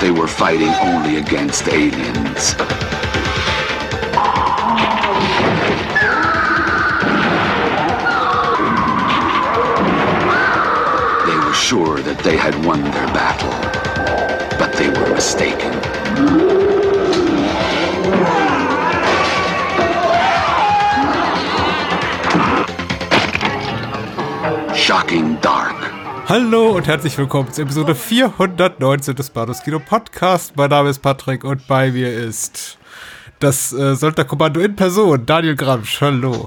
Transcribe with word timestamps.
They 0.00 0.10
were 0.10 0.26
fighting 0.26 0.72
only 0.80 1.16
against 1.18 1.68
aliens. 1.68 2.54
They 11.26 11.36
were 11.36 11.52
sure 11.52 12.00
that 12.00 12.18
they 12.24 12.38
had 12.38 12.64
won 12.64 12.82
their 12.82 13.06
battle, 13.08 13.50
but 14.58 14.72
they 14.72 14.88
were 14.88 15.14
mistaken. 15.14 15.70
Shocking 24.74 25.36
Dark. 25.36 25.79
Hallo 26.30 26.76
und 26.76 26.86
herzlich 26.86 27.18
willkommen 27.18 27.52
zu 27.52 27.60
Episode 27.62 27.96
419 27.96 29.16
des 29.16 29.30
Bados 29.30 29.64
Kino 29.64 29.80
Podcast. 29.80 30.56
Mein 30.56 30.70
Name 30.70 30.88
ist 30.88 31.00
Patrick 31.00 31.42
und 31.42 31.66
bei 31.66 31.90
mir 31.90 32.08
ist 32.12 32.78
das 33.40 33.72
äh, 33.72 33.96
Söldnerkommando 33.96 34.60
in 34.60 34.76
Person, 34.76 35.26
Daniel 35.26 35.56
Gramsch. 35.56 36.00
Hallo. 36.00 36.46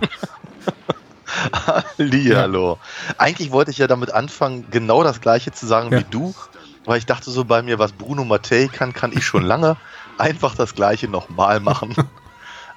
Hallo. 2.00 2.80
Eigentlich 3.18 3.52
wollte 3.52 3.72
ich 3.72 3.78
ja 3.78 3.88
damit 3.88 4.14
anfangen, 4.14 4.66
genau 4.72 5.04
das 5.04 5.20
gleiche 5.20 5.52
zu 5.52 5.68
sagen 5.68 5.92
Ja. 5.92 6.00
wie 6.00 6.06
du, 6.10 6.34
weil 6.86 7.00
ich 7.00 7.06
dachte 7.06 7.30
so 7.30 7.44
bei 7.44 7.62
mir, 7.62 7.78
was 7.78 7.92
Bruno 7.92 8.24
Mattei 8.24 8.70
kann, 8.72 8.94
kann 8.94 9.12
ich 9.12 9.26
schon 9.26 9.44
lange. 9.44 9.76
Einfach 10.18 10.56
das 10.56 10.76
gleiche 10.76 11.10
nochmal 11.10 11.60
machen. 11.60 11.94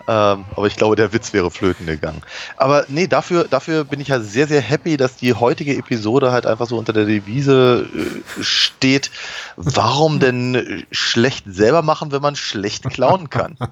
ähm, 0.08 0.44
aber 0.54 0.66
ich 0.66 0.76
glaube, 0.76 0.94
der 0.94 1.12
Witz 1.12 1.32
wäre 1.32 1.50
flöten 1.50 1.86
gegangen. 1.86 2.22
Aber 2.56 2.84
nee, 2.88 3.06
dafür, 3.06 3.44
dafür 3.44 3.84
bin 3.84 4.00
ich 4.00 4.08
ja 4.08 4.20
sehr, 4.20 4.46
sehr 4.46 4.60
happy, 4.60 4.96
dass 4.96 5.16
die 5.16 5.34
heutige 5.34 5.76
Episode 5.76 6.30
halt 6.30 6.46
einfach 6.46 6.66
so 6.66 6.78
unter 6.78 6.92
der 6.92 7.06
Devise 7.06 7.88
äh, 7.92 8.42
steht. 8.42 9.10
Warum 9.56 10.20
denn 10.20 10.84
schlecht 10.92 11.44
selber 11.48 11.82
machen, 11.82 12.12
wenn 12.12 12.22
man 12.22 12.36
schlecht 12.36 12.88
klauen 12.90 13.30
kann? 13.30 13.56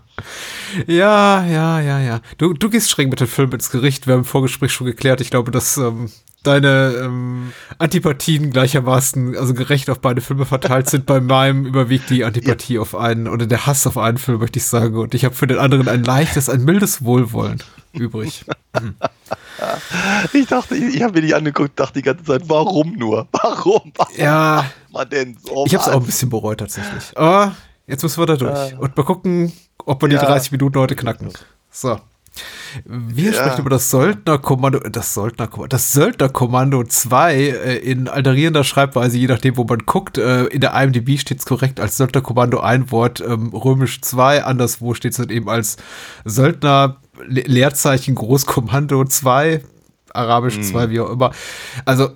Ja, 0.87 1.45
ja, 1.45 1.79
ja, 1.81 2.01
ja. 2.01 2.21
Du, 2.39 2.53
du 2.53 2.69
gehst 2.69 2.91
streng 2.91 3.09
mit 3.09 3.21
dem 3.21 3.29
Film 3.29 3.53
ins 3.53 3.71
Gericht. 3.71 4.07
Wir 4.07 4.15
haben 4.15 4.21
im 4.21 4.25
Vorgespräch 4.25 4.73
schon 4.73 4.87
geklärt. 4.87 5.21
Ich 5.21 5.31
glaube, 5.31 5.53
dass 5.53 5.77
ähm, 5.77 6.11
deine 6.47 6.95
ähm, 7.03 7.53
Antipathien 7.79 8.51
gleichermaßen, 8.51 9.37
also 9.37 9.55
gerecht 9.55 9.91
auf 9.91 10.01
beide 10.01 10.21
Filme 10.21 10.45
verteilt 10.47 10.89
sind. 10.89 11.07
Bei 11.07 11.21
meinem 11.21 11.67
überwiegt 11.67 12.11
die 12.11 12.25
Antipathie 12.25 12.79
auf 12.79 12.95
einen 12.95 13.27
oder 13.29 13.47
der 13.47 13.67
Hass 13.67 13.87
auf 13.87 13.99
einen 13.99 14.19
Film, 14.19 14.39
möchte 14.41 14.59
ich 14.59 14.67
sagen. 14.67 14.97
Und 14.97 15.15
ich 15.15 15.25
habe 15.25 15.35
für 15.35 15.47
den 15.47 15.59
anderen 15.59 15.89
ein 15.89 16.05
leichtes, 16.05 16.49
ein 16.49 16.65
mildes 16.65 17.05
Wohlwollen 17.05 17.63
übrig. 17.93 18.45
Ich 20.33 20.47
dachte, 20.47 20.75
ich, 20.77 20.97
ich 20.97 21.03
habe 21.03 21.15
mir 21.15 21.23
die 21.27 21.35
angeguckt, 21.35 21.79
dachte 21.79 21.95
die 21.95 22.03
ganze 22.03 22.25
Zeit, 22.25 22.43
warum 22.49 22.93
nur? 22.95 23.29
Warum? 23.33 23.93
Warum 23.97 24.17
Ja. 24.17 24.65
man 24.93 25.09
denn 25.09 25.37
so? 25.43 25.65
Ich 25.67 25.75
habe 25.75 25.85
es 25.85 25.91
auch 25.91 26.01
ein 26.01 26.07
bisschen 26.07 26.29
bereut 26.31 26.59
tatsächlich. 26.59 27.13
Aber 27.17 27.55
jetzt 27.87 28.03
müssen 28.03 28.21
wir 28.21 28.27
da 28.27 28.37
durch. 28.37 28.79
Und 28.79 28.97
mal 28.97 29.03
gucken, 29.05 29.53
ob 29.85 30.03
wir 30.03 30.09
die 30.09 30.17
Ja. 30.17 30.25
30 30.25 30.53
Minuten 30.53 30.79
heute 30.79 30.97
knacken. 30.97 31.31
So. 31.71 31.99
Wir 32.85 33.31
Ja. 33.31 33.33
sprechen 33.35 33.61
über 33.61 33.71
das 33.71 33.91
Söldnerkommando, 33.91 34.81
das 34.81 35.15
Söldnerkommando, 35.15 35.69
das 35.69 35.93
Söldnerkommando 35.93 36.83
2 36.85 37.35
äh, 37.37 37.77
in 37.77 38.09
alterierender 38.09 38.65
Schreibweise, 38.65 39.17
je 39.19 39.27
nachdem, 39.29 39.57
wo 39.57 39.65
man 39.65 39.79
guckt. 39.87 40.19
Äh, 40.19 40.47
in 40.47 40.61
der 40.61 40.75
IMDb 40.75 41.19
steht 41.19 41.39
es 41.39 41.47
korrekt 41.47 41.79
als 41.81 41.97
Söldnerkommando 41.97 42.61
ein 42.61 42.91
Wort, 42.91 43.21
ähm, 43.21 43.49
römisch 43.55 44.01
2, 44.01 44.45
anderswo 44.45 44.95
steht 44.95 45.13
es 45.13 45.19
dann 45.19 45.31
eben 45.31 45.49
als 45.49 45.77
Söldner, 46.25 46.97
Le 47.27 47.43
Leerzeichen 47.43 48.17
Großkommando 48.17 49.05
2, 49.05 49.63
Arabisch 50.15 50.61
2, 50.61 50.91
wie 50.91 51.01
auch 51.01 51.11
immer. 51.11 51.33
Also, 51.85 52.11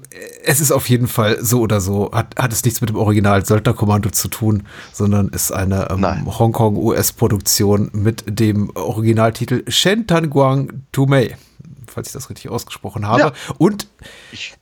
es 0.44 0.60
ist 0.60 0.72
auf 0.72 0.88
jeden 0.88 1.09
Fall 1.09 1.38
so 1.42 1.60
oder 1.60 1.81
so, 1.81 2.10
hat, 2.12 2.34
hat 2.38 2.53
es 2.53 2.64
nichts 2.64 2.81
mit 2.81 2.91
dem 2.91 2.97
Original 2.97 3.44
Söldnerkommando 3.44 4.10
zu 4.10 4.28
tun, 4.28 4.62
sondern 4.92 5.28
ist 5.28 5.53
eine 5.53 5.88
ähm. 5.91 6.38
Hongkong-US-Produktion 6.38 7.91
mit 7.92 8.25
dem 8.26 8.70
Originaltitel 8.75 9.64
Shen 9.69 10.06
Tanguang 10.06 10.84
Tumei, 10.92 11.36
falls 11.86 12.09
ich 12.09 12.12
das 12.12 12.31
richtig 12.31 12.50
ausgesprochen 12.50 13.06
habe. 13.06 13.20
Ja. 13.20 13.32
Und 13.59 13.88
Ich, 14.32 14.54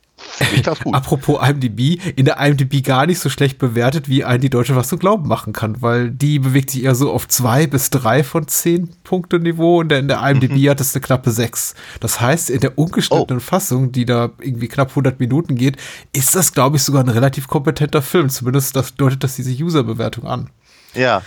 ich 0.53 0.61
das 0.61 0.79
gut. 0.79 0.93
Apropos 0.93 1.39
IMDb, 1.47 1.99
in 2.15 2.25
der 2.25 2.39
IMDb 2.39 2.83
gar 2.83 3.05
nicht 3.05 3.19
so 3.19 3.29
schlecht 3.29 3.57
bewertet, 3.57 4.09
wie 4.09 4.23
ein 4.23 4.41
die 4.41 4.49
Deutsche 4.49 4.75
was 4.75 4.87
zu 4.87 4.97
glauben 4.97 5.27
machen 5.27 5.53
kann, 5.53 5.81
weil 5.81 6.11
die 6.11 6.39
bewegt 6.39 6.71
sich 6.71 6.83
eher 6.83 6.95
so 6.95 7.11
auf 7.11 7.27
zwei 7.27 7.67
bis 7.67 7.89
drei 7.89 8.23
von 8.23 8.47
zehn 8.47 8.89
Punkte 9.03 9.39
Niveau 9.39 9.79
und 9.79 9.91
in 9.91 10.07
der 10.07 10.21
IMDb 10.27 10.69
hat 10.69 10.81
es 10.81 10.95
eine 10.95 11.01
knappe 11.01 11.31
sechs. 11.31 11.75
Das 11.99 12.19
heißt, 12.19 12.49
in 12.49 12.59
der 12.59 12.77
ungeschnittenen 12.77 13.39
Fassung, 13.39 13.91
die 13.91 14.05
da 14.05 14.31
irgendwie 14.41 14.67
knapp 14.67 14.89
100 14.89 15.19
Minuten 15.19 15.55
geht, 15.55 15.77
ist 16.13 16.35
das, 16.35 16.53
glaube 16.53 16.77
ich, 16.77 16.83
sogar 16.83 17.03
ein 17.03 17.09
relativ 17.09 17.47
kompetenter 17.47 18.01
Film. 18.01 18.29
Zumindest 18.29 18.75
das 18.75 18.95
deutet 18.95 19.23
das 19.23 19.35
diese 19.35 19.51
User-Bewertung 19.51 20.25
an. 20.25 20.49
Ja, 20.93 21.21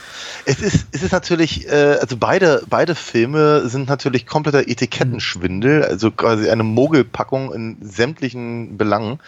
es 0.46 0.60
ist, 0.60 0.86
es 0.90 1.02
ist 1.02 1.12
natürlich, 1.12 1.68
äh, 1.68 1.98
also 2.00 2.16
beide, 2.16 2.62
beide 2.68 2.94
Filme 2.94 3.68
sind 3.68 3.88
natürlich 3.88 4.26
kompletter 4.26 4.66
Etikettenschwindel, 4.66 5.84
also 5.84 6.10
quasi 6.10 6.48
eine 6.50 6.64
Mogelpackung 6.64 7.52
in 7.52 7.76
sämtlichen 7.80 8.76
Belangen. 8.76 9.20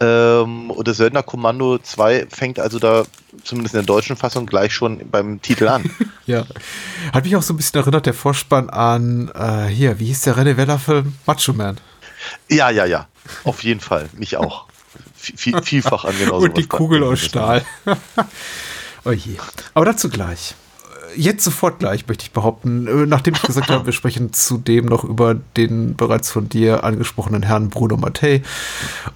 Ähm, 0.00 0.70
und 0.70 0.88
das 0.88 0.96
Söldnerkommando 0.96 1.78
2 1.78 2.26
fängt 2.28 2.58
also 2.58 2.80
da, 2.80 3.04
zumindest 3.44 3.74
in 3.74 3.80
der 3.80 3.86
deutschen 3.86 4.16
Fassung, 4.16 4.46
gleich 4.46 4.74
schon 4.74 5.08
beim 5.10 5.40
Titel 5.42 5.68
an. 5.68 5.84
Ja. 6.26 6.46
Hat 7.12 7.24
mich 7.24 7.36
auch 7.36 7.42
so 7.42 7.52
ein 7.52 7.58
bisschen 7.58 7.80
erinnert, 7.82 8.06
der 8.06 8.14
Vorspann 8.14 8.70
an, 8.70 9.30
äh, 9.34 9.66
hier, 9.66 10.00
wie 10.00 10.06
hieß 10.06 10.22
der 10.22 10.38
René-Weller-Film? 10.38 11.12
Macho 11.26 11.52
Man. 11.52 11.76
ja, 12.48 12.70
ja, 12.70 12.86
ja, 12.86 13.08
auf 13.44 13.62
jeden 13.62 13.80
Fall, 13.80 14.08
mich 14.14 14.38
auch. 14.38 14.64
Viel, 15.14 15.36
viel, 15.36 15.62
vielfach 15.62 16.06
an 16.06 16.14
genau 16.18 16.36
Und 16.40 16.56
die. 16.56 16.66
Kugel 16.66 17.02
aus 17.04 17.20
Stahl. 17.20 17.62
oh 19.04 19.12
je. 19.12 19.36
Aber 19.74 19.84
dazu 19.84 20.08
gleich. 20.08 20.54
Jetzt 21.16 21.44
sofort 21.44 21.78
gleich, 21.78 22.08
möchte 22.08 22.24
ich 22.24 22.32
behaupten. 22.32 22.86
Äh, 22.86 23.06
Nachdem 23.06 23.34
ich 23.34 23.42
gesagt 23.42 23.68
habe, 23.70 23.86
wir 23.86 23.92
sprechen 23.92 24.32
zudem 24.32 24.86
noch 24.86 25.04
über 25.04 25.34
den 25.56 25.94
bereits 25.94 26.30
von 26.30 26.48
dir 26.48 26.82
angesprochenen 26.84 27.42
Herrn 27.42 27.70
Bruno 27.70 27.96
Mattei 27.96 28.42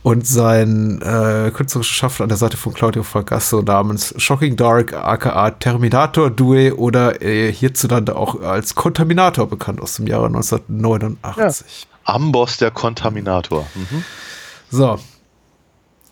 und 0.02 0.26
sein 0.26 1.02
äh, 1.02 1.50
künstlerisches 1.50 1.96
Schaffen 1.96 2.22
an 2.22 2.28
der 2.28 2.38
Seite 2.38 2.56
von 2.56 2.72
Claudio 2.74 3.02
Fragasso 3.02 3.62
namens 3.62 4.14
Shocking 4.16 4.56
Dark, 4.56 4.92
aka 4.92 5.50
Terminator 5.52 6.30
Due 6.30 6.76
oder 6.76 7.20
äh, 7.22 7.52
hierzulande 7.52 8.16
auch 8.16 8.40
als 8.40 8.74
Kontaminator 8.74 9.48
bekannt 9.48 9.80
aus 9.80 9.94
dem 9.94 10.06
Jahre 10.06 10.26
1989. 10.26 11.88
Amboss 12.04 12.56
der 12.56 12.70
Kontaminator. 12.70 13.66
Mhm. 13.74 14.04
So. 14.70 14.98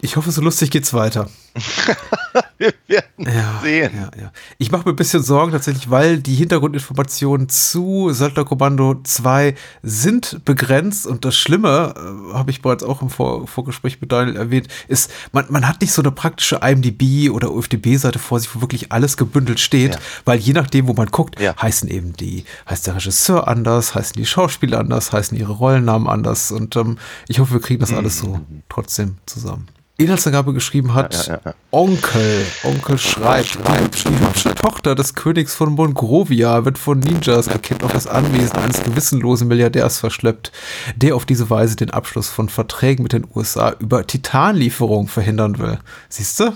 Ich 0.01 0.17
hoffe, 0.17 0.31
so 0.31 0.43
lustig 0.43 0.71
geht's 0.71 0.93
weiter. 0.93 1.29
Wir 2.59 2.73
werden 2.87 3.27
Ja, 3.27 3.61
sehen. 3.63 3.91
ja, 3.95 4.11
ja. 4.21 4.33
Ich 4.59 4.71
mache 4.71 4.85
mir 4.89 4.93
ein 4.93 4.97
bisschen 4.97 5.23
Sorgen 5.23 5.53
tatsächlich, 5.53 5.91
weil 5.91 6.19
die 6.19 6.35
Hintergrundinformationen 6.35 7.49
zu 7.49 8.11
Söldnerkommando 8.13 9.01
2 9.03 9.55
sind 9.83 10.45
begrenzt 10.45 11.07
und 11.07 11.25
das 11.25 11.37
Schlimme, 11.37 11.95
äh, 11.97 12.35
habe 12.35 12.51
ich 12.51 12.63
bereits 12.63 12.83
auch 12.85 13.03
im 13.03 13.11
Vor 13.11 13.47
Vorgespräch 13.47 14.01
mit 14.01 14.13
Daniel 14.13 14.37
erwähnt, 14.37 14.69
ist, 14.89 15.11
man, 15.33 15.47
man 15.49 15.67
hat 15.69 15.81
nicht 15.81 15.93
so 15.93 16.03
eine 16.03 16.11
praktische 16.13 16.61
IMDb 16.63 17.31
oder 17.31 17.53
UFDB-Seite 17.53 18.19
vor 18.19 18.41
sich, 18.41 18.55
wo 18.55 18.61
wirklich 18.61 18.93
alles 18.93 19.17
gebündelt 19.17 19.61
steht, 19.61 19.99
weil 20.25 20.39
je 20.39 20.53
nachdem, 20.53 20.87
wo 20.89 20.93
man 20.95 21.09
guckt, 21.09 21.37
heißen 21.41 21.89
eben 21.89 22.13
die, 22.15 22.45
heißt 22.69 22.87
der 22.87 22.97
Regisseur 22.97 23.49
anders, 23.49 23.95
heißen 23.95 24.15
die 24.17 24.27
Schauspieler 24.27 24.79
anders, 24.81 25.13
heißen 25.13 25.37
ihre 25.37 25.53
Rollennamen 25.53 26.09
anders 26.09 26.51
und 26.53 26.77
ähm, 26.77 26.99
ich 27.29 27.39
hoffe, 27.39 27.55
wir 27.55 27.61
kriegen 27.61 27.81
das 27.81 27.93
alles 27.93 28.19
so 28.19 28.41
trotzdem 28.69 29.17
zusammen. 29.27 29.69
Inhaltsangabe 29.99 30.53
geschrieben 30.53 30.93
hat 30.93 31.27
Ja, 31.27 31.35
ja, 31.35 31.41
ja. 31.47 31.55
Onkel. 31.71 32.47
Onkel 32.65 32.99
schreibt, 32.99 33.59
die 34.05 34.27
hübsche 34.27 34.55
Tochter 34.55 34.95
des 34.95 35.15
Königs 35.15 35.55
von 35.55 35.73
Mongrovia 35.73 36.67
wird 36.67 36.77
von 36.77 37.01
Ninjas 37.01 37.49
gekippt 37.49 37.83
auf 37.83 37.93
das 37.93 38.07
Anwesen 38.07 38.57
eines 38.57 38.83
gewissenlosen 38.83 39.49
Milliardärs 39.49 39.99
verschleppt, 39.99 40.53
der 40.97 41.17
auf 41.17 41.25
diese 41.25 41.49
Weise 41.49 41.77
den 41.77 41.91
Abschluss 41.91 42.29
von 42.29 42.51
Verträgen 42.51 43.05
mit 43.05 43.15
den 43.15 43.27
USA 43.35 43.75
über 43.79 44.07
Titanlieferungen 44.07 45.09
verhindern 45.09 45.59
will. 45.59 45.79
Siehst 46.11 46.41
du? 46.41 46.53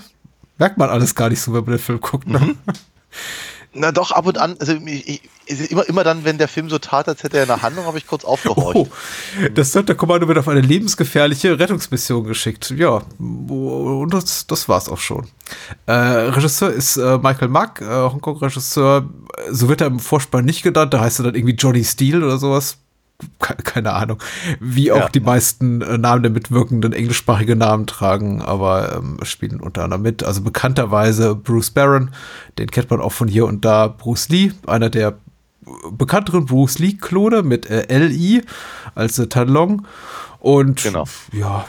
Merkt 0.59 0.77
man 0.77 0.91
alles 0.91 1.15
gar 1.15 1.31
nicht 1.31 1.41
so, 1.41 1.55
wenn 1.55 1.65
man 1.65 1.73
den 1.73 1.79
Film 1.79 2.01
guckt. 2.01 2.29
Ne? 2.29 2.57
Na 3.73 3.93
doch, 3.93 4.11
ab 4.11 4.27
und 4.27 4.37
an, 4.37 4.57
also 4.59 4.73
ich, 4.73 5.23
ich, 5.47 5.71
immer, 5.71 5.89
immer 5.89 6.03
dann, 6.03 6.25
wenn 6.25 6.39
der 6.39 6.49
Film 6.49 6.69
so 6.69 6.79
tat, 6.79 7.09
als 7.09 7.23
hätte 7.23 7.37
er 7.37 7.45
eine 7.45 7.63
Handlung, 7.63 7.85
habe 7.85 7.99
ich 7.99 8.07
kurz 8.07 8.25
aufgehorcht. 8.25 8.77
Oh, 8.77 8.89
das 9.55 9.71
Sonderkommando 9.71 10.27
wird 10.27 10.39
auf 10.39 10.49
eine 10.49 10.61
lebensgefährliche 10.61 11.57
Rettungsmission 11.59 12.25
geschickt. 12.25 12.75
Ja, 12.77 13.03
und 13.19 14.11
das, 14.13 14.49
das 14.49 14.69
war's 14.69 14.89
auch 14.89 14.99
schon. 14.99 15.29
Äh, 15.87 15.93
Regisseur 15.93 16.73
ist 16.73 16.97
äh, 16.97 17.19
Michael 17.19 17.49
Mack, 17.49 17.81
äh, 17.81 17.85
Hongkong-Regisseur. 17.85 19.09
So 19.51 19.69
wird 19.69 19.81
er 19.81 19.87
im 19.87 20.01
Vorspann 20.01 20.45
nicht 20.45 20.63
genannt, 20.65 20.93
da 20.93 21.01
heißt 21.01 21.21
er 21.21 21.27
dann 21.27 21.35
irgendwie 21.37 21.55
Johnny 21.55 21.85
Steele 21.85 22.25
oder 22.25 22.39
sowas 22.39 22.79
keine 23.39 23.93
Ahnung, 23.93 24.19
wie 24.61 24.93
auch 24.93 24.99
ja. 24.99 25.09
die 25.09 25.21
meisten 25.21 25.83
äh, 25.83 25.99
Namen 25.99 26.23
der 26.23 26.33
Mitwirkenden 26.33 26.93
englischsprachige 26.93 27.57
Namen 27.57 27.87
tragen, 27.87 28.43
aber 28.43 28.97
ähm, 28.97 29.19
spielen 29.23 29.61
unter 29.61 29.85
anderem 29.85 30.03
mit. 30.03 30.23
Also 30.23 30.43
bekannterweise 30.43 31.35
Bruce 31.35 31.71
Barron, 31.71 32.11
den 32.59 32.71
kennt 32.71 32.91
man 32.91 33.01
auch 33.01 33.13
von 33.13 33.29
hier 33.29 33.47
und 33.47 33.65
da. 33.65 33.89
Bruce 33.89 34.29
Lee, 34.29 34.53
einer 34.67 34.91
der 34.91 35.19
bekannteren 35.93 36.47
Bruce 36.47 36.79
Lee-Klone 36.79 37.43
mit 37.43 37.69
äh, 37.69 37.87
L.I. 37.89 38.43
als 38.95 39.19
äh, 39.19 39.27
Talong. 39.27 39.87
Und 40.39 40.83
genau. 40.83 41.05
ja, 41.33 41.67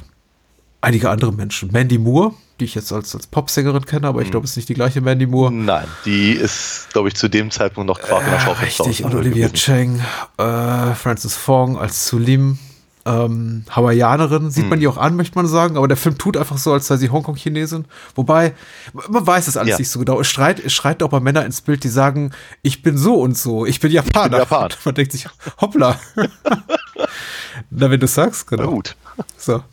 einige 0.81 1.09
andere 1.09 1.31
Menschen. 1.31 1.71
Mandy 1.71 1.97
Moore, 1.97 2.33
die 2.59 2.65
ich 2.65 2.75
jetzt 2.75 2.91
als, 2.91 3.15
als 3.15 3.27
Popsängerin 3.27 3.85
kenne, 3.85 4.07
aber 4.07 4.21
ich 4.21 4.27
hm. 4.27 4.31
glaube, 4.31 4.45
es 4.45 4.51
ist 4.51 4.57
nicht 4.57 4.69
die 4.69 4.73
gleiche 4.73 5.01
Mandy 5.01 5.27
Moore. 5.27 5.51
Nein, 5.51 5.87
die 6.05 6.31
ist, 6.31 6.87
glaube 6.91 7.07
ich, 7.07 7.15
zu 7.15 7.29
dem 7.29 7.51
Zeitpunkt 7.51 7.87
noch 7.87 7.99
Quark 7.99 8.25
in 8.25 8.31
der 8.31 8.39
Schaufel. 8.39 8.65
Richtig, 8.65 9.03
und 9.03 9.15
Olivia 9.15 9.49
Cheng, 9.49 10.01
äh, 10.37 10.93
Francis 10.93 11.35
Fong 11.35 11.77
als 11.77 12.07
Sulim, 12.07 12.57
ähm, 13.03 13.65
Hawaiianerin, 13.69 14.51
sieht 14.51 14.63
hm. 14.63 14.69
man 14.69 14.79
die 14.79 14.87
auch 14.87 14.97
an, 14.97 15.15
möchte 15.15 15.35
man 15.35 15.47
sagen, 15.47 15.77
aber 15.77 15.87
der 15.87 15.97
Film 15.97 16.17
tut 16.17 16.37
einfach 16.37 16.57
so, 16.57 16.73
als 16.73 16.87
sei 16.87 16.97
sie 16.97 17.09
Hongkong-Chinesin. 17.09 17.85
Wobei, 18.15 18.53
man 18.93 19.25
weiß 19.25 19.47
es 19.47 19.57
alles 19.57 19.71
ja. 19.71 19.77
nicht 19.79 19.89
so 19.89 19.99
genau. 19.99 20.19
Es 20.19 20.27
schreit, 20.27 20.59
es 20.59 20.73
schreit 20.73 21.01
auch 21.01 21.09
bei 21.09 21.19
Männern 21.19 21.45
ins 21.45 21.61
Bild, 21.61 21.83
die 21.83 21.89
sagen, 21.89 22.31
ich 22.61 22.83
bin 22.83 22.97
so 22.97 23.15
und 23.15 23.37
so, 23.37 23.65
ich 23.65 23.79
bin 23.79 23.91
Japaner. 23.91 24.43
Ich 24.43 24.49
bin 24.49 24.57
Japan. 24.57 24.69
Man 24.85 24.95
denkt 24.95 25.11
sich, 25.13 25.27
hoppla. 25.59 25.99
Na, 27.69 27.89
wenn 27.89 27.99
du 27.99 28.07
sagst, 28.07 28.47
genau. 28.47 28.63
Na 28.63 28.69
gut. 28.69 28.95
So. 29.37 29.63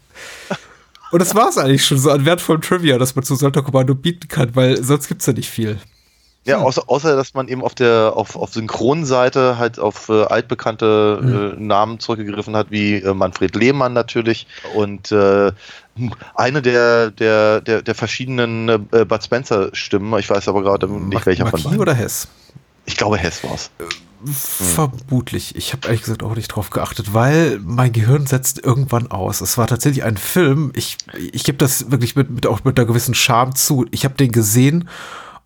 Und 1.10 1.20
das 1.20 1.34
war 1.34 1.48
es 1.48 1.58
eigentlich 1.58 1.84
schon 1.84 1.98
so 1.98 2.10
an 2.10 2.24
wertvollem 2.24 2.60
Trivia, 2.60 2.98
dass 2.98 3.14
man 3.14 3.24
zu 3.24 3.34
Solta 3.34 3.62
Kommando 3.62 3.94
bieten 3.94 4.28
kann, 4.28 4.54
weil 4.54 4.82
sonst 4.82 5.08
gibt 5.08 5.20
es 5.22 5.26
ja 5.26 5.32
nicht 5.32 5.48
viel. 5.48 5.78
Ja, 6.44 6.58
außer, 6.58 6.84
außer 6.86 7.14
dass 7.14 7.34
man 7.34 7.48
eben 7.48 7.62
auf 7.62 7.74
der 7.74 8.12
auf, 8.14 8.34
auf 8.34 8.54
Synchronseite 8.54 9.58
halt 9.58 9.78
auf 9.78 10.08
äh, 10.08 10.22
altbekannte 10.24 11.18
mhm. 11.20 11.34
äh, 11.34 11.62
Namen 11.62 12.00
zurückgegriffen 12.00 12.56
hat, 12.56 12.70
wie 12.70 12.94
äh, 12.94 13.12
Manfred 13.12 13.54
Lehmann 13.54 13.92
natürlich 13.92 14.46
und 14.74 15.12
äh, 15.12 15.52
eine 16.34 16.62
der, 16.62 17.10
der, 17.10 17.60
der, 17.60 17.82
der 17.82 17.94
verschiedenen 17.94 18.68
äh, 18.68 19.04
Bud 19.04 19.22
Spencer-Stimmen, 19.22 20.18
ich 20.18 20.30
weiß 20.30 20.48
aber 20.48 20.62
gerade 20.62 20.88
nicht 20.88 21.26
welcher 21.26 21.44
Marquis 21.44 21.62
von 21.62 21.70
beiden. 21.70 21.82
oder 21.82 21.92
Hess? 21.92 22.28
Ich 22.86 22.96
glaube, 22.96 23.18
Hess 23.18 23.44
war 23.44 23.54
es. 23.54 23.70
Äh, 23.78 23.84
Vermutlich. 24.24 25.54
Ich 25.54 25.72
habe 25.72 25.86
ehrlich 25.86 26.02
gesagt 26.02 26.22
auch 26.22 26.34
nicht 26.34 26.48
drauf 26.48 26.70
geachtet, 26.70 27.14
weil 27.14 27.60
mein 27.62 27.92
Gehirn 27.92 28.26
setzt 28.26 28.58
irgendwann 28.58 29.10
aus. 29.10 29.40
Es 29.40 29.58
war 29.58 29.66
tatsächlich 29.66 30.04
ein 30.04 30.16
Film. 30.16 30.72
Ich, 30.74 30.98
ich 31.32 31.44
gebe 31.44 31.58
das 31.58 31.90
wirklich 31.90 32.16
mit, 32.16 32.30
mit, 32.30 32.46
auch 32.46 32.64
mit 32.64 32.78
einer 32.78 32.86
gewissen 32.86 33.14
Scham 33.14 33.54
zu. 33.54 33.86
Ich 33.90 34.04
habe 34.04 34.14
den 34.14 34.32
gesehen 34.32 34.88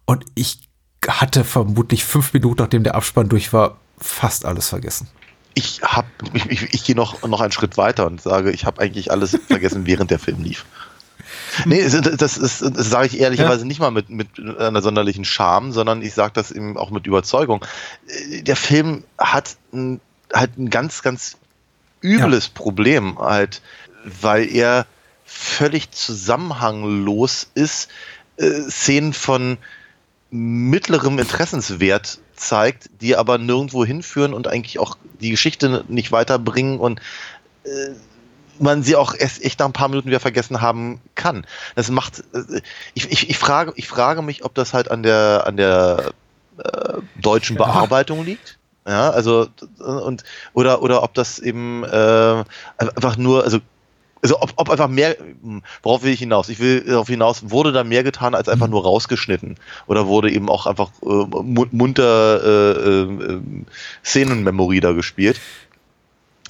und 0.06 0.24
ich 0.34 0.60
hatte 1.06 1.44
vermutlich 1.44 2.04
fünf 2.04 2.32
Minuten, 2.32 2.62
nachdem 2.62 2.84
der 2.84 2.94
Abspann 2.94 3.28
durch 3.28 3.52
war, 3.52 3.78
fast 3.98 4.44
alles 4.44 4.68
vergessen. 4.68 5.08
Ich 5.54 5.82
habe, 5.82 6.08
ich, 6.32 6.46
ich, 6.46 6.74
ich 6.74 6.84
gehe 6.84 6.96
noch, 6.96 7.26
noch 7.26 7.40
einen 7.40 7.52
Schritt 7.52 7.76
weiter 7.76 8.06
und 8.06 8.22
sage, 8.22 8.52
ich 8.52 8.64
habe 8.64 8.80
eigentlich 8.80 9.10
alles 9.10 9.38
vergessen, 9.48 9.82
während 9.86 10.10
der 10.10 10.18
Film 10.18 10.42
lief. 10.42 10.64
Nee, 11.64 11.82
das, 11.82 12.38
ist, 12.38 12.62
das 12.62 12.90
sage 12.90 13.06
ich 13.06 13.20
ehrlicherweise 13.20 13.60
ja. 13.60 13.66
nicht 13.66 13.80
mal 13.80 13.90
mit, 13.90 14.10
mit 14.10 14.28
einer 14.38 14.82
sonderlichen 14.82 15.24
Scham, 15.24 15.72
sondern 15.72 16.02
ich 16.02 16.14
sage 16.14 16.32
das 16.34 16.50
eben 16.50 16.76
auch 16.76 16.90
mit 16.90 17.06
Überzeugung. 17.06 17.64
Der 18.40 18.56
Film 18.56 19.04
hat 19.18 19.56
ein, 19.72 20.00
halt 20.32 20.58
ein 20.58 20.70
ganz, 20.70 21.02
ganz 21.02 21.36
übles 22.00 22.46
ja. 22.46 22.52
Problem, 22.54 23.18
halt, 23.18 23.62
weil 24.04 24.48
er 24.54 24.86
völlig 25.24 25.90
zusammenhanglos 25.90 27.48
ist, 27.54 27.88
äh, 28.36 28.62
Szenen 28.68 29.12
von 29.12 29.58
mittlerem 30.30 31.18
Interessenswert 31.18 32.18
zeigt, 32.34 32.90
die 33.00 33.16
aber 33.16 33.38
nirgendwo 33.38 33.84
hinführen 33.84 34.34
und 34.34 34.48
eigentlich 34.48 34.78
auch 34.78 34.96
die 35.20 35.30
Geschichte 35.30 35.84
nicht 35.88 36.10
weiterbringen 36.10 36.80
und 36.80 37.00
äh, 37.64 37.90
man 38.58 38.82
sie 38.82 38.96
auch 38.96 39.14
erst 39.14 39.44
echt 39.44 39.58
nach 39.58 39.66
ein 39.66 39.72
paar 39.72 39.88
Minuten 39.88 40.08
wieder 40.08 40.20
vergessen 40.20 40.60
haben 40.60 41.00
kann. 41.14 41.46
Das 41.74 41.90
macht, 41.90 42.24
äh, 42.34 42.60
ich, 42.94 43.10
ich, 43.10 43.30
ich, 43.30 43.38
frage, 43.38 43.72
ich 43.76 43.88
frage 43.88 44.22
mich, 44.22 44.44
ob 44.44 44.54
das 44.54 44.74
halt 44.74 44.90
an 44.90 45.02
der, 45.02 45.44
an 45.46 45.56
der 45.56 46.12
äh, 46.58 46.94
deutschen 47.20 47.56
Bearbeitung 47.56 48.24
liegt. 48.24 48.58
Ja, 48.86 49.10
also, 49.10 49.46
und, 49.78 50.24
oder, 50.54 50.82
oder 50.82 51.04
ob 51.04 51.14
das 51.14 51.38
eben 51.38 51.84
äh, 51.84 52.44
einfach 52.78 53.16
nur, 53.16 53.44
also 53.44 53.60
also 54.22 54.40
ob, 54.40 54.52
ob 54.56 54.70
einfach 54.70 54.88
mehr, 54.88 55.16
worauf 55.82 56.04
will 56.04 56.12
ich 56.12 56.20
hinaus? 56.20 56.48
Ich 56.48 56.60
will 56.60 56.82
darauf 56.82 57.08
hinaus, 57.08 57.50
wurde 57.50 57.72
da 57.72 57.82
mehr 57.82 58.04
getan 58.04 58.36
als 58.36 58.48
einfach 58.48 58.68
mhm. 58.68 58.74
nur 58.74 58.84
rausgeschnitten? 58.84 59.56
Oder 59.88 60.06
wurde 60.06 60.30
eben 60.30 60.48
auch 60.48 60.66
einfach 60.66 60.90
äh, 61.02 61.66
munter 61.72 62.40
äh, 62.44 63.02
äh, 63.02 63.40
Szenenmemory 64.04 64.78
da 64.78 64.92
gespielt? 64.92 65.40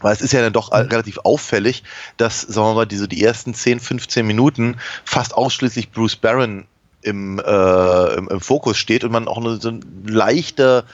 Weil 0.02 0.12
es 0.12 0.20
ist 0.20 0.32
ja 0.32 0.40
dann 0.40 0.52
doch 0.52 0.72
relativ 0.72 1.18
auffällig, 1.24 1.82
dass, 2.16 2.42
sagen 2.42 2.68
wir 2.68 2.74
mal, 2.74 2.86
diese 2.86 3.08
die 3.08 3.22
ersten 3.22 3.54
10, 3.54 3.80
15 3.80 4.26
Minuten 4.26 4.76
fast 5.04 5.34
ausschließlich 5.34 5.90
Bruce 5.90 6.16
Barron 6.16 6.66
im, 7.02 7.38
äh, 7.38 8.14
im, 8.14 8.28
im, 8.28 8.40
Fokus 8.40 8.78
steht 8.78 9.04
und 9.04 9.12
man 9.12 9.28
auch 9.28 9.40
nur 9.40 9.60
so 9.60 9.70
ein 9.70 9.84
leichter, 10.06 10.84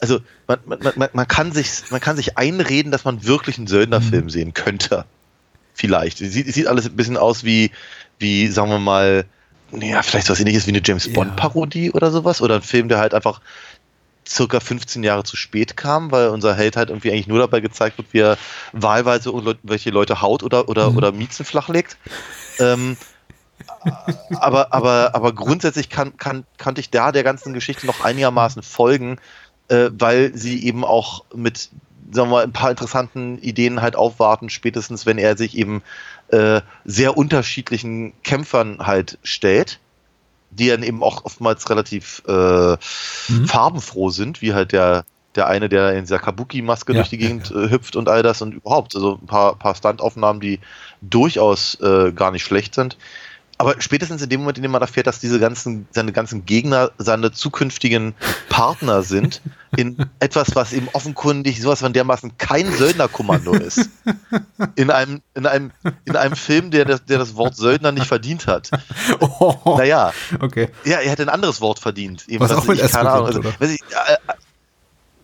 also 0.00 0.20
man, 0.46 0.58
man, 0.66 0.78
man, 0.96 1.08
man, 1.12 1.28
kann 1.28 1.52
sich, 1.52 1.68
man 1.90 2.00
kann 2.00 2.16
sich 2.16 2.36
einreden, 2.36 2.92
dass 2.92 3.04
man 3.04 3.24
wirklich 3.24 3.58
einen 3.58 3.66
Söldnerfilm 3.66 4.24
mhm. 4.24 4.30
sehen 4.30 4.54
könnte. 4.54 5.04
Vielleicht. 5.74 6.20
Es 6.20 6.32
sieht, 6.32 6.52
sieht 6.52 6.66
alles 6.66 6.86
ein 6.86 6.96
bisschen 6.96 7.16
aus 7.16 7.44
wie, 7.44 7.70
wie, 8.18 8.48
sagen 8.48 8.70
wir 8.70 8.78
mal, 8.78 9.26
ja, 9.72 10.02
vielleicht 10.02 10.30
was 10.30 10.40
ähnliches 10.40 10.66
wie 10.66 10.70
eine 10.70 10.80
James 10.82 11.12
Bond-Parodie 11.12 11.86
ja. 11.86 11.92
oder 11.92 12.10
sowas. 12.10 12.40
Oder 12.40 12.56
ein 12.56 12.62
Film, 12.62 12.88
der 12.88 12.98
halt 12.98 13.14
einfach 13.14 13.40
circa 14.26 14.60
15 14.60 15.02
Jahre 15.02 15.24
zu 15.24 15.36
spät 15.36 15.76
kam, 15.76 16.10
weil 16.10 16.28
unser 16.28 16.54
Held 16.54 16.76
halt 16.76 16.90
irgendwie 16.90 17.10
eigentlich 17.10 17.28
nur 17.28 17.38
dabei 17.38 17.60
gezeigt 17.60 17.98
wird, 17.98 18.12
wie 18.12 18.20
er 18.20 18.38
wahlweise 18.72 19.32
welche 19.62 19.90
Leute 19.90 20.20
haut 20.20 20.42
oder, 20.42 20.68
oder, 20.68 20.90
mhm. 20.90 20.96
oder 20.96 21.12
Miezen 21.12 21.44
flachlegt. 21.44 21.96
Ähm, 22.58 22.96
aber, 24.40 24.72
aber, 24.72 25.14
aber 25.14 25.32
grundsätzlich 25.32 25.88
kann, 25.88 26.16
kann, 26.16 26.44
kannte 26.58 26.80
ich 26.80 26.90
da 26.90 27.12
der 27.12 27.22
ganzen 27.22 27.52
Geschichte 27.52 27.86
noch 27.86 28.04
einigermaßen 28.04 28.62
folgen, 28.62 29.18
äh, 29.68 29.90
weil 29.92 30.36
sie 30.36 30.64
eben 30.64 30.84
auch 30.84 31.24
mit 31.34 31.70
sagen 32.12 32.28
wir 32.28 32.36
mal, 32.36 32.44
ein 32.44 32.52
paar 32.52 32.70
interessanten 32.70 33.38
Ideen 33.38 33.82
halt 33.82 33.96
aufwarten, 33.96 34.48
spätestens 34.48 35.06
wenn 35.06 35.18
er 35.18 35.36
sich 35.36 35.56
eben 35.56 35.82
äh, 36.28 36.60
sehr 36.84 37.16
unterschiedlichen 37.16 38.12
Kämpfern 38.22 38.78
halt 38.86 39.18
stellt 39.22 39.80
die 40.58 40.68
dann 40.68 40.82
eben 40.82 41.02
auch 41.02 41.24
oftmals 41.24 41.68
relativ 41.70 42.22
äh, 42.26 42.72
mhm. 42.72 43.46
farbenfroh 43.46 44.10
sind, 44.10 44.42
wie 44.42 44.54
halt 44.54 44.72
der, 44.72 45.04
der 45.34 45.46
eine, 45.46 45.68
der 45.68 45.92
in 45.92 46.02
dieser 46.02 46.18
Kabuki-Maske 46.18 46.92
ja, 46.92 46.98
durch 46.98 47.10
die 47.10 47.18
Gegend 47.18 47.50
ja, 47.50 47.56
ja. 47.56 47.66
Äh, 47.66 47.70
hüpft 47.70 47.96
und 47.96 48.08
all 48.08 48.22
das 48.22 48.42
und 48.42 48.54
überhaupt, 48.54 48.94
also 48.94 49.18
ein 49.22 49.26
paar, 49.26 49.56
paar 49.56 49.74
Stunt-Aufnahmen, 49.74 50.40
die 50.40 50.60
durchaus 51.02 51.78
äh, 51.80 52.12
gar 52.12 52.30
nicht 52.30 52.44
schlecht 52.44 52.74
sind 52.74 52.96
aber 53.58 53.80
spätestens 53.80 54.22
in 54.22 54.28
dem 54.28 54.40
Moment, 54.40 54.58
in 54.58 54.62
dem 54.62 54.70
man 54.70 54.82
erfährt, 54.82 55.06
dass 55.06 55.18
diese 55.18 55.40
ganzen, 55.40 55.88
seine 55.90 56.12
ganzen 56.12 56.44
Gegner 56.44 56.90
seine 56.98 57.32
zukünftigen 57.32 58.14
Partner 58.48 59.02
sind, 59.02 59.40
in 59.76 59.96
etwas, 60.20 60.54
was 60.54 60.72
eben 60.72 60.88
offenkundig 60.92 61.60
sowas 61.60 61.80
von 61.80 61.92
dermaßen 61.92 62.36
kein 62.36 62.70
Söldnerkommando 62.72 63.54
ist. 63.54 63.88
In 64.74 64.90
einem, 64.90 65.22
in 65.34 65.46
einem, 65.46 65.70
in 66.04 66.16
einem 66.16 66.36
Film, 66.36 66.70
der 66.70 66.84
das, 66.84 67.04
der 67.04 67.18
das 67.18 67.36
Wort 67.36 67.56
Söldner 67.56 67.92
nicht 67.92 68.06
verdient 68.06 68.46
hat. 68.46 68.70
Oh, 69.20 69.76
naja. 69.78 70.12
Okay. 70.40 70.68
Ja, 70.84 70.98
er 70.98 71.10
hätte 71.10 71.22
ein 71.22 71.28
anderes 71.28 71.60
Wort 71.60 71.78
verdient. 71.78 72.28
Eben, 72.28 72.40
was 72.40 72.52
auch 72.52 72.66
mit 72.66 72.80
ich, 72.80 72.92
keine 72.92 73.10
Ahnung, 73.10 73.26
also, 73.26 73.40
ich, 73.60 73.80
äh, 73.80 74.16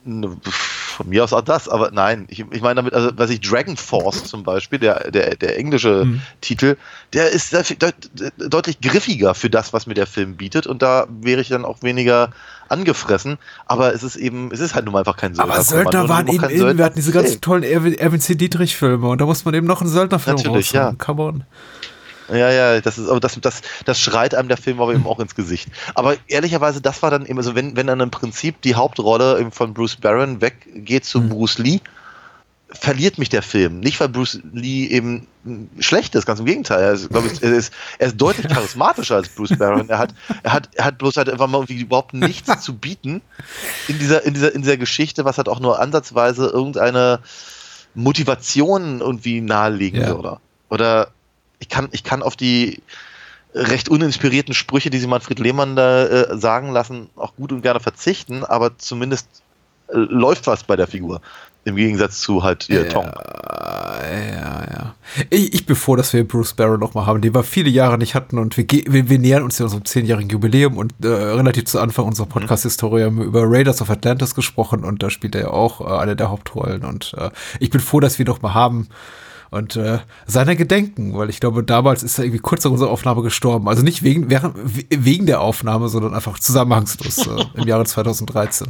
von 0.05 1.09
mir 1.09 1.25
aus 1.25 1.33
auch 1.33 1.43
das, 1.43 1.69
aber 1.69 1.91
nein, 1.93 2.27
ich, 2.29 2.45
ich 2.51 2.61
meine 2.61 2.77
damit, 2.77 2.95
also 2.95 3.11
was 3.17 3.31
ich 3.31 3.41
Dragon 3.41 3.77
Force 3.77 4.25
zum 4.25 4.43
Beispiel, 4.43 4.79
der, 4.79 5.11
der, 5.11 5.37
der 5.37 5.59
englische 5.59 6.05
mhm. 6.05 6.23
Titel, 6.41 6.77
der 7.13 7.31
ist 7.31 7.53
deut, 7.53 7.95
deutlich 8.37 8.81
griffiger 8.81 9.35
für 9.35 9.51
das, 9.51 9.73
was 9.73 9.87
mir 9.87 9.95
der 9.95 10.07
Film 10.07 10.37
bietet 10.37 10.67
und 10.67 10.83
da 10.83 11.07
wäre 11.09 11.41
ich 11.41 11.49
dann 11.49 11.65
auch 11.65 11.83
weniger 11.83 12.31
angefressen, 12.69 13.39
aber 13.67 13.95
es 13.95 14.03
ist 14.03 14.17
eben, 14.17 14.51
es 14.53 14.61
ist 14.61 14.75
halt 14.75 14.85
nun 14.85 14.93
mal 14.93 15.01
einfach 15.01 15.17
kein 15.17 15.35
Söldner. 15.35 15.55
Aber 15.55 15.63
Söldner 15.63 16.09
waren 16.09 16.29
eben 16.29 16.49
in, 16.49 16.79
wir 16.79 16.85
hatten 16.85 16.97
diese 16.97 17.13
ganzen 17.13 17.41
tollen 17.41 17.63
Erwin 17.63 18.21
C. 18.21 18.35
Dietrich 18.35 18.77
Filme 18.77 19.09
und 19.09 19.21
da 19.21 19.27
muss 19.27 19.45
man 19.45 19.55
eben 19.55 19.67
noch 19.67 19.81
einen 19.81 19.91
Söldnerfilm 19.91 20.37
Natürlich, 20.37 20.75
raushauen. 20.75 20.97
ja. 20.99 21.05
Come 21.05 21.23
on. 21.23 21.45
Ja, 22.33 22.51
ja, 22.51 22.81
das 22.81 22.99
ist, 22.99 23.09
aber 23.09 23.21
das, 23.21 23.39
das, 23.41 23.63
das 23.85 24.01
schreit 24.01 24.35
einem 24.35 24.49
der 24.49 24.57
Film 24.57 24.81
aber 24.81 24.95
eben 24.95 25.07
auch 25.07 25.21
ins 25.21 25.35
Gesicht. 25.35 25.69
Aber 25.95 26.17
ehrlicherweise, 26.29 26.81
das 26.81 27.03
war 27.03 27.11
dann 27.11 27.27
eben, 27.27 27.39
also 27.39 27.55
wenn, 27.55 27.77
wenn 27.77 27.87
dann 27.87 28.01
im 28.01 28.11
Prinzip 28.11 28.61
die 28.63 28.75
Hauptrolle 28.75 29.51
von 29.51 29.75
Bruce 29.75 29.97
Barron 29.97 30.41
weggeht 30.41 31.05
zu 31.05 31.21
mhm. 31.21 31.29
Bruce 31.31 31.59
Lee, 31.59 31.81
verliert 32.75 33.19
mich 33.19 33.29
der 33.29 33.43
Film. 33.43 33.81
Nicht, 33.81 34.01
weil 34.01 34.09
Bruce 34.09 34.41
Lee 34.53 34.87
eben 34.87 35.27
schlecht 35.79 36.15
ist, 36.15 36.27
ganz 36.27 36.41
im 36.41 36.47
Gegenteil. 36.47 36.83
Er 36.83 36.93
ist, 36.93 37.11
ich, 37.11 37.43
er 37.43 37.53
ist, 37.53 37.73
er 37.99 38.07
ist 38.09 38.17
deutlich 38.17 38.49
charismatischer 38.49 39.17
als 39.17 39.29
Bruce 39.29 39.57
Barron. 39.59 39.89
Er 39.89 39.99
hat, 39.99 40.15
er 40.43 40.53
hat, 40.53 40.71
er 40.75 40.85
hat 40.87 40.99
bloß 40.99 41.17
halt 41.17 41.29
einfach 41.29 41.49
mal 41.49 41.59
irgendwie 41.59 41.81
überhaupt 41.83 42.15
nichts 42.15 42.63
zu 42.63 42.75
bieten 42.75 43.21
in 43.89 43.99
dieser, 43.99 44.25
in 44.25 44.35
dieser, 44.35 44.55
in 44.55 44.63
dieser 44.63 44.77
Geschichte, 44.77 45.25
was 45.25 45.37
halt 45.37 45.49
auch 45.49 45.61
nur 45.61 45.81
ansatzweise 45.81 46.47
irgendeine 46.47 47.21
Motivation 47.95 49.01
irgendwie 49.01 49.41
nahelegen 49.41 50.01
Ja. 50.01 50.09
würde. 50.09 50.39
Oder 50.71 51.09
ich 51.63 51.69
kann, 51.69 51.89
ich 51.93 52.03
kann 52.03 52.23
auf 52.23 52.35
die 52.35 52.83
recht 53.55 53.89
uninspirierten 53.89 54.53
Sprüche, 54.53 54.91
die 54.91 54.99
sie 54.99 55.07
Manfred 55.07 55.39
Lehmann 55.39 55.77
da 55.77 56.07
äh, 56.07 56.37
sagen 56.37 56.73
lassen, 56.73 57.09
auch 57.17 57.37
gut 57.37 57.53
und 57.53 57.63
gerne 57.63 57.81
verzichten, 57.81 58.45
aber 58.45 58.77
zumindest 58.79 59.29
äh, 59.89 59.97
läuft 59.97 60.47
was 60.47 60.65
bei 60.65 60.75
der 60.75 60.89
Figur. 60.89 61.21
Im 61.65 61.77
Gegensatz 61.77 62.21
zu 62.21 62.43
halt 62.43 62.69
ihr 62.69 62.89
Tom. 62.89 63.05
Ja, 63.05 64.65
ja. 64.69 64.95
Ich, 65.31 65.55
ich 65.55 65.65
bin 65.65 65.77
froh, 65.77 65.95
dass 65.95 66.13
wir 66.13 66.27
Bruce 66.27 66.55
Barrow 66.55 66.77
noch 66.77 66.95
mal 66.95 67.07
haben, 67.07 67.21
den 67.21 67.33
wir 67.33 67.45
viele 67.45 67.71
Jahre 67.71 67.99
nicht 67.99 68.17
hatten 68.17 68.39
und 68.39 68.57
wir, 68.57 68.67
wir, 68.69 69.09
wir 69.09 69.19
nähern 69.21 69.45
uns 69.45 69.59
ja 69.59 69.67
unserem 69.67 69.85
zehnjährigen 69.85 70.29
Jubiläum 70.29 70.77
und 70.77 70.93
äh, 71.05 71.07
relativ 71.07 71.67
zu 71.67 71.79
Anfang 71.79 72.07
unserer 72.07 72.27
Podcast-Historie 72.27 73.05
haben 73.05 73.19
wir 73.19 73.27
über 73.27 73.45
Raiders 73.45 73.81
of 73.81 73.91
Atlantis 73.91 74.35
gesprochen 74.35 74.83
und 74.83 75.05
da 75.05 75.11
spielt 75.11 75.37
er 75.37 75.43
ja 75.43 75.49
auch 75.51 75.81
äh, 75.81 76.01
eine 76.01 76.17
der 76.17 76.31
Hauptrollen 76.31 76.85
und 76.85 77.15
äh, 77.17 77.31
ich 77.61 77.71
bin 77.71 77.81
froh, 77.81 78.01
dass 78.01 78.19
wir 78.19 78.27
ihn 78.27 78.31
noch 78.31 78.43
mal 78.43 78.55
haben 78.55 78.89
und 79.53 79.77
äh, 79.77 79.99
seiner 80.27 80.57
gedenken, 80.57 81.17
weil 81.17 81.31
ich 81.31 81.39
glaube, 81.39 81.63
damals 81.63 82.03
ist 82.03 82.19
er 82.19 82.25
irgendwie 82.25 82.41
kurz 82.41 82.65
nach 82.65 82.73
unserer 82.73 82.91
Aufnahme 82.91 83.23
gestorben. 83.23 83.69
Also 83.69 83.83
nicht 83.83 84.03
wegen, 84.03 84.29
während, 84.31 84.55
we- 84.57 84.85
wegen 84.91 85.27
der 85.27 85.41
Aufnahme, 85.41 85.89
sondern 85.89 86.15
einfach 86.15 86.39
zusammenhangslos 86.41 87.27
äh, 87.29 87.45
im 87.61 87.69
Jahre 87.69 87.85
2013. 87.85 88.69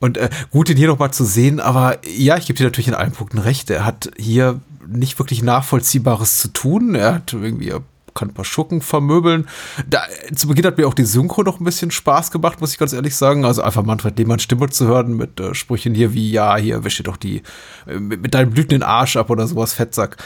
Und 0.00 0.18
äh, 0.18 0.28
gut, 0.50 0.68
ihn 0.68 0.76
hier 0.76 0.88
nochmal 0.88 1.12
zu 1.12 1.24
sehen, 1.24 1.60
aber 1.60 1.98
ja, 2.06 2.36
ich 2.36 2.46
gebe 2.46 2.56
dir 2.58 2.64
natürlich 2.64 2.88
in 2.88 2.94
allen 2.94 3.12
Punkten 3.12 3.38
recht. 3.38 3.70
Er 3.70 3.84
hat 3.86 4.10
hier 4.18 4.60
nicht 4.86 5.18
wirklich 5.18 5.42
Nachvollziehbares 5.42 6.38
zu 6.38 6.48
tun. 6.52 6.94
Er 6.96 7.14
hat 7.14 7.32
irgendwie, 7.32 7.72
kann 8.14 8.28
ein 8.28 8.34
paar 8.34 8.44
Schurken 8.44 8.80
vermöbeln. 8.80 9.48
Da, 9.88 10.02
zu 10.34 10.48
Beginn 10.48 10.66
hat 10.66 10.78
mir 10.78 10.86
auch 10.88 10.94
die 10.94 11.04
Synchro 11.04 11.42
noch 11.42 11.60
ein 11.60 11.64
bisschen 11.64 11.90
Spaß 11.90 12.30
gemacht, 12.30 12.60
muss 12.60 12.72
ich 12.72 12.78
ganz 12.78 12.92
ehrlich 12.92 13.16
sagen. 13.16 13.44
Also 13.44 13.62
einfach 13.62 13.82
Manfred 13.82 14.18
Lehmann 14.18 14.38
Stimme 14.38 14.68
zu 14.70 14.86
hören 14.86 15.16
mit 15.16 15.40
äh, 15.40 15.54
Sprüchen 15.54 15.94
hier 15.94 16.12
wie, 16.12 16.30
ja, 16.30 16.56
hier 16.56 16.84
wisch 16.84 16.96
dir 16.98 17.02
doch 17.04 17.16
die, 17.16 17.42
äh, 17.86 17.98
mit, 17.98 18.22
mit 18.22 18.34
deinem 18.34 18.50
blütenden 18.50 18.82
Arsch 18.82 19.16
ab 19.16 19.30
oder 19.30 19.46
sowas, 19.46 19.72
Fettsack. 19.72 20.16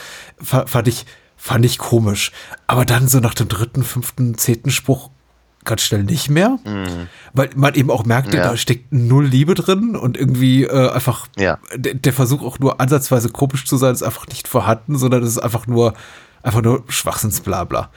Fa- 0.43 0.67
Fand 0.67 0.89
ich, 0.89 1.07
fand 1.37 1.65
ich 1.65 1.79
komisch. 1.79 2.33
Aber 2.67 2.85
dann 2.85 3.09
so 3.09 3.21
nach 3.21 3.35
dem 3.35 3.49
dritten, 3.49 3.83
fünften, 3.85 4.37
zehnten 4.37 4.71
Spruch 4.71 5.11
ganz 5.65 5.83
schnell 5.83 6.05
nicht 6.05 6.31
mehr, 6.31 6.61
weil 7.33 7.51
man 7.57 7.75
eben 7.75 7.91
auch 7.91 8.05
merkte, 8.05 8.37
Ja. 8.37 8.45
da 8.51 8.57
steckt 8.57 8.93
null 8.93 9.27
Liebe 9.27 9.55
drin 9.55 9.97
und 9.97 10.17
irgendwie 10.17 10.63
äh, 10.63 10.91
einfach 10.93 11.27
Ja. 11.37 11.59
der 11.77 12.13
Versuch 12.13 12.43
auch 12.45 12.61
nur 12.61 12.81
ansatzweise 12.81 13.31
komisch 13.31 13.65
zu 13.67 13.77
sein, 13.77 13.93
ist 13.93 14.05
einfach 14.05 14.29
nicht 14.29 14.47
vorhanden, 14.47 14.97
sondern 14.97 15.25
es 15.25 15.31
ist 15.31 15.39
einfach 15.39 15.67
nur 15.67 15.95
einfach 16.47 16.63
nur 16.63 16.85
Schwachsinnsblabla. 16.89 17.91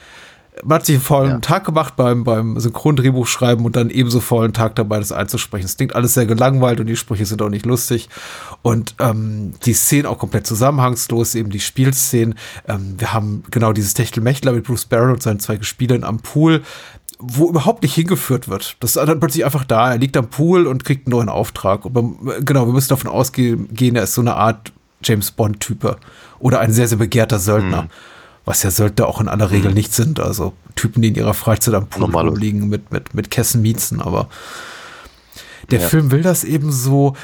Man 0.64 0.76
hat 0.76 0.84
sich 0.84 0.96
einen 0.96 1.04
faulen 1.04 1.30
Ja. 1.30 1.38
Tag 1.38 1.64
gemacht 1.64 1.94
beim, 1.96 2.24
beim 2.24 2.58
Synchrondrehbuch 2.58 3.26
schreiben 3.26 3.64
und 3.64 3.76
dann 3.76 3.88
ebenso 3.88 4.20
faulen 4.20 4.52
Tag 4.52 4.74
dabei, 4.74 4.98
das 4.98 5.12
einzusprechen. 5.12 5.64
Es 5.64 5.76
klingt 5.76 5.94
alles 5.94 6.14
sehr 6.14 6.26
gelangweilt 6.26 6.80
und 6.80 6.86
die 6.86 6.96
Sprüche 6.96 7.24
sind 7.24 7.40
auch 7.40 7.48
nicht 7.48 7.64
lustig. 7.64 8.10
Und 8.60 8.94
ähm, 8.98 9.54
die 9.64 9.72
Szenen 9.72 10.06
auch 10.06 10.18
komplett 10.18 10.46
zusammenhangslos, 10.46 11.34
eben 11.34 11.50
die 11.50 11.60
Spielszenen. 11.60 12.34
Ähm, 12.68 12.96
wir 12.98 13.14
haben 13.14 13.44
genau 13.50 13.72
dieses 13.72 13.94
Techtelmechtel 13.94 14.52
mit 14.52 14.64
Bruce 14.64 14.84
Barron 14.84 15.12
und 15.12 15.22
seinen 15.22 15.40
zwei 15.40 15.56
Gespielern 15.56 16.04
am 16.04 16.18
Pool, 16.18 16.62
wo 17.20 17.48
überhaupt 17.48 17.82
nicht 17.82 17.94
hingeführt 17.94 18.48
wird. 18.48 18.76
Das 18.80 18.96
ist 18.96 19.08
dann 19.08 19.20
plötzlich 19.20 19.44
einfach 19.44 19.64
da. 19.64 19.92
Er 19.92 19.98
liegt 19.98 20.16
am 20.16 20.28
Pool 20.28 20.66
und 20.66 20.84
kriegt 20.84 21.06
einen 21.06 21.12
neuen 21.12 21.28
Auftrag. 21.28 21.86
Und 21.86 21.94
man, 21.94 22.44
genau, 22.44 22.66
wir 22.66 22.72
müssen 22.72 22.88
davon 22.88 23.10
ausgehen, 23.10 23.72
gehen, 23.72 23.96
er 23.96 24.02
ist 24.02 24.14
so 24.14 24.20
eine 24.20 24.34
Art 24.34 24.72
James 25.02 25.30
Bond-Type 25.30 25.96
oder 26.38 26.60
ein 26.60 26.72
sehr, 26.72 26.88
sehr 26.88 26.98
begehrter 26.98 27.38
Söldner. 27.38 27.88
Was 28.44 28.62
ja 28.62 28.70
Söldner 28.70 29.06
auch 29.06 29.20
in 29.20 29.28
aller 29.28 29.50
Regel 29.50 29.72
nicht 29.72 29.92
sind. 29.94 30.18
Also 30.20 30.54
Typen, 30.74 31.02
die 31.02 31.08
in 31.08 31.14
ihrer 31.14 31.34
Freizeit 31.34 31.74
am 31.74 31.86
Pool 31.88 32.04
rumliegen 32.16 32.68
mit, 32.68 32.90
mit, 32.90 33.14
mit 33.14 33.30
Kessen 33.30 33.62
Miezen. 33.62 34.00
Aber 34.00 34.28
der 35.70 35.80
Ja. 35.80 35.88
Film 35.88 36.10
will 36.10 36.22
das 36.22 36.44
eben 36.44 36.72
so. 36.72 37.14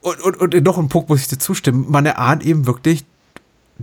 Und, 0.00 0.20
und, 0.20 0.54
und 0.54 0.64
noch 0.64 0.78
ein 0.78 0.88
Punkt 0.88 1.08
muss 1.08 1.20
ich 1.20 1.28
dir 1.28 1.38
zustimmen. 1.38 1.86
Man 1.88 2.06
erahnt 2.06 2.44
eben 2.44 2.66
wirklich 2.66 3.04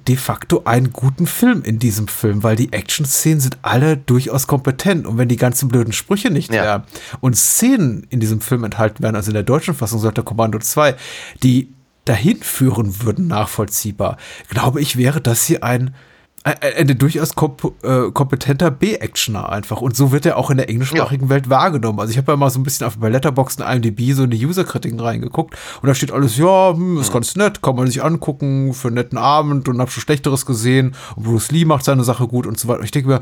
de 0.08 0.18
facto 0.18 0.64
einen 0.66 0.92
guten 0.92 1.26
Film 1.26 1.64
in 1.64 1.80
diesem 1.80 2.10
Film, 2.10 2.44
weil 2.44 2.58
die 2.58 2.74
Action-Szenen 2.74 3.40
sind 3.40 3.58
alle 3.62 3.96
durchaus 3.96 4.46
kompetent. 4.46 5.08
Und 5.08 5.18
wenn 5.18 5.30
die 5.30 5.38
ganzen 5.38 5.70
blöden 5.70 5.94
Sprüche 5.94 6.30
nicht 6.30 6.54
Ja. 6.54 6.64
wären 6.64 6.84
und 7.22 7.38
Szenen 7.38 8.06
in 8.10 8.20
diesem 8.20 8.42
Film 8.42 8.66
enthalten 8.66 9.02
werden, 9.02 9.16
also 9.16 9.30
in 9.30 9.36
der 9.36 9.44
deutschen 9.44 9.74
Fassung 9.74 10.00
sollte 10.00 10.24
Kommando 10.24 10.60
2, 10.60 10.96
die 11.44 11.70
dahin 12.04 12.42
führen 12.44 13.02
würden, 13.04 13.28
nachvollziehbar, 13.28 14.18
glaube 14.50 14.82
ich, 14.82 14.98
wäre 14.98 15.22
das 15.22 15.46
hier 15.46 15.64
ein 15.64 15.96
ein, 16.46 16.90
ein 16.90 16.98
durchaus 16.98 17.34
komp 17.34 17.74
äh, 17.84 18.12
kompetenter 18.12 18.70
B-Actioner 18.70 19.50
einfach. 19.50 19.82
Und 19.82 19.98
so 19.98 20.12
wird 20.12 20.28
er 20.28 20.38
auch 20.38 20.52
in 20.52 20.58
der 20.58 20.70
englischsprachigen 20.70 21.28
Welt 21.30 21.50
wahrgenommen. 21.50 22.00
Also 22.00 22.12
ich 22.12 22.18
habe 22.18 22.32
ja 22.32 22.36
mal 22.38 22.52
so 22.52 22.60
ein 22.60 22.64
bisschen 22.64 22.86
auf 22.86 22.98
bei 22.98 23.10
Letterboxd 23.10 23.62
und 23.62 23.68
IMDb 23.68 24.14
so 24.14 24.24
eine 24.24 24.36
User-Kritiken 24.36 25.00
reingeguckt 25.00 25.58
und 25.82 25.88
da 25.88 25.96
steht 25.96 26.12
alles, 26.12 26.38
ja, 26.38 26.74
hm, 26.74 27.00
ist 27.00 27.12
ganz 27.12 27.36
nett, 27.36 27.64
kann 27.64 27.76
man 27.76 27.88
sich 27.88 28.04
angucken 28.04 28.74
für 28.76 28.90
einen 28.90 28.96
netten 28.96 29.18
Abend 29.18 29.68
und 29.68 29.82
hab 29.82 29.90
schon 29.90 30.02
Schlechteres 30.02 30.46
gesehen 30.46 30.96
und 31.16 31.24
Bruce 31.24 31.52
Lee 31.52 31.66
macht 31.66 31.84
seine 31.84 32.04
Sache 32.04 32.28
gut 32.28 32.46
und 32.46 32.60
so 32.60 32.68
weiter. 32.68 32.80
Und 32.80 32.86
ich 32.86 32.92
denke 32.92 33.10
mir, 33.10 33.22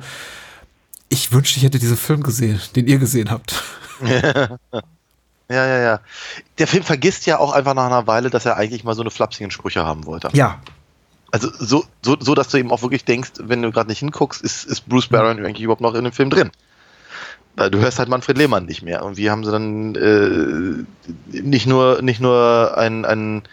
ich 1.07 1.31
wünschte, 1.31 1.59
ich 1.59 1.63
hätte 1.63 1.79
diesen 1.79 1.97
Film 1.97 2.23
gesehen, 2.23 2.59
den 2.75 2.87
ihr 2.87 2.99
gesehen 2.99 3.31
habt. 3.31 3.63
Ja, 5.49 5.67
ja, 5.67 5.79
ja. 5.79 5.99
Der 6.57 6.67
Film 6.67 6.83
vergisst 6.83 7.25
ja 7.25 7.37
auch 7.37 7.51
einfach 7.51 7.73
nach 7.73 7.85
einer 7.85 8.07
Weile, 8.07 8.29
dass 8.29 8.45
er 8.45 8.55
eigentlich 8.55 8.85
mal 8.85 8.95
so 8.95 9.01
eine 9.01 9.11
flapsigen 9.11 9.51
Sprüche 9.51 9.85
haben 9.85 10.05
wollte. 10.05 10.29
Ja, 10.31 10.61
Also 11.33 11.49
so, 11.57 11.83
so, 12.03 12.15
so, 12.19 12.35
dass 12.35 12.49
du 12.49 12.57
eben 12.57 12.71
auch 12.71 12.83
wirklich 12.83 13.05
denkst, 13.05 13.31
wenn 13.39 13.63
du 13.63 13.71
gerade 13.71 13.89
nicht 13.89 13.97
hinguckst, 13.99 14.39
ist, 14.43 14.65
ist 14.65 14.87
Bruce 14.87 15.07
Barron 15.07 15.43
eigentlich 15.43 15.63
überhaupt 15.63 15.81
noch 15.81 15.95
in 15.95 16.03
dem 16.03 16.13
Film 16.13 16.29
drin. 16.29 16.51
Weil 17.55 17.71
du 17.71 17.79
hörst 17.79 17.97
halt 17.97 18.07
Manfred 18.07 18.37
Lehmann 18.37 18.67
nicht 18.67 18.83
mehr. 18.83 19.03
Und 19.03 19.17
wie 19.17 19.31
haben 19.31 19.43
sie 19.43 19.51
dann 19.51 19.95
äh, 19.95 21.41
nicht 21.41 21.65
nur, 21.65 22.03
nicht 22.03 22.19
nur 22.19 22.77
einen, 22.77 23.03
einen 23.03 23.43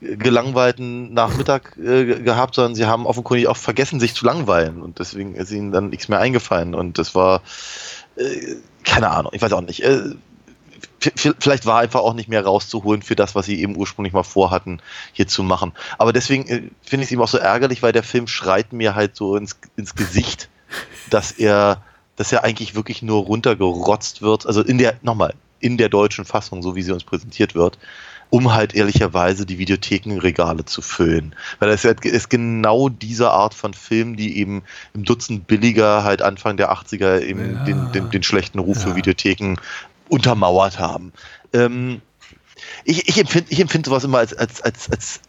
gelangweilten 0.00 1.12
Nachmittag 1.12 1.76
äh, 1.76 2.04
ge- 2.04 2.22
gehabt, 2.22 2.54
sondern 2.54 2.76
sie 2.76 2.86
haben 2.86 3.04
offenkundig 3.04 3.48
auch 3.48 3.56
vergessen, 3.56 3.98
sich 3.98 4.14
zu 4.14 4.24
langweilen. 4.24 4.80
Und 4.80 5.00
deswegen 5.00 5.34
ist 5.34 5.50
ihnen 5.50 5.72
dann 5.72 5.90
nichts 5.90 6.08
mehr 6.08 6.20
eingefallen. 6.20 6.76
Und 6.76 6.98
das 6.98 7.16
war, 7.16 7.42
äh, 8.14 8.54
keine 8.84 9.10
Ahnung, 9.10 9.32
ich 9.34 9.42
weiß 9.42 9.52
auch 9.54 9.60
nicht. 9.60 9.82
Vielleicht 11.38 11.66
war 11.66 11.80
einfach 11.80 12.00
auch 12.00 12.14
nicht 12.14 12.28
mehr 12.28 12.44
rauszuholen 12.44 13.02
für 13.02 13.16
das, 13.16 13.34
was 13.34 13.46
sie 13.46 13.60
eben 13.60 13.76
ursprünglich 13.76 14.12
mal 14.12 14.22
vorhatten, 14.22 14.80
hier 15.12 15.26
zu 15.28 15.42
machen. 15.42 15.72
Aber 15.98 16.12
deswegen 16.12 16.46
äh, 16.48 16.62
finde 16.82 17.02
ich 17.04 17.08
es 17.08 17.12
eben 17.12 17.22
auch 17.22 17.28
so 17.28 17.38
ärgerlich, 17.38 17.82
weil 17.82 17.92
der 17.92 18.02
Film 18.02 18.26
schreit 18.26 18.72
mir 18.72 18.94
halt 18.94 19.16
so 19.16 19.36
ins, 19.36 19.56
ins 19.76 19.94
Gesicht, 19.94 20.48
dass 21.10 21.32
er, 21.32 21.82
dass 22.16 22.32
er 22.32 22.44
eigentlich 22.44 22.74
wirklich 22.74 23.02
nur 23.02 23.22
runtergerotzt 23.24 24.22
wird. 24.22 24.46
Also 24.46 24.62
in 24.62 24.78
der, 24.78 24.94
nochmal, 25.02 25.34
in 25.60 25.76
der 25.76 25.88
deutschen 25.88 26.24
Fassung, 26.24 26.62
so 26.62 26.74
wie 26.76 26.82
sie 26.82 26.92
uns 26.92 27.04
präsentiert 27.04 27.54
wird, 27.54 27.78
um 28.30 28.52
halt 28.52 28.74
ehrlicherweise 28.74 29.46
die 29.46 29.58
Videothekenregale 29.58 30.64
zu 30.64 30.82
füllen. 30.82 31.36
Weil 31.60 31.68
das 31.70 31.84
ist, 31.84 32.04
ist 32.04 32.30
genau 32.30 32.88
diese 32.88 33.30
Art 33.30 33.54
von 33.54 33.74
Film, 33.74 34.16
die 34.16 34.38
eben 34.38 34.62
im 34.92 35.04
Dutzend 35.04 35.46
billiger 35.46 36.02
halt 36.02 36.20
Anfang 36.20 36.56
der 36.56 36.72
80er 36.72 37.20
eben 37.20 37.38
Ja. 37.58 37.64
den, 37.64 37.92
den, 37.92 38.10
den 38.10 38.22
schlechten 38.22 38.58
Ruf 38.58 38.78
Ja. 38.78 38.82
für 38.84 38.96
Videotheken 38.96 39.56
untermauert 40.08 40.78
haben. 40.78 41.12
Ähm, 41.52 42.00
ich 42.84 43.08
ich 43.08 43.18
empfinde 43.18 43.46
ich 43.50 43.60
empfind 43.60 43.86
sowas 43.86 44.04
immer 44.04 44.18
als, 44.18 44.34
als, 44.34 44.60
als, 44.62 44.90
als 44.90 45.20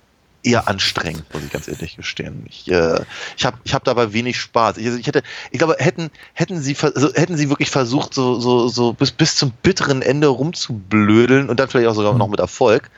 eher 0.45 0.67
anstrengend, 0.67 1.25
muss 1.33 1.43
ich 1.43 1.51
ganz 1.51 1.67
ehrlich 1.67 1.95
gestehen. 1.95 2.45
Ich, 2.47 2.69
äh, 2.69 3.01
ich 3.35 3.45
habe 3.45 3.57
ich 3.63 3.73
hab 3.73 3.83
dabei 3.83 4.13
wenig 4.13 4.39
Spaß. 4.39 4.77
Ich, 4.77 4.85
also 4.85 4.97
ich 4.97 5.07
hätte, 5.07 5.23
ich 5.51 5.57
glaube, 5.57 5.75
hätten, 5.79 6.11
hätten 6.33 6.61
sie, 6.61 6.77
also 6.79 7.13
hätten 7.13 7.35
sie 7.35 7.49
wirklich 7.49 7.71
versucht, 7.71 8.13
so, 8.13 8.39
so, 8.39 8.67
so 8.67 8.93
bis, 8.93 9.11
bis 9.11 9.35
zum 9.35 9.51
bitteren 9.63 10.01
Ende 10.01 10.27
rumzublödeln 10.27 11.49
und 11.49 11.59
dann 11.59 11.67
vielleicht 11.67 11.87
auch 11.87 11.95
sogar 11.95 12.13
noch 12.13 12.27
mit 12.27 12.39
Erfolg, 12.39 12.91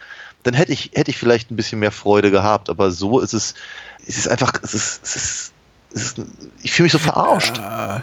dann 0.43 0.53
hätte 0.53 0.74
ich, 0.74 0.91
hätte 0.93 1.10
ich 1.10 1.17
vielleicht 1.17 1.50
ein 1.50 1.55
bisschen 1.55 1.79
mehr 1.79 1.91
Freude 1.91 2.31
gehabt. 2.31 2.69
Aber 2.69 2.91
so 2.91 3.19
ist 3.19 3.34
es, 3.34 3.55
es 4.05 4.17
ist 4.17 4.27
einfach, 4.27 4.51
es 4.62 4.74
ist, 4.74 5.03
es 5.03 5.15
ist, 5.15 5.53
es 5.93 6.03
ist 6.03 6.22
ich 6.62 6.72
fühle 6.74 6.86
mich 6.86 6.93
so 6.93 7.00
verarscht. 7.00 7.57
Äh, 7.57 8.01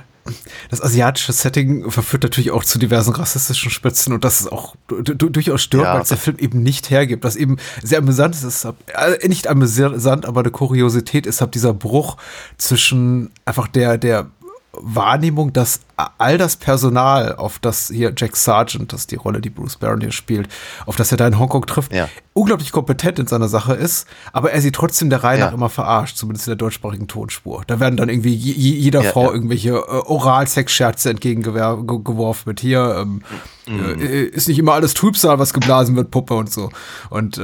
das 0.70 0.80
asiatische 0.80 1.32
Setting 1.32 1.90
verführt 1.90 2.22
natürlich 2.22 2.50
auch 2.50 2.64
zu 2.64 2.78
diversen 2.78 3.12
rassistischen 3.14 3.70
Spitzen 3.70 4.12
und 4.14 4.24
das 4.24 4.40
ist 4.40 4.50
auch 4.52 4.74
du- 4.88 5.02
du- 5.02 5.28
durchaus 5.28 5.62
störend, 5.62 5.86
Ja. 5.88 5.94
weil 5.94 6.02
es 6.02 6.08
der 6.08 6.16
Film 6.18 6.38
eben 6.38 6.62
nicht 6.62 6.90
hergibt. 6.90 7.24
Was 7.24 7.36
eben 7.36 7.58
sehr 7.82 7.98
amüsant 7.98 8.34
ist, 8.34 8.42
ist 8.44 8.64
äh, 8.64 9.28
nicht 9.28 9.48
amüsant, 9.48 10.24
aber 10.26 10.40
eine 10.40 10.50
Kuriosität 10.50 11.26
ist 11.26 11.40
halt 11.40 11.54
dieser 11.54 11.74
Bruch 11.74 12.16
zwischen 12.58 13.30
einfach 13.44 13.68
der, 13.68 13.98
der 13.98 14.26
Wahrnehmung, 14.72 15.52
dass 15.52 15.80
all 15.96 16.38
das 16.38 16.56
Personal, 16.56 17.34
auf 17.36 17.58
das 17.58 17.88
hier 17.88 18.12
Jack 18.16 18.36
Sargent, 18.36 18.92
das 18.92 19.00
ist 19.02 19.10
die 19.10 19.16
Rolle, 19.16 19.40
die 19.40 19.50
Bruce 19.50 19.76
Barron 19.76 20.00
hier 20.00 20.12
spielt, 20.12 20.48
auf 20.86 20.96
das 20.96 21.10
er 21.12 21.18
da 21.18 21.26
in 21.26 21.38
Hongkong 21.38 21.66
trifft, 21.66 21.92
Ja. 21.92 22.08
unglaublich 22.32 22.72
kompetent 22.72 23.18
in 23.20 23.26
seiner 23.26 23.48
Sache 23.48 23.74
ist, 23.74 24.06
aber 24.32 24.50
er 24.52 24.60
sie 24.60 24.72
trotzdem 24.72 25.08
der 25.10 25.22
Reihe 25.22 25.38
Ja. 25.38 25.46
nach 25.46 25.54
immer 25.54 25.68
verarscht, 25.70 26.16
zumindest 26.16 26.46
in 26.48 26.50
der 26.52 26.56
deutschsprachigen 26.56 27.06
Tonspur. 27.06 27.62
Da 27.66 27.78
werden 27.80 27.96
dann 27.96 28.08
irgendwie 28.08 28.34
je, 28.34 28.52
je- 28.52 28.76
jeder 28.78 29.02
Ja, 29.02 29.10
Frau 29.12 29.32
irgendwelche 29.32 29.70
äh, 29.70 29.74
Oralsex-Scherze 29.74 31.10
entgegengeworfen 31.10 32.50
mit 32.50 32.60
hier, 32.60 32.96
ähm, 33.00 33.22
Mhm. 33.66 33.98
äh, 33.98 34.22
ist 34.24 34.46
nicht 34.48 34.58
immer 34.58 34.74
alles 34.74 34.92
Trübsal, 34.92 35.38
was 35.38 35.54
geblasen 35.54 35.96
wird, 35.96 36.10
Puppe 36.10 36.34
und 36.34 36.52
so. 36.52 36.70
Und 37.08 37.38
äh, 37.38 37.42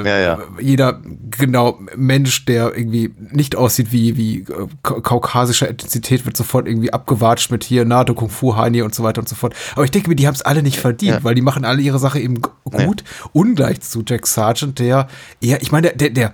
äh, 0.00 0.42
jeder 0.60 1.00
genau 1.30 1.78
Mensch, 1.94 2.46
der 2.46 2.74
irgendwie 2.74 3.12
nicht 3.32 3.54
aussieht 3.56 3.92
wie 3.92 4.16
wie 4.16 4.40
äh, 4.40 4.66
ka- 4.82 5.00
kaukasischer 5.00 5.68
Ethnizität, 5.68 6.24
wird 6.24 6.36
sofort 6.38 6.66
irgendwie 6.66 6.92
abgewatscht 6.92 7.50
mit 7.50 7.64
hier 7.64 7.71
NATO 7.80 8.14
Kung 8.14 8.30
Fu 8.30 8.56
Heini 8.56 8.82
und 8.82 8.94
so 8.94 9.02
weiter 9.02 9.20
und 9.20 9.28
so 9.28 9.34
fort. 9.34 9.54
Aber 9.74 9.84
ich 9.84 9.90
denke 9.90 10.08
mir, 10.08 10.16
die 10.16 10.26
haben 10.26 10.34
es 10.34 10.42
alle 10.42 10.62
nicht 10.62 10.78
verdient, 10.78 11.12
Ja. 11.12 11.24
weil 11.24 11.34
die 11.34 11.42
machen 11.42 11.64
alle 11.64 11.82
ihre 11.82 11.98
Sache 11.98 12.20
eben 12.20 12.40
gut, 12.64 13.04
ungleich 13.32 13.80
zu 13.80 14.02
Jack 14.06 14.26
Sargent, 14.26 14.78
der 14.78 15.08
eher, 15.40 15.62
ich 15.62 15.72
meine, 15.72 15.90
der 15.92 16.10
der 16.10 16.32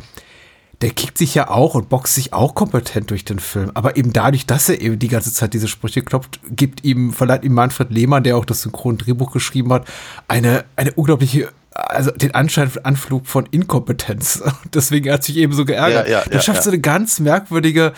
der 0.81 0.91
kickt 0.91 1.19
sich 1.19 1.35
ja 1.35 1.51
auch 1.51 1.75
und 1.75 1.89
boxt 1.89 2.15
sich 2.15 2.33
auch 2.33 2.55
kompetent 2.55 3.11
durch 3.11 3.25
den 3.25 3.41
Film. 3.41 3.71
Aber 3.75 3.97
eben 3.97 4.13
dadurch, 4.13 4.47
dass 4.47 4.69
er 4.69 4.81
eben 4.81 4.99
die 4.99 5.09
ganze 5.09 5.33
Zeit 5.33 5.53
diese 5.53 5.67
Sprüche 5.67 6.03
klopft, 6.03 6.39
gibt 6.51 6.85
ihm, 6.85 7.13
verleiht 7.13 7.43
ihm 7.43 7.55
Manfred 7.55 7.91
Lehmann, 7.91 8.23
der 8.23 8.37
auch 8.37 8.45
das 8.45 8.63
Synchron-Drehbuch 8.63 9.33
geschrieben 9.33 9.73
hat, 9.73 9.89
eine, 10.29 10.65
eine 10.77 10.93
unglaubliche, 10.93 11.49
also 11.73 12.13
den 12.13 12.33
Anschein, 12.35 12.71
Anflug 12.85 13.27
von 13.27 13.47
Inkompetenz. 13.51 14.43
Deswegen 14.75 15.11
hat 15.13 15.25
sich 15.25 15.37
eben 15.39 15.53
so 15.53 15.65
geärgert. 15.65 16.07
Ja, 16.09 16.21
ja, 16.21 16.25
das 16.27 16.35
ja, 16.35 16.41
schafft 16.43 16.59
ja. 16.59 16.63
so 16.63 16.71
eine 16.71 16.81
ganz 16.81 17.19
merkwürdige, 17.19 17.93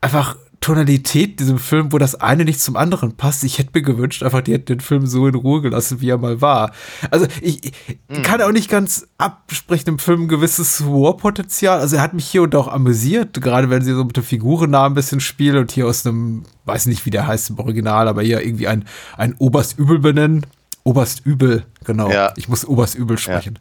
einfach 0.00 0.36
Tonalität 0.60 1.30
in 1.32 1.36
diesem 1.36 1.58
Film, 1.58 1.92
wo 1.92 1.98
das 1.98 2.14
eine 2.16 2.44
nicht 2.44 2.60
zum 2.60 2.76
anderen 2.76 3.16
passt. 3.16 3.44
Ich 3.44 3.58
hätte 3.58 3.70
mir 3.74 3.82
gewünscht, 3.82 4.22
einfach 4.22 4.40
die 4.40 4.52
hätten 4.52 4.66
den 4.66 4.80
Film 4.80 5.06
so 5.06 5.26
in 5.26 5.34
Ruhe 5.34 5.60
gelassen, 5.62 6.00
wie 6.00 6.10
er 6.10 6.18
mal 6.18 6.40
war. 6.40 6.72
Also 7.10 7.26
ich, 7.40 7.64
ich 7.64 7.72
Hm. 8.08 8.22
kann 8.22 8.40
auch 8.42 8.52
nicht 8.52 8.68
ganz 8.70 9.06
absprechen 9.18 9.88
im 9.90 9.98
Film 9.98 10.22
ein 10.22 10.28
gewisses 10.28 10.80
Humorpotenzial. 10.80 11.80
Also 11.80 11.96
er 11.96 12.02
hat 12.02 12.14
mich 12.14 12.26
hier 12.26 12.42
und 12.42 12.54
da 12.54 12.58
auch 12.58 12.68
amüsiert, 12.68 13.40
gerade 13.40 13.70
wenn 13.70 13.82
sie 13.82 13.92
so 13.94 14.04
mit 14.04 14.16
dem 14.16 14.24
Figurennamen 14.24 14.92
ein 14.92 14.94
bisschen 14.94 15.20
spielen 15.20 15.58
und 15.58 15.70
hier 15.72 15.86
aus 15.86 16.06
einem, 16.06 16.44
weiß 16.64 16.86
nicht, 16.86 17.06
wie 17.06 17.10
der 17.10 17.26
heißt 17.26 17.50
im 17.50 17.58
Original, 17.58 18.08
aber 18.08 18.22
hier 18.22 18.42
irgendwie 18.42 18.68
ein, 18.68 18.84
ein 19.16 19.34
Oberst 19.38 19.78
Übel 19.78 19.98
benennen. 19.98 20.46
Oberst 20.84 21.26
Übel, 21.26 21.64
genau. 21.84 22.10
Ja. 22.10 22.32
Ich 22.36 22.48
muss 22.48 22.64
Oberst 22.64 22.94
Übel 22.94 23.18
sprechen. 23.18 23.58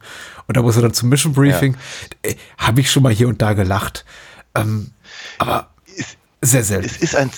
Und 0.48 0.58
da 0.58 0.62
muss 0.62 0.76
er 0.76 0.84
dann 0.84 0.94
zum 0.94 1.10
Mission 1.10 1.34
Briefing. 1.34 1.76
Äh, 2.22 2.36
Habe 2.60 2.82
ich 2.82 2.92
schon 2.92 3.02
mal 3.02 3.12
hier 3.12 3.28
und 3.28 3.42
da 3.42 3.54
gelacht. 3.54 4.06
Ähm, 4.54 4.92
aber 5.40 5.70
sehr 6.46 6.64
selten. 6.64 6.86
es 6.86 6.98
ist 6.98 7.16
ein 7.16 7.30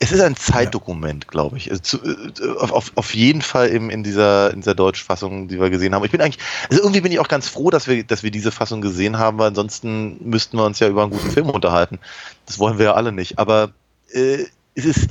es 0.00 0.12
ist 0.12 0.20
ein 0.20 0.36
Zeitdokument, 0.36 1.28
glaube 1.28 1.56
ich. 1.56 1.70
Also 1.70 1.82
zu, 1.82 1.98
äh, 1.98 2.56
auf, 2.58 2.72
auf, 2.72 2.92
auf 2.94 3.14
jeden 3.14 3.42
Fall 3.42 3.68
im, 3.68 3.90
in 3.90 4.04
dieser, 4.04 4.52
in 4.52 4.60
dieser 4.60 4.74
Deutschfassung, 4.74 5.48
die 5.48 5.60
wir 5.60 5.70
gesehen 5.70 5.94
haben. 5.94 6.04
Ich 6.04 6.12
bin 6.12 6.20
eigentlich, 6.20 6.42
also 6.70 6.82
irgendwie 6.82 7.00
bin 7.00 7.12
ich 7.12 7.18
auch 7.18 7.28
ganz 7.28 7.48
froh, 7.48 7.70
dass 7.70 7.88
wir, 7.88 8.04
dass 8.04 8.22
wir 8.22 8.30
diese 8.30 8.52
Fassung 8.52 8.80
gesehen 8.80 9.18
haben, 9.18 9.38
weil 9.38 9.48
ansonsten 9.48 10.18
müssten 10.28 10.56
wir 10.56 10.64
uns 10.64 10.78
ja 10.78 10.88
über 10.88 11.02
einen 11.02 11.10
guten 11.10 11.30
Film 11.30 11.50
unterhalten. 11.50 11.98
Das 12.46 12.58
wollen 12.58 12.78
wir 12.78 12.86
ja 12.86 12.94
alle 12.94 13.10
nicht. 13.10 13.38
Aber 13.38 13.70
äh, 14.12 14.44
es 14.74 14.84
ist 14.84 15.08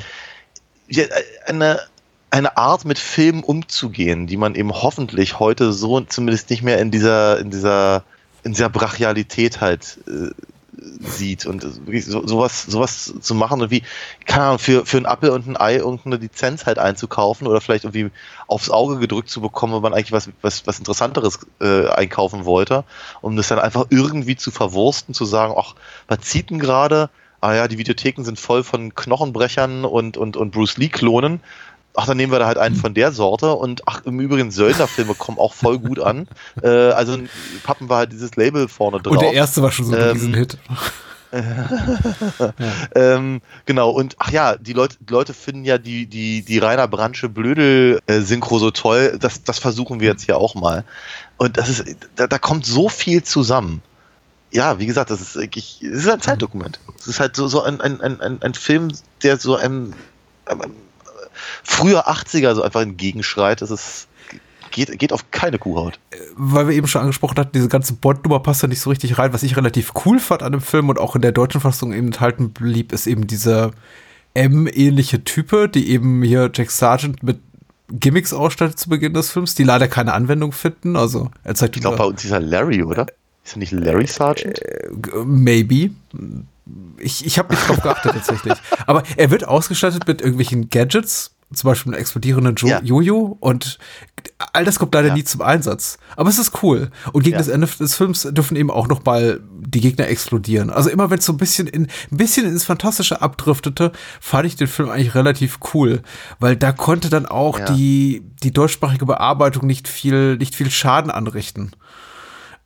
ja, 0.87 1.03
eine, 1.45 1.81
eine 2.31 2.55
Art, 2.55 2.85
mit 2.85 2.97
Filmen 2.97 3.43
umzugehen, 3.43 4.25
die 4.25 4.37
man 4.37 4.55
eben 4.55 4.71
hoffentlich 4.71 5.39
heute 5.39 5.73
so 5.73 5.99
zumindest 6.01 6.49
nicht 6.49 6.63
mehr 6.63 6.79
in 6.79 6.91
dieser, 6.91 7.39
in 7.39 7.51
dieser, 7.51 8.03
in 8.43 8.53
dieser 8.53 8.69
Brachialität 8.69 9.59
halt 9.59 9.99
äh, 10.07 10.31
sieht 10.99 11.45
und 11.45 11.61
so, 11.61 12.27
sowas, 12.27 12.63
sowas 12.63 13.13
zu 13.19 13.35
machen 13.35 13.61
und 13.61 13.71
wie, 13.71 13.83
keine 14.25 14.45
Ahnung, 14.45 14.59
für, 14.59 14.85
für 14.85 14.97
ein 14.97 15.05
Apfel 15.05 15.29
und 15.29 15.47
ein 15.47 15.57
Ei 15.57 15.75
irgendeine 15.77 16.17
Lizenz 16.17 16.65
halt 16.65 16.79
einzukaufen 16.79 17.47
oder 17.47 17.61
vielleicht 17.61 17.83
irgendwie 17.83 18.11
aufs 18.47 18.69
Auge 18.69 18.97
gedrückt 18.97 19.29
zu 19.29 19.41
bekommen, 19.41 19.73
wenn 19.73 19.81
man 19.81 19.93
eigentlich 19.93 20.11
was, 20.11 20.29
was, 20.41 20.65
was 20.67 20.79
Interessanteres 20.79 21.39
äh, 21.61 21.87
einkaufen 21.87 22.45
wollte, 22.45 22.83
um 23.21 23.35
das 23.35 23.47
dann 23.47 23.59
einfach 23.59 23.85
irgendwie 23.89 24.35
zu 24.35 24.51
verwursten, 24.51 25.13
zu 25.13 25.25
sagen, 25.25 25.53
ach, 25.57 25.75
was 26.07 26.21
zieht 26.21 26.49
denn 26.49 26.59
gerade? 26.59 27.09
Ah 27.39 27.53
ja, 27.53 27.67
die 27.67 27.77
Videotheken 27.77 28.23
sind 28.23 28.39
voll 28.39 28.63
von 28.63 28.95
Knochenbrechern 28.95 29.85
und, 29.85 30.17
und, 30.17 30.37
und 30.37 30.51
Bruce 30.51 30.77
Lee-Klonen. 30.77 31.39
Ach, 31.99 32.05
dann 32.05 32.17
nehmen 32.17 32.31
wir 32.31 32.37
da 32.37 32.45
halt 32.45 32.59
einen 32.59 32.75
von 32.75 32.93
der 32.93 33.11
Sorte 33.11 33.53
und 33.53 33.81
ach, 33.87 34.01
im 34.05 34.19
Übrigen 34.19 34.51
Söldnerfilme 34.51 35.15
kommen 35.15 35.39
auch 35.39 35.55
voll 35.55 35.79
gut 35.79 35.99
an. 35.99 36.27
Äh, 36.61 36.69
also 36.69 37.17
pappen 37.63 37.89
wir 37.89 37.95
halt 37.95 38.11
dieses 38.11 38.35
Label 38.35 38.67
vorne 38.67 39.01
drauf. 39.01 39.13
Und 39.13 39.21
der 39.23 39.33
erste 39.33 39.63
war 39.63 39.71
schon 39.71 39.85
so 39.85 39.95
ein 39.95 40.01
Ähm, 40.01 40.11
Riesenhit. 40.11 40.57
Ähm, 42.95 43.41
genau, 43.65 43.89
und 43.89 44.15
ach 44.17 44.31
ja, 44.31 44.55
die 44.55 44.71
Leute, 44.71 44.95
die 45.01 45.11
Leute 45.11 45.33
finden 45.33 45.65
ja 45.65 45.77
die, 45.77 46.05
die, 46.05 46.41
die 46.41 46.57
Rainer 46.57 46.87
Brandsche 46.87 47.27
Blödel-Synchro 47.27 48.59
so 48.59 48.71
toll, 48.71 49.17
das, 49.19 49.43
das 49.43 49.59
versuchen 49.59 49.99
wir 49.99 50.07
jetzt 50.07 50.23
hier 50.23 50.37
auch 50.37 50.55
mal. 50.55 50.85
Und 51.35 51.57
das 51.57 51.67
ist, 51.67 51.83
da, 52.15 52.27
da 52.27 52.37
kommt 52.37 52.65
so 52.65 52.87
viel 52.87 53.23
zusammen. 53.23 53.81
Ja, 54.51 54.79
wie 54.79 54.85
gesagt, 54.85 55.09
das 55.09 55.19
ist 55.19 55.35
wirklich, 55.35 55.81
es 55.83 56.05
ist 56.05 56.09
ein 56.09 56.21
Zeitdokument. 56.21 56.79
Es 56.97 57.07
ist 57.07 57.19
halt 57.19 57.35
so, 57.35 57.49
so 57.49 57.61
ein, 57.61 57.81
ein, 57.81 57.99
ein, 57.99 58.21
ein, 58.21 58.41
ein 58.41 58.53
Film, 58.53 58.93
der 59.21 59.37
so 59.37 59.57
einem, 59.57 59.93
einem 60.45 60.71
früher 61.63 62.07
80er 62.07 62.55
so 62.55 62.61
einfach 62.61 62.81
entgegenschreit. 62.81 63.61
Das 63.61 63.71
ist, 63.71 64.07
geht, 64.71 64.97
geht 64.99 65.13
auf 65.13 65.31
keine 65.31 65.59
Kuhhaut. 65.59 65.99
weil 66.35 66.67
wir 66.67 66.75
eben 66.75 66.87
schon 66.87 67.01
angesprochen 67.01 67.37
hatten, 67.37 67.51
diese 67.53 67.69
ganze 67.69 67.93
Bond-Nummer 67.93 68.39
passt 68.39 68.63
da 68.63 68.67
nicht 68.67 68.81
so 68.81 68.89
richtig 68.89 69.17
rein. 69.17 69.33
Was 69.33 69.43
ich 69.43 69.57
relativ 69.57 69.93
cool 70.05 70.19
fand 70.19 70.43
an 70.43 70.51
dem 70.51 70.61
Film 70.61 70.89
und 70.89 70.99
auch 70.99 71.15
in 71.15 71.21
der 71.21 71.31
deutschen 71.31 71.61
Fassung 71.61 71.93
eben 71.93 72.07
enthalten 72.07 72.51
blieb, 72.51 72.91
ist 72.91 73.07
eben 73.07 73.27
diese 73.27 73.71
M-ähnliche 74.33 75.23
Type, 75.23 75.67
die 75.69 75.89
eben 75.89 76.21
hier 76.21 76.51
Jack 76.53 76.71
Sargent 76.71 77.23
mit 77.23 77.39
Gimmicks 77.89 78.33
ausstattet 78.33 78.77
zu 78.77 78.89
Beginn 78.89 79.13
des 79.13 79.31
Films, 79.31 79.55
die 79.55 79.63
leider 79.63 79.87
keine 79.87 80.13
Anwendung 80.13 80.51
finden. 80.51 80.95
Also 80.95 81.31
er 81.43 81.55
zeigt 81.55 81.75
Ich 81.75 81.81
glaube, 81.81 81.97
bei 81.97 82.03
uns 82.03 82.23
ist 82.23 82.31
er 82.31 82.39
Larry, 82.39 82.83
oder? 82.83 83.07
Ist 83.43 83.55
er 83.55 83.59
nicht 83.59 83.71
Larry 83.71 84.07
Sargent? 84.07 84.61
Maybe. 85.25 85.91
Ich, 86.99 87.25
ich 87.25 87.37
habe 87.39 87.53
nicht 87.53 87.67
drauf 87.67 87.81
geachtet 87.81 88.13
tatsächlich. 88.13 88.57
Aber 88.85 89.03
er 89.17 89.29
wird 89.31 89.47
ausgestattet 89.47 90.07
mit 90.07 90.21
irgendwelchen 90.21 90.69
Gadgets, 90.69 91.35
zum 91.53 91.69
Beispiel 91.69 91.93
einem 91.93 92.01
explodierenden 92.01 92.55
jo 92.57 92.67
Ja. 92.67 92.81
Jojo 92.81 93.37
und 93.39 93.77
all 94.53 94.65
das 94.65 94.79
kommt 94.79 94.93
leider 94.95 95.09
Ja. 95.09 95.13
nie 95.13 95.23
zum 95.23 95.41
Einsatz. 95.41 95.97
Aber 96.17 96.29
es 96.29 96.37
ist 96.39 96.61
cool. 96.63 96.89
Und 97.13 97.23
gegen 97.23 97.33
Ja. 97.35 97.37
das 97.37 97.47
Ende 97.47 97.67
des 97.67 97.95
Films 97.95 98.23
dürfen 98.31 98.57
eben 98.57 98.69
auch 98.71 98.87
noch 98.87 99.05
mal 99.05 99.39
die 99.59 99.79
Gegner 99.79 100.07
explodieren. 100.07 100.69
Also 100.69 100.89
immer 100.89 101.09
wenn 101.09 101.19
es 101.19 101.25
so 101.25 101.33
ein 101.33 101.37
bisschen 101.37 101.67
in 101.67 101.83
ein 102.11 102.17
bisschen 102.17 102.45
ins 102.47 102.65
Fantastische 102.65 103.21
abdriftete, 103.21 103.91
fand 104.19 104.45
ich 104.47 104.55
den 104.57 104.67
Film 104.67 104.89
eigentlich 104.89 105.15
relativ 105.15 105.59
cool, 105.73 106.01
weil 106.39 106.55
da 106.57 106.71
konnte 106.73 107.09
dann 107.09 107.25
auch 107.27 107.59
die 107.59 108.23
die 108.43 108.51
deutschsprachige 108.51 109.05
Bearbeitung 109.05 109.65
nicht 109.67 109.87
viel 109.87 110.35
nicht 110.37 110.55
viel 110.55 110.69
Schaden 110.71 111.11
anrichten 111.11 111.71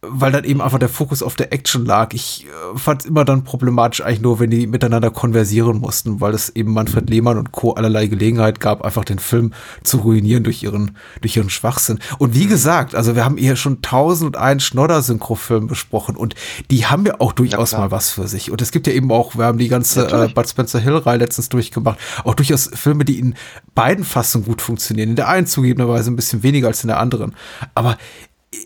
weil 0.04 0.32
dann 0.32 0.46
eben 0.46 0.62
einfach 0.62 0.80
der 0.80 0.90
Fokus 0.90 1.22
auf 1.22 1.36
der 1.36 1.54
Action 1.54 1.86
lag. 1.86 2.14
Ich 2.14 2.48
äh, 2.48 2.78
fand 2.78 3.02
es 3.02 3.06
immer 3.06 3.24
dann 3.24 3.44
problematisch 3.44 4.02
eigentlich 4.02 4.22
nur, 4.22 4.40
wenn 4.40 4.50
die 4.50 4.66
miteinander 4.66 5.12
konversieren 5.12 5.78
mussten, 5.78 6.20
weil 6.20 6.34
es 6.34 6.50
eben 6.56 6.74
Manfred 6.74 7.08
Lehmann 7.08 7.38
und 7.38 7.52
Co. 7.52 7.74
allerlei 7.74 8.08
Gelegenheit 8.08 8.60
gab, 8.60 8.84
einfach 8.84 9.06
den 9.06 9.20
Film 9.20 9.54
zu 9.84 9.98
ruinieren 9.98 10.44
durch 10.44 10.64
ihren, 10.64 10.98
durch 11.22 11.38
ihren 11.38 11.52
Schwachsinn. 11.52 12.00
Und 12.18 12.34
wie 12.34 12.48
gesagt, 12.48 12.96
also 12.96 13.16
wir 13.16 13.24
haben 13.26 13.38
hier 13.38 13.56
schon 13.56 13.84
tausend 13.84 14.36
und 14.36 14.42
einen 14.42 14.60
Schnodder-Synchro-Film 14.60 15.68
besprochen 15.68 16.16
und 16.16 16.34
die 16.72 16.88
haben 16.88 17.06
ja 17.06 17.16
auch 17.20 17.32
durchaus 17.32 17.70
klar. 17.70 17.82
mal 17.82 17.92
was 17.92 18.10
für 18.10 18.28
sich. 18.28 18.50
Und 18.50 18.60
es 18.64 18.72
gibt 18.72 18.88
ja 18.88 18.94
eben 18.94 19.12
auch, 19.12 19.38
wir 19.38 19.46
haben 19.46 19.60
die 19.60 19.68
ganze 19.68 20.08
äh. 20.08 20.34
Bud 20.34 20.50
Spencer 20.50 20.80
Hill-Reihe 20.80 21.18
letztens 21.18 21.50
durchgemacht, 21.50 22.00
auch 22.24 22.34
durchaus 22.34 22.72
Filme, 22.74 23.06
die 23.06 23.20
in 23.20 23.36
beiden 23.76 24.04
Fassungen 24.04 24.48
gut 24.48 24.64
funktionieren. 24.64 25.10
In 25.10 25.16
der 25.16 25.28
einen 25.28 25.46
zugegebenerweise 25.46 26.10
ein 26.10 26.16
bisschen 26.16 26.42
weniger 26.42 26.70
als 26.70 26.84
in 26.84 26.88
der 26.88 27.00
anderen. 27.00 27.36
Aber 27.76 27.98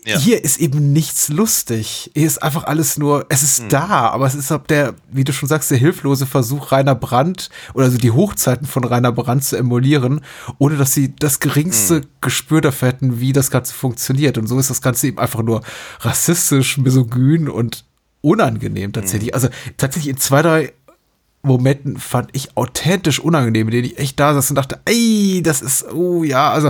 Ja. 0.04 0.18
hier 0.18 0.42
ist 0.42 0.58
eben 0.58 0.92
nichts 0.92 1.28
lustig. 1.28 2.10
Hier 2.14 2.26
ist 2.26 2.42
einfach 2.42 2.64
alles 2.64 2.98
nur, 2.98 3.26
es 3.28 3.44
ist 3.44 3.60
Hm. 3.62 3.68
da, 3.68 3.86
aber 4.10 4.26
es 4.26 4.34
ist 4.34 4.50
ab 4.50 4.66
der, 4.66 4.94
wie 5.12 5.22
du 5.22 5.32
schon 5.32 5.48
sagst, 5.48 5.70
der 5.70 5.78
hilflose 5.78 6.26
Versuch 6.26 6.72
Rainer 6.72 6.96
Brandt 6.96 7.50
oder 7.72 7.88
so 7.90 7.96
die 7.96 8.10
Hochzeiten 8.10 8.66
von 8.66 8.82
Rainer 8.84 9.12
Brandt 9.12 9.44
zu 9.44 9.56
emulieren, 9.56 10.22
ohne 10.58 10.76
dass 10.76 10.92
sie 10.92 11.14
das 11.16 11.38
geringste 11.38 11.96
Hm. 11.96 12.04
Gespür 12.20 12.60
dafür 12.60 12.88
hätten, 12.88 13.20
wie 13.20 13.32
das 13.32 13.50
Ganze 13.50 13.74
funktioniert. 13.74 14.38
Und 14.38 14.48
so 14.48 14.58
ist 14.58 14.70
das 14.70 14.82
Ganze 14.82 15.06
eben 15.06 15.18
einfach 15.18 15.42
nur 15.42 15.62
rassistisch, 16.00 16.78
misogyn 16.78 17.48
und 17.48 17.84
unangenehm 18.22 18.92
tatsächlich. 18.92 19.28
Hm. 19.28 19.34
Also 19.34 19.48
tatsächlich 19.76 20.10
in 20.14 20.18
zwei, 20.20 20.42
drei 20.42 20.72
Momenten 21.42 21.98
fand 22.00 22.30
ich 22.32 22.56
authentisch 22.56 23.20
unangenehm, 23.20 23.68
in 23.68 23.72
denen 23.72 23.84
ich 23.86 23.98
echt 23.98 24.18
da 24.18 24.34
saß 24.34 24.50
und 24.50 24.56
dachte, 24.56 24.80
ey, 24.84 25.42
das 25.44 25.62
ist, 25.62 25.84
oh 25.92 26.24
ja, 26.24 26.50
also 26.50 26.68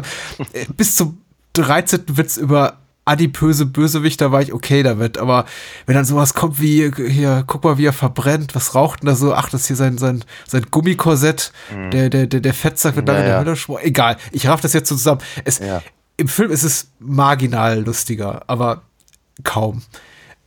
äh, 0.52 0.66
bis 0.76 0.96
zum 0.96 1.16
13. 1.54 2.02
Witz 2.08 2.36
über 2.36 2.76
adipöse 3.06 3.64
Bösewichter 3.64 4.32
war 4.32 4.42
ich 4.42 4.52
okay 4.52 4.82
damit, 4.82 5.16
aber 5.16 5.46
wenn 5.86 5.94
dann 5.94 6.04
sowas 6.04 6.34
kommt 6.34 6.60
wie, 6.60 6.90
hier, 7.08 7.44
guck 7.46 7.64
mal, 7.64 7.78
wie 7.78 7.86
er 7.86 7.92
verbrennt, 7.92 8.54
was 8.54 8.74
raucht 8.74 9.02
denn 9.02 9.06
da 9.08 9.14
so? 9.14 9.32
Ach, 9.32 9.48
das 9.48 9.62
ist 9.62 9.66
hier 9.68 9.76
sein, 9.76 9.96
sein, 9.96 10.24
sein 10.46 10.66
Gummikorsett, 10.70 11.52
der, 11.92 12.10
der, 12.10 12.26
der, 12.26 12.40
der 12.40 12.54
Fettsack 12.54 12.96
wird 12.96 13.06
lange 13.08 13.20
Ja, 13.20 13.24
in 13.24 13.30
der. 13.30 13.40
Hölle 13.40 13.56
schwor. 13.56 13.80
Egal, 13.82 14.16
ich 14.32 14.48
raff 14.48 14.60
das 14.60 14.72
jetzt 14.72 14.88
so 14.88 14.96
zusammen. 14.96 15.20
Es, 15.44 15.60
Ja. 15.60 15.82
Im 16.18 16.28
Film 16.28 16.50
ist 16.50 16.62
es 16.62 16.88
marginal 16.98 17.80
lustiger, 17.80 18.42
aber 18.46 18.82
kaum. 19.44 19.82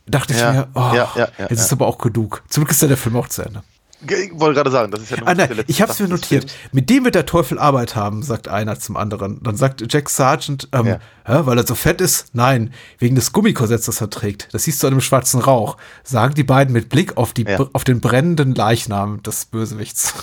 Dachte 0.06 0.34
ich 0.34 0.40
Ja, 0.40 0.52
mir, 0.52 0.68
oh, 0.74 0.80
ja, 0.80 1.12
ja, 1.14 1.28
ja, 1.38 1.46
jetzt 1.48 1.60
ist 1.60 1.72
aber 1.72 1.86
auch 1.86 1.98
genug. 1.98 2.42
Zum 2.48 2.62
Glück 2.64 2.72
ist 2.72 2.82
ja 2.82 2.88
der 2.88 2.96
Film 2.96 3.16
auch 3.16 3.28
zu 3.28 3.42
Ende. 3.42 3.62
Ich 4.02 4.30
wollte 4.32 4.54
gerade 4.54 4.70
sagen, 4.70 4.90
das 4.90 5.02
ist 5.02 5.10
ja 5.10 5.18
Ah, 5.26 5.34
nein, 5.34 5.62
ich 5.66 5.82
hab's 5.82 5.98
mir 6.00 6.08
notiert. 6.08 6.50
Mit 6.72 6.88
dem 6.88 7.04
wird 7.04 7.14
der 7.14 7.26
Teufel 7.26 7.58
Arbeit 7.58 7.96
haben, 7.96 8.22
sagt 8.22 8.48
einer 8.48 8.78
zum 8.78 8.96
anderen. 8.96 9.42
Dann 9.42 9.56
sagt 9.56 9.84
Jack 9.92 10.08
Sargent, 10.08 10.68
ähm, 10.72 10.86
Ja. 10.86 11.46
weil 11.46 11.58
er 11.58 11.66
so 11.66 11.74
fett 11.74 12.00
ist? 12.00 12.34
Nein, 12.34 12.72
wegen 12.98 13.14
des 13.14 13.32
Gummikorsetts, 13.32 13.86
das 13.86 14.00
er 14.00 14.08
trägt. 14.08 14.48
Das 14.52 14.64
siehst 14.64 14.82
du 14.82 14.86
an 14.86 14.94
dem 14.94 15.00
schwarzen 15.00 15.40
Rauch. 15.40 15.76
Sagen 16.02 16.34
die 16.34 16.44
beiden 16.44 16.72
mit 16.72 16.88
Blick 16.88 17.16
auf, 17.16 17.32
die, 17.34 17.44
Ja. 17.44 17.66
auf 17.72 17.84
den 17.84 18.00
brennenden 18.00 18.54
Leichnam 18.54 19.22
des 19.22 19.44
Bösewichts. 19.44 20.14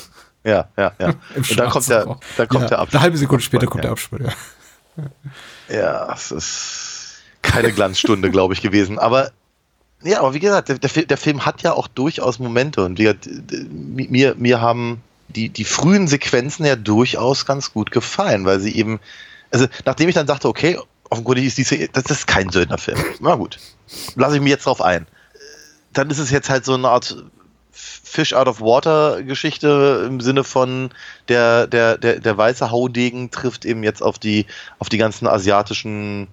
Ja, 0.44 0.70
ja, 0.78 0.94
ja. 1.00 1.14
Und 1.36 1.60
dann 1.60 1.70
kommt 1.70 1.90
der, 1.90 2.18
dann 2.38 2.48
kommt 2.48 2.70
der 2.70 2.80
Abspann. 2.80 2.98
Eine 2.98 3.02
halbe 3.04 3.18
Sekunde 3.18 3.44
später 3.44 3.68
kommt 3.68 3.84
der 3.84 3.92
Abspann, 3.92 4.26
ja. 4.26 5.04
Ja, 5.70 6.14
es 6.14 6.32
ist 6.32 7.18
keine 7.42 7.72
Glanzstunde, 7.72 8.32
glaube 8.32 8.54
ich, 8.54 8.62
gewesen. 8.62 8.98
Aber 8.98 9.32
ja, 10.04 10.20
aber 10.20 10.34
wie 10.34 10.40
gesagt, 10.40 10.70
der, 10.70 10.78
der, 10.78 10.90
Fi- 10.90 11.06
der 11.06 11.18
Film 11.18 11.46
hat 11.46 11.64
ja 11.64 11.74
auch 11.74 11.88
durchaus 11.88 12.40
Momente. 12.40 12.84
Und 12.86 13.00
d- 13.00 13.16
mir, 13.70 14.36
mir 14.36 14.62
haben 14.62 15.02
die, 15.30 15.50
die 15.50 15.66
frühen 15.66 16.08
Sequenzen 16.08 16.66
ja 16.66 16.76
durchaus 16.76 17.46
ganz 17.46 17.74
gut 17.74 17.92
gefallen, 17.92 18.46
weil 18.46 18.60
sie 18.60 18.76
eben, 18.76 19.00
also 19.52 19.68
nachdem 19.86 20.08
ich 20.10 20.16
dann 20.16 20.28
dachte, 20.28 20.48
okay, 20.48 20.80
offenkundig 21.10 21.46
ist 21.46 21.58
diese, 21.58 21.88
das 21.90 22.06
ist 22.06 22.28
kein 22.28 22.50
Söldnerfilm. 22.50 22.98
Na 23.20 23.36
gut, 23.36 23.60
lasse 24.16 24.36
ich 24.36 24.42
mich 24.42 24.52
jetzt 24.52 24.66
drauf 24.66 24.82
ein. 24.82 25.08
Dann 25.94 26.10
ist 26.10 26.20
es 26.20 26.30
jetzt 26.32 26.50
halt 26.50 26.64
so 26.66 26.76
eine 26.76 26.90
Art 26.90 27.16
Fish 27.72 28.34
out 28.34 28.48
of 28.48 28.62
water 28.62 29.22
Geschichte 29.24 30.06
im 30.08 30.22
Sinne 30.22 30.44
von 30.44 30.90
der, 31.28 31.68
der, 31.68 31.98
der, 31.98 32.20
der 32.20 32.38
weiße 32.38 32.72
Haudegen 32.72 33.32
trifft 33.32 33.66
eben 33.66 33.84
jetzt 33.84 34.02
auf 34.02 34.18
die, 34.20 34.46
auf 34.80 34.90
die 34.90 34.98
ganzen 34.98 35.28
asiatischen 35.28 36.28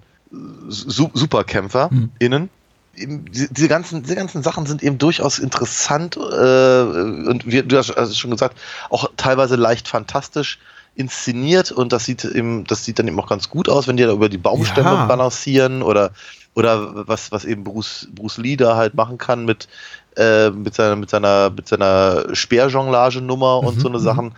Su 0.67 1.09
Superkämpfer 1.13 1.89
Mhm. 1.91 2.11
innen. 2.19 2.49
Eben 2.95 3.25
Diese 3.31 3.67
ganzen, 3.67 4.03
diese 4.03 4.15
ganzen 4.15 4.43
Sachen 4.43 4.65
sind 4.65 4.81
eben 4.83 4.97
durchaus 4.97 5.39
interessant 5.39 6.15
äh, 6.17 6.19
und 6.19 7.45
wie 7.45 7.61
du 7.63 7.77
hast 7.77 7.91
also 7.91 8.13
schon 8.13 8.31
gesagt, 8.31 8.57
auch 8.89 9.09
teilweise 9.17 9.55
leicht 9.55 9.87
fantastisch 9.87 10.59
inszeniert 10.95 11.71
und 11.71 11.91
das 11.91 12.05
sieht 12.05 12.23
eben, 12.23 12.63
das 12.65 12.85
sieht 12.85 12.99
dann 12.99 13.07
eben 13.07 13.19
auch 13.19 13.27
ganz 13.27 13.49
gut 13.49 13.67
aus, 13.67 13.87
wenn 13.87 13.97
die 13.97 14.03
da 14.03 14.13
über 14.13 14.29
die 14.29 14.37
Baumstämme 14.37 14.91
Ja. 14.91 15.05
balancieren 15.07 15.81
oder 15.83 16.11
oder 16.53 17.05
was, 17.07 17.31
was 17.33 17.43
eben 17.43 17.65
Bruce, 17.65 18.07
Bruce 18.13 18.37
Lee 18.37 18.55
da 18.55 18.77
halt 18.77 18.93
machen 18.93 19.17
kann 19.17 19.43
mit, 19.43 19.67
äh, 20.15 20.49
mit 20.51 20.73
seiner, 20.73 20.95
mit 20.95 21.09
seiner, 21.09 21.49
mit 21.49 21.67
seiner 21.67 22.33
Speerjonglage-Nummer 22.33 23.59
und 23.59 23.75
Mhm, 23.75 23.81
so 23.81 23.89
eine 23.89 23.97
mhm. 23.97 24.03
Sachen. 24.03 24.35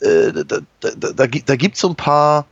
Äh, 0.00 0.44
da, 0.44 0.58
da, 0.80 0.90
da, 1.12 1.26
da 1.26 1.56
gibt 1.56 1.76
es 1.76 1.80
so 1.80 1.88
ein 1.88 1.96
paar 1.96 2.44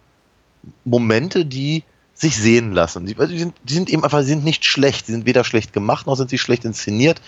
Momente, 0.85 1.45
die 1.45 1.85
sich 2.23 2.37
sehen 2.37 2.73
lassen. 2.73 3.05
Die, 3.05 3.17
also 3.19 3.33
die, 3.33 3.39
sind, 3.39 3.55
die 3.65 3.75
sind 3.75 3.91
eben 3.91 4.05
einfach, 4.05 4.21
sie 4.21 4.29
sind 4.29 4.45
nicht 4.45 4.65
schlecht. 4.65 5.07
Sie 5.07 5.13
sind 5.13 5.27
weder 5.27 5.43
schlecht 5.43 5.73
gemacht, 5.73 6.07
noch 6.07 6.15
sind 6.15 6.31
sie 6.31 6.39
schlecht 6.39 6.65
inszeniert. 6.65 7.21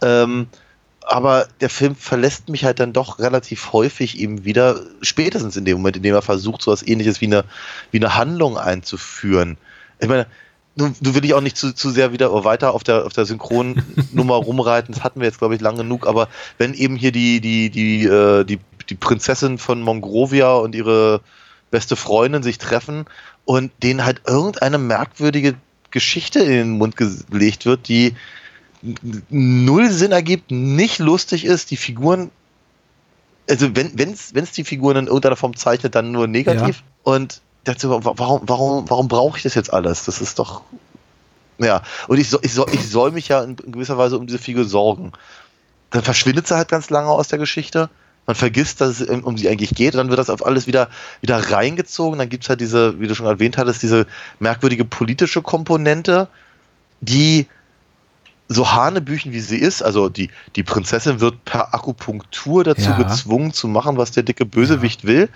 Ähm, 0.00 0.46
aber 1.02 1.48
der 1.60 1.68
Film 1.68 1.96
verlässt 1.96 2.48
mich 2.48 2.64
halt 2.64 2.78
dann 2.78 2.92
doch 2.92 3.18
relativ 3.18 3.72
häufig 3.72 4.18
eben 4.18 4.44
wieder, 4.44 4.80
spätestens 5.02 5.56
in 5.56 5.64
dem 5.64 5.78
Moment, 5.78 5.96
in 5.96 6.04
dem 6.04 6.14
er 6.14 6.22
versucht, 6.22 6.62
so 6.62 6.70
was 6.70 6.86
ähnliches 6.86 7.20
wie 7.20 7.26
eine, 7.26 7.44
wie 7.90 7.98
eine 7.98 8.14
Handlung 8.14 8.56
einzuführen. 8.56 9.58
Ich 9.98 10.08
meine, 10.08 10.26
nun, 10.76 10.94
nun 11.00 11.14
will 11.16 11.24
ich 11.24 11.34
auch 11.34 11.40
nicht 11.40 11.56
zu, 11.56 11.74
zu 11.74 11.90
sehr 11.90 12.12
wieder 12.12 12.44
weiter 12.44 12.74
auf 12.74 12.84
der, 12.84 13.06
auf 13.06 13.12
der 13.12 13.24
Synchronnummer 13.24 14.34
rumreiten, 14.36 14.94
das 14.94 15.02
hatten 15.02 15.20
wir 15.20 15.26
jetzt, 15.26 15.38
glaube 15.38 15.56
ich, 15.56 15.60
lang 15.60 15.76
genug, 15.76 16.06
aber 16.06 16.28
wenn 16.58 16.74
eben 16.74 16.94
hier 16.94 17.10
die, 17.10 17.40
die, 17.40 17.70
die, 17.70 18.04
äh, 18.04 18.44
die, 18.44 18.60
die 18.88 18.94
Prinzessin 18.94 19.58
von 19.58 19.82
Mongrovia 19.82 20.52
und 20.52 20.76
ihre 20.76 21.22
beste 21.70 21.96
Freundin 21.96 22.42
sich 22.42 22.58
treffen 22.58 23.06
und 23.48 23.72
denen 23.82 24.04
halt 24.04 24.20
irgendeine 24.26 24.76
merkwürdige 24.76 25.54
Geschichte 25.90 26.40
in 26.40 26.50
den 26.50 26.70
Mund 26.72 26.96
gelegt 26.96 27.64
wird, 27.64 27.88
die 27.88 28.14
null 29.30 29.90
Sinn 29.90 30.12
ergibt, 30.12 30.50
nicht 30.50 30.98
lustig 30.98 31.46
ist, 31.46 31.70
die 31.70 31.78
Figuren, 31.78 32.30
also 33.48 33.74
wenn 33.74 34.12
es 34.12 34.34
wenn's 34.34 34.52
die 34.52 34.64
Figuren 34.64 34.98
in 34.98 35.06
irgendeiner 35.06 35.36
Form 35.36 35.56
zeichnet, 35.56 35.94
dann 35.94 36.12
nur 36.12 36.26
negativ. 36.26 36.82
Und 37.04 37.40
dazu, 37.64 37.88
wa- 37.88 38.12
warum, 38.16 38.42
warum, 38.44 38.90
warum 38.90 39.08
brauche 39.08 39.38
ich 39.38 39.44
das 39.44 39.54
jetzt 39.54 39.72
alles? 39.72 40.04
Das 40.04 40.20
ist 40.20 40.38
doch. 40.38 40.60
Ja, 41.56 41.82
und 42.06 42.18
ich, 42.18 42.28
so, 42.28 42.38
ich, 42.42 42.52
soll, 42.52 42.66
ich 42.72 42.86
soll 42.86 43.12
mich 43.12 43.28
ja 43.28 43.42
in 43.42 43.56
gewisser 43.56 43.96
Weise 43.96 44.18
um 44.18 44.26
diese 44.26 44.38
Figur 44.38 44.66
sorgen. 44.66 45.12
Dann 45.88 46.02
verschwindet 46.02 46.46
sie 46.46 46.54
halt 46.54 46.68
ganz 46.68 46.90
lange 46.90 47.08
aus 47.08 47.28
der 47.28 47.38
Geschichte. 47.38 47.88
Man 48.28 48.34
vergisst, 48.36 48.82
dass 48.82 49.00
es 49.00 49.08
um 49.08 49.38
sie 49.38 49.48
eigentlich 49.48 49.74
geht, 49.74 49.94
und 49.94 49.98
dann 49.98 50.08
wird 50.10 50.18
das 50.18 50.28
auf 50.28 50.44
alles 50.44 50.66
wieder, 50.66 50.90
wieder 51.22 51.38
reingezogen. 51.38 52.18
Dann 52.18 52.28
gibt 52.28 52.44
es 52.44 52.50
halt 52.50 52.60
diese, 52.60 53.00
wie 53.00 53.08
du 53.08 53.14
schon 53.14 53.24
erwähnt 53.26 53.56
hattest, 53.56 53.82
diese 53.82 54.06
merkwürdige 54.38 54.84
politische 54.84 55.40
Komponente, 55.40 56.28
die 57.00 57.46
so 58.48 58.70
hanebüchen 58.70 59.32
wie 59.32 59.40
sie 59.40 59.56
ist, 59.56 59.82
also 59.82 60.08
die, 60.10 60.30
die 60.56 60.62
Prinzessin 60.62 61.20
wird 61.20 61.42
per 61.46 61.74
Akupunktur 61.74 62.64
dazu 62.64 62.82
Ja. 62.90 62.96
gezwungen 63.02 63.52
zu 63.54 63.66
machen, 63.66 63.96
was 63.96 64.10
der 64.10 64.22
dicke 64.24 64.44
Bösewicht 64.44 65.04
will. 65.06 65.28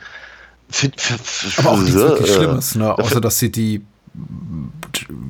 Find, 0.71 0.97
f- 0.99 1.55
Aber 1.59 1.71
auch 1.71 1.79
nichts 1.79 1.95
wirklich 1.95 2.29
äh, 2.31 2.35
Schlimmes, 2.35 2.75
ne? 2.75 2.99
Außer, 2.99 3.21
dass 3.23 3.39
sie 3.39 3.51
die 3.51 3.83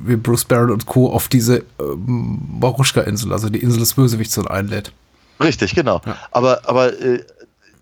wie 0.05 0.17
Bruce 0.17 0.43
Barrett 0.43 0.71
und 0.71 0.85
Co. 0.85 1.09
auf 1.11 1.29
diese 1.29 1.63
ähm, 1.79 2.39
Baruschka-Insel, 2.59 3.31
also 3.31 3.47
die 3.49 3.59
Insel 3.59 3.79
des 3.79 3.93
Bösewichts, 3.93 4.37
einlädt. 4.37 4.91
Richtig, 5.41 5.73
genau. 5.75 6.01
Ja. 6.05 6.17
Aber, 6.31 6.61
aber, 6.67 6.99
äh, 7.01 7.23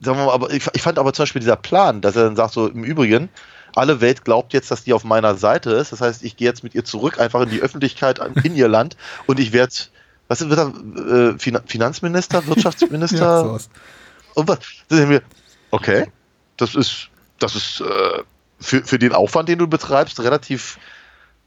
sagen 0.02 0.18
wir 0.20 0.26
mal, 0.26 0.34
aber 0.34 0.52
ich, 0.52 0.68
ich 0.74 0.82
fand 0.82 0.98
aber 1.00 1.14
zum 1.14 1.24
Beispiel 1.24 1.40
dieser 1.42 1.56
Plan, 1.56 2.02
dass 2.02 2.16
er 2.16 2.24
dann 2.26 2.36
sagt, 2.36 2.54
so 2.54 2.68
im 2.68 2.84
Übrigen, 2.84 3.30
alle 3.76 4.02
Welt 4.02 4.26
glaubt 4.26 4.52
jetzt, 4.54 4.70
dass 4.72 4.84
die 4.84 4.94
auf 4.94 5.04
meiner 5.04 5.36
Seite 5.36 5.72
ist. 5.72 5.92
Das 5.94 6.02
heißt, 6.02 6.24
ich 6.24 6.36
gehe 6.36 6.48
jetzt 6.48 6.64
mit 6.64 6.76
ihr 6.76 6.84
zurück, 6.84 7.20
einfach 7.20 7.42
in 7.42 7.50
die 7.50 7.62
Öffentlichkeit, 7.62 8.20
in 8.44 8.56
ihr 8.56 8.68
Land 8.68 8.98
und 9.28 9.40
ich 9.40 9.54
werde, 9.54 9.74
was 10.28 10.48
wird 10.50 10.60
er, 10.60 10.68
äh, 10.68 11.38
Finan- 11.40 11.64
Finanzminister, 11.68 12.46
Wirtschaftsminister? 12.48 13.18
Ja, 13.20 13.44
sowas. 13.44 13.70
Und 14.34 14.48
was? 14.48 14.60
Mir, 14.90 15.22
okay, 15.72 16.08
das 16.58 16.76
ist, 16.76 17.10
das 17.40 17.56
ist 17.56 17.82
äh, 17.82 18.24
für, 18.60 18.84
für 18.84 19.00
den 19.00 19.14
Aufwand, 19.14 19.50
den 19.50 19.60
du 19.60 19.68
betreibst, 19.68 20.20
relativ, 20.20 20.78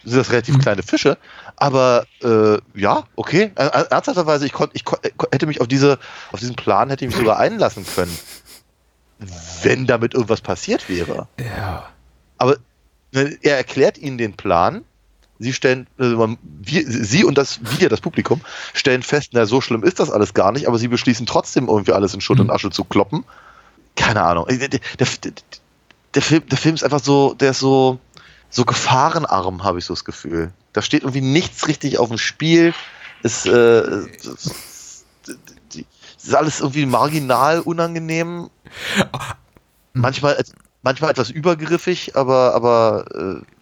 sind 0.05 0.19
das 0.19 0.31
relativ 0.31 0.59
kleine 0.59 0.83
Fische. 0.83 1.17
Aber 1.57 2.05
äh, 2.23 2.59
ja, 2.75 3.05
okay. 3.17 3.53
Er- 3.55 3.69
er- 3.69 3.93
Ernsthafterweise, 3.93 4.45
ich, 4.47 4.53
konnt, 4.53 4.71
ich 4.75 4.85
kon, 4.85 4.99
hätte 5.33 5.47
mich 5.47 5.61
auf, 5.61 5.69
diese, 5.69 5.99
auf 6.33 6.41
diesen 6.41 6.57
Plan 6.57 6.89
hätte 6.91 7.05
ich 7.05 7.11
mich 7.11 7.19
sogar 7.19 7.39
einlassen 7.39 7.87
können. 7.95 8.17
Wenn 9.63 9.87
damit 9.87 10.15
irgendwas 10.15 10.41
passiert 10.41 10.89
wäre. 10.89 11.29
Ja. 11.39 11.89
Aber 12.39 12.57
ne, 13.13 13.39
er 13.43 13.57
erklärt 13.57 13.99
ihnen 13.99 14.19
den 14.19 14.35
Plan. 14.35 14.85
Sie 15.39 15.53
stellen, 15.53 15.87
also 15.99 16.17
man, 16.17 16.39
wir, 16.43 16.85
sie 16.87 17.25
und 17.25 17.37
das 17.37 17.59
wir, 17.79 17.89
das 17.89 18.01
Publikum, 18.01 18.41
stellen 18.73 19.03
fest, 19.03 19.31
na, 19.33 19.47
so 19.47 19.61
schlimm 19.61 19.83
ist 19.83 19.99
das 19.99 20.11
alles 20.11 20.33
gar 20.33 20.53
nicht, 20.53 20.69
aber 20.69 20.79
sie 20.79 20.89
beschließen 20.89 21.27
trotzdem 21.27 21.69
irgendwie 21.69 21.93
alles 21.93 22.15
in 22.15 22.21
Schutt 22.21 22.41
und 22.41 22.51
Asche 22.51 22.71
zu 22.71 22.85
kloppen. 22.85 23.25
Keine 23.97 24.23
Ahnung. 24.23 24.47
Der, 24.49 24.69
der, 24.69 24.81
der, 24.99 25.07
der, 26.15 26.23
Film, 26.23 26.49
der 26.49 26.59
Film 26.59 26.75
ist 26.75 26.85
einfach 26.85 27.03
so, 27.03 27.35
der 27.35 27.51
ist 27.51 27.59
so, 27.59 27.99
so 28.49 28.65
gefahrenarm, 28.65 29.65
habe 29.65 29.79
ich 29.79 29.85
so 29.85 29.95
das 29.95 30.05
Gefühl. 30.05 30.53
Da 30.73 30.83
steht 30.83 31.03
irgendwie 31.03 31.21
nichts 31.21 31.69
richtig 31.69 31.99
auf 31.99 32.09
dem 32.09 32.19
Spiel. 32.19 32.75
Es, 33.23 33.47
äh, 33.47 33.51
es 33.51 35.05
ist 36.23 36.35
alles 36.35 36.61
irgendwie 36.61 36.87
marginal 36.87 37.61
unangenehm. 37.61 38.51
Manchmal, 39.95 40.43
manchmal 40.83 41.11
etwas 41.11 41.31
übergriffig, 41.31 42.17
aber, 42.17 42.55
aber 42.55 43.05
äh, 43.15 43.54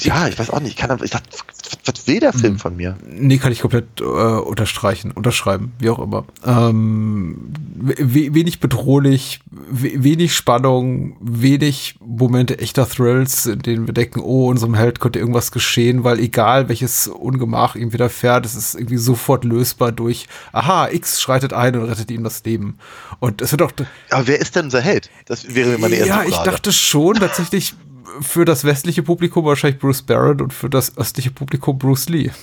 ja, 0.00 0.28
ich 0.28 0.38
weiß 0.38 0.50
auch 0.50 0.60
nicht. 0.60 0.70
Ich, 0.70 0.76
kann, 0.76 0.98
ich 1.02 1.10
dachte, 1.10 1.28
was, 1.30 1.78
was 1.84 2.06
will 2.06 2.20
der 2.20 2.32
Film 2.32 2.58
von 2.58 2.76
mir? 2.76 2.96
Nee, 3.06 3.36
kann 3.36 3.52
ich 3.52 3.60
komplett 3.60 4.00
äh, 4.00 4.04
unterstreichen, 4.04 5.10
unterschreiben, 5.10 5.72
wie 5.78 5.90
auch 5.90 5.98
immer. 5.98 6.24
Ähm, 6.46 7.52
we 7.76 8.34
wenig 8.34 8.60
bedrohlich, 8.60 9.40
we 9.50 10.02
wenig 10.02 10.34
Spannung, 10.34 11.16
wenig 11.20 11.96
Momente 12.00 12.58
echter 12.58 12.88
Thrills, 12.88 13.44
in 13.44 13.58
denen 13.60 13.86
wir 13.86 13.92
denken, 13.92 14.20
oh, 14.20 14.48
unserem 14.48 14.74
Held 14.74 15.00
könnte 15.00 15.18
irgendwas 15.18 15.52
geschehen, 15.52 16.02
weil 16.02 16.18
egal 16.18 16.70
welches 16.70 17.06
Ungemach 17.06 17.76
ihm 17.76 17.92
widerfährt, 17.92 18.46
es 18.46 18.54
ist 18.54 18.74
irgendwie 18.74 18.96
sofort 18.96 19.44
lösbar 19.44 19.92
durch, 19.92 20.28
aha, 20.52 20.88
X 20.88 21.20
schreitet 21.20 21.52
ein 21.52 21.76
und 21.76 21.84
rettet 21.84 22.10
ihm 22.10 22.24
das 22.24 22.42
Leben. 22.44 22.78
Und 23.20 23.42
es 23.42 23.52
wird 23.52 23.60
auch, 23.60 23.72
Aber 24.10 24.26
wer 24.26 24.40
ist 24.40 24.56
denn 24.56 24.66
unser 24.66 24.80
Held? 24.80 25.10
Das 25.26 25.54
wäre 25.54 25.76
meine 25.76 25.96
erste 25.96 26.08
ja, 26.08 26.16
Frage. 26.16 26.30
ich 26.30 26.36
dachte 26.38 26.72
schon 26.72 27.16
tatsächlich 27.16 27.74
für 28.20 28.44
das 28.44 28.64
westliche 28.64 29.02
Publikum 29.02 29.44
wahrscheinlich 29.44 29.80
Bruce 29.80 30.02
Barrett 30.02 30.40
und 30.42 30.52
für 30.52 30.68
das 30.70 30.96
östliche 30.96 31.30
Publikum 31.30 31.78
Bruce 31.78 32.08
Lee. 32.08 32.30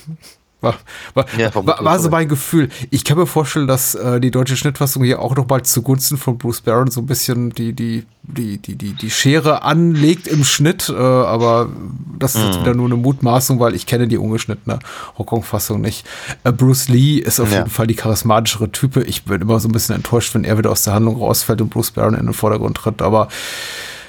War, 0.62 0.74
war, 1.12 1.26
Ja, 1.38 1.54
war, 1.54 1.84
war 1.84 1.98
so 1.98 2.08
mein 2.08 2.28
Gefühl. 2.28 2.70
Ich 2.90 3.04
kann 3.04 3.18
mir 3.18 3.26
vorstellen, 3.26 3.66
dass 3.66 3.94
äh, 3.94 4.20
die 4.20 4.30
deutsche 4.30 4.56
Schnittfassung 4.56 5.04
hier 5.04 5.20
auch 5.20 5.36
noch 5.36 5.46
mal 5.46 5.62
zugunsten 5.62 6.16
von 6.16 6.38
Bruce 6.38 6.62
Barrett 6.62 6.90
so 6.94 7.02
ein 7.02 7.06
bisschen 7.06 7.50
die, 7.50 7.74
die, 7.74 8.06
die, 8.22 8.56
die, 8.56 8.74
die, 8.74 8.94
die 8.94 9.10
Schere 9.10 9.62
anlegt 9.64 10.26
im 10.26 10.44
Schnitt, 10.44 10.88
äh, 10.88 10.94
aber 10.96 11.68
das 12.18 12.34
ist 12.36 12.40
Mhm. 12.40 12.46
jetzt 12.46 12.60
wieder 12.60 12.74
nur 12.74 12.86
eine 12.86 12.96
Mutmaßung, 12.96 13.60
weil 13.60 13.74
ich 13.74 13.84
kenne 13.84 14.08
die 14.08 14.16
ungeschnittene 14.16 14.78
Hongkong-Fassung 15.18 15.78
nicht. 15.82 16.06
Äh, 16.42 16.52
Bruce 16.52 16.88
Lee 16.88 17.18
ist 17.18 17.38
auf 17.38 17.52
Ja. 17.52 17.58
jeden 17.58 17.70
Fall 17.70 17.86
die 17.86 17.94
charismatischere 17.94 18.72
Type. 18.72 19.02
Ich 19.02 19.24
bin 19.24 19.42
immer 19.42 19.60
so 19.60 19.68
ein 19.68 19.72
bisschen 19.72 19.94
enttäuscht, 19.94 20.34
wenn 20.34 20.44
er 20.44 20.56
wieder 20.56 20.70
aus 20.70 20.82
der 20.84 20.94
Handlung 20.94 21.18
rausfällt 21.18 21.60
und 21.60 21.68
Bruce 21.68 21.90
Barrett 21.90 22.18
in 22.18 22.24
den 22.24 22.34
Vordergrund 22.34 22.78
tritt, 22.78 23.02
aber 23.02 23.28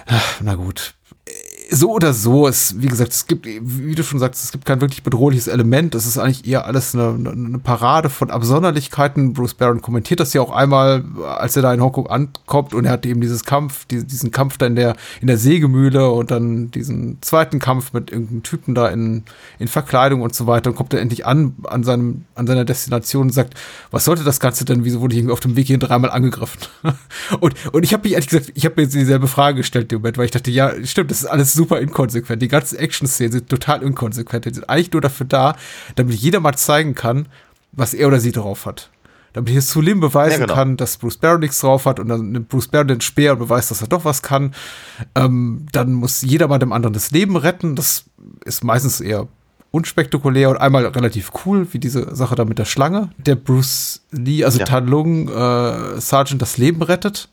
äh, 0.05 0.13
na 0.39 0.55
gut 0.55 0.93
so 1.71 1.91
oder 1.91 2.13
so, 2.13 2.47
es, 2.47 2.81
wie 2.81 2.87
gesagt, 2.87 3.11
es 3.11 3.27
gibt, 3.27 3.45
wie 3.45 3.95
du 3.95 4.03
schon 4.03 4.19
sagst, 4.19 4.43
es 4.43 4.51
gibt 4.51 4.65
kein 4.65 4.81
wirklich 4.81 5.03
bedrohliches 5.03 5.47
Element. 5.47 5.95
Es 5.95 6.05
ist 6.05 6.17
eigentlich 6.17 6.47
eher 6.47 6.65
alles 6.65 6.93
eine, 6.95 7.09
eine 7.09 7.59
Parade 7.59 8.09
von 8.09 8.31
Absonderlichkeiten. 8.31 9.33
Bruce 9.33 9.53
Barron 9.53 9.81
kommentiert 9.81 10.19
das 10.19 10.33
ja 10.33 10.41
auch 10.41 10.51
einmal, 10.51 11.03
als 11.37 11.55
er 11.55 11.61
da 11.63 11.73
in 11.73 11.81
Hongkong 11.81 12.07
ankommt 12.07 12.73
und 12.73 12.85
er 12.85 12.91
hat 12.91 13.05
eben 13.05 13.21
dieses 13.21 13.43
Kampf, 13.43 13.85
diesen 13.85 14.31
Kampf 14.31 14.57
da 14.57 14.65
in 14.65 14.75
der, 14.75 14.95
in 15.21 15.27
der 15.27 15.37
Sägemühle 15.37 16.09
und 16.09 16.31
dann 16.31 16.71
diesen 16.71 17.17
zweiten 17.21 17.59
Kampf 17.59 17.93
mit 17.93 18.11
irgendeinem 18.11 18.43
Typen 18.43 18.75
da 18.75 18.87
in, 18.87 19.23
in 19.59 19.67
Verkleidung 19.67 20.21
und 20.21 20.35
so 20.35 20.47
weiter 20.47 20.69
und 20.69 20.75
kommt 20.75 20.93
er 20.93 21.01
endlich 21.01 21.25
an, 21.25 21.55
an 21.63 21.83
seinem, 21.83 22.25
an 22.35 22.47
seiner 22.47 22.65
Destination 22.65 23.23
und 23.23 23.33
sagt, 23.33 23.55
was 23.91 24.05
sollte 24.05 24.23
das 24.23 24.39
Ganze 24.39 24.65
denn? 24.65 24.85
Wieso 24.85 25.01
wurde 25.01 25.13
ich 25.13 25.19
irgendwie 25.19 25.33
auf 25.33 25.39
dem 25.39 25.55
Weg 25.55 25.67
hier 25.67 25.77
dreimal 25.77 26.11
angegriffen? 26.11 26.61
und, 27.39 27.53
und 27.73 27.83
ich 27.83 27.93
habe 27.93 28.03
mich 28.03 28.13
ehrlich 28.13 28.29
gesagt, 28.29 28.51
ich 28.53 28.65
habe 28.65 28.79
mir 28.79 28.87
dieselbe 28.87 29.27
Frage 29.27 29.57
gestellt 29.57 29.91
im 29.91 29.99
Moment, 29.99 30.17
weil 30.17 30.25
ich 30.25 30.31
dachte, 30.31 30.51
ja, 30.51 30.71
stimmt, 30.85 31.11
das 31.11 31.19
ist 31.19 31.25
alles 31.25 31.56
super 31.57 31.81
inkonsequent. 31.81 32.41
Die 32.41 32.47
ganzen 32.47 32.77
Action-Szenen 32.77 33.33
sind 33.33 33.49
total 33.49 33.83
inkonsequent. 33.83 34.45
Die 34.45 34.53
sind 34.53 34.69
eigentlich 34.69 34.91
nur 34.93 35.01
dafür 35.01 35.25
da, 35.25 35.55
damit 35.95 36.15
jeder 36.15 36.39
mal 36.39 36.55
zeigen 36.55 36.95
kann, 36.95 37.27
was 37.73 37.93
er 37.93 38.07
oder 38.07 38.21
sie 38.21 38.31
drauf 38.31 38.65
hat. 38.65 38.89
Damit 39.33 39.51
hier 39.51 39.61
Sulim 39.61 39.99
beweisen 39.99 40.39
ja, 40.39 40.45
genau. 40.45 40.55
kann, 40.55 40.77
dass 40.77 40.97
Bruce 40.97 41.17
Barron 41.17 41.41
nichts 41.41 41.59
drauf 41.59 41.85
hat 41.85 41.99
und 41.99 42.07
dann 42.07 42.31
nimmt 42.31 42.49
Bruce 42.49 42.69
Barron 42.69 42.87
den 42.87 43.01
Speer 43.01 43.33
und 43.33 43.39
beweist, 43.39 43.69
dass 43.69 43.81
er 43.81 43.87
doch 43.87 44.05
was 44.05 44.21
kann. 44.21 44.55
Ähm, 45.13 45.65
dann 45.73 45.93
muss 45.93 46.21
jeder 46.21 46.47
mal 46.47 46.57
dem 46.57 46.71
anderen 46.71 46.93
das 46.93 47.11
Leben 47.11 47.35
retten. 47.35 47.75
Das 47.75 48.05
ist 48.45 48.63
meistens 48.63 49.01
eher 49.01 49.27
unspektakulär 49.71 50.49
und 50.49 50.57
einmal 50.57 50.85
relativ 50.87 51.31
cool, 51.45 51.67
wie 51.71 51.79
diese 51.79 52.15
Sache 52.15 52.35
da 52.35 52.45
mit 52.45 52.57
der 52.57 52.65
Schlange. 52.65 53.09
Der 53.17 53.35
Bruce 53.35 54.01
Lee, 54.11 54.43
also 54.43 54.59
ja. 54.59 54.65
Tan 54.65 54.87
Lung, 54.87 55.27
äh, 55.27 55.99
Sergeant 56.01 56.41
das 56.41 56.57
Leben 56.57 56.81
rettet. 56.81 57.29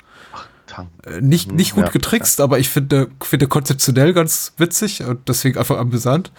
Äh, 1.06 1.20
nicht, 1.20 1.52
nicht 1.52 1.74
gut 1.74 1.84
ja, 1.84 1.90
getrickst, 1.90 2.40
aber 2.40 2.58
ich 2.58 2.68
finde, 2.68 3.08
finde 3.22 3.48
konzeptionell 3.48 4.12
ganz 4.12 4.52
witzig 4.56 5.02
und 5.02 5.28
deswegen 5.28 5.58
einfach 5.58 5.78
amüsant. 5.78 6.32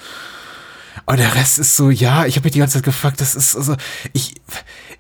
Und 1.06 1.20
der 1.20 1.36
Rest 1.36 1.60
ist 1.60 1.76
so, 1.76 1.90
ja, 1.90 2.26
ich 2.26 2.36
habe 2.36 2.46
mich 2.46 2.54
die 2.54 2.60
ganze 2.60 2.76
Zeit 2.76 2.84
gefragt, 2.84 3.22
das 3.22 3.36
ist, 3.36 3.56
also, 3.56 3.76
ich, 4.14 4.36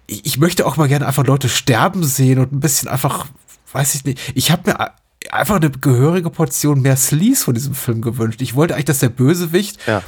ich 0.07 0.37
möchte 0.37 0.65
auch 0.65 0.77
mal 0.77 0.87
gerne 0.87 1.07
einfach 1.07 1.25
Leute 1.25 1.49
sterben 1.49 2.03
sehen 2.03 2.39
und 2.39 2.51
ein 2.51 2.59
bisschen 2.59 2.87
einfach, 2.89 3.27
weiß 3.71 3.95
ich 3.95 4.05
nicht, 4.05 4.19
ich 4.35 4.51
habe 4.51 4.69
mir 4.69 4.91
einfach 5.31 5.55
eine 5.55 5.71
gehörige 5.71 6.29
Portion 6.29 6.81
mehr 6.81 6.97
Sleaze 6.97 7.43
von 7.43 7.53
diesem 7.53 7.73
Film 7.73 8.01
gewünscht. 8.01 8.41
Ich 8.41 8.55
wollte 8.55 8.75
eigentlich, 8.75 8.85
dass 8.85 8.99
der 8.99 9.09
Bösewicht 9.09 9.79
ja. 9.87 10.03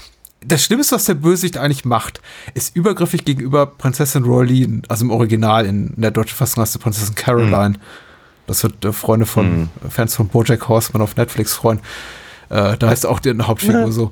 Das 0.46 0.64
Schlimmste, 0.64 0.94
was 0.94 1.06
der 1.06 1.16
Bösewicht 1.16 1.58
eigentlich 1.58 1.84
macht, 1.84 2.22
ist 2.54 2.76
übergriffig 2.76 3.26
gegenüber 3.26 3.66
Prinzessin 3.66 4.24
Roline, 4.24 4.84
also 4.88 5.04
im 5.04 5.10
Original 5.10 5.66
in, 5.66 5.96
in 5.96 6.02
der 6.04 6.12
deutschen 6.12 6.36
Fassung 6.36 6.62
heißt 6.62 6.80
Prinzessin 6.80 7.16
Caroline. 7.16 7.70
Mhm 7.70 7.82
das 8.48 8.64
wird 8.64 8.84
äh, 8.84 8.94
Freunde 8.94 9.26
von 9.26 9.60
mhm. 9.60 9.70
Fans 9.90 10.16
von 10.16 10.28
Bojack 10.28 10.68
Horseman 10.68 11.02
auf 11.02 11.16
Netflix 11.16 11.54
freuen. 11.54 11.80
Äh, 12.50 12.78
da 12.78 12.88
heißt 12.88 13.06
auch 13.06 13.20
die 13.20 13.38
Hauptfigur 13.40 13.82
ja. 13.82 13.92
so. 13.92 14.12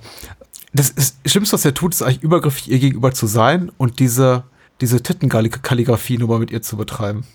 Das, 0.73 0.89
ist, 0.89 1.17
das 1.23 1.31
Schlimmste, 1.31 1.53
was 1.53 1.65
er 1.65 1.73
tut, 1.73 1.93
ist 1.93 2.01
eigentlich 2.01 2.21
übergriffig 2.21 2.69
ihr 2.69 2.79
gegenüber 2.79 3.13
zu 3.13 3.27
sein 3.27 3.71
und 3.77 3.99
diese, 3.99 4.43
diese 4.81 5.01
Tittenkalligraphie-Nummer 5.01 6.37
mit 6.37 6.51
ihr 6.51 6.61
zu 6.61 6.75
betreiben. 6.75 7.25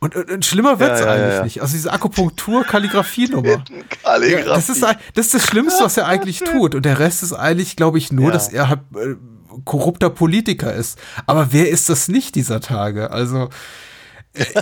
Und, 0.00 0.14
und, 0.14 0.30
und 0.30 0.44
schlimmer 0.44 0.78
wird's 0.78 1.00
ja, 1.00 1.06
ja, 1.06 1.12
eigentlich 1.12 1.34
ja. 1.34 1.44
nicht. 1.44 1.60
Also 1.60 1.74
diese 1.74 1.92
Akupunktur-Kalligraphie-Nummer. 1.92 3.64
ja, 4.04 4.44
das, 4.44 4.68
ist, 4.68 4.82
das 4.82 5.26
ist 5.26 5.34
das 5.34 5.46
Schlimmste, 5.46 5.84
was 5.84 5.96
er 5.96 6.06
eigentlich 6.06 6.38
tut. 6.38 6.74
Und 6.74 6.84
der 6.84 6.98
Rest 6.98 7.22
ist 7.22 7.32
eigentlich, 7.32 7.76
glaube 7.76 7.98
ich, 7.98 8.12
nur, 8.12 8.30
dass 8.30 8.48
er 8.48 8.68
halt 8.68 8.80
äh, 8.94 9.16
korrupter 9.64 10.08
Politiker 10.08 10.72
ist. 10.72 10.98
Aber 11.26 11.52
wer 11.52 11.68
ist 11.68 11.88
das 11.88 12.08
nicht 12.08 12.36
dieser 12.36 12.60
Tage? 12.60 13.10
Also 13.10 13.50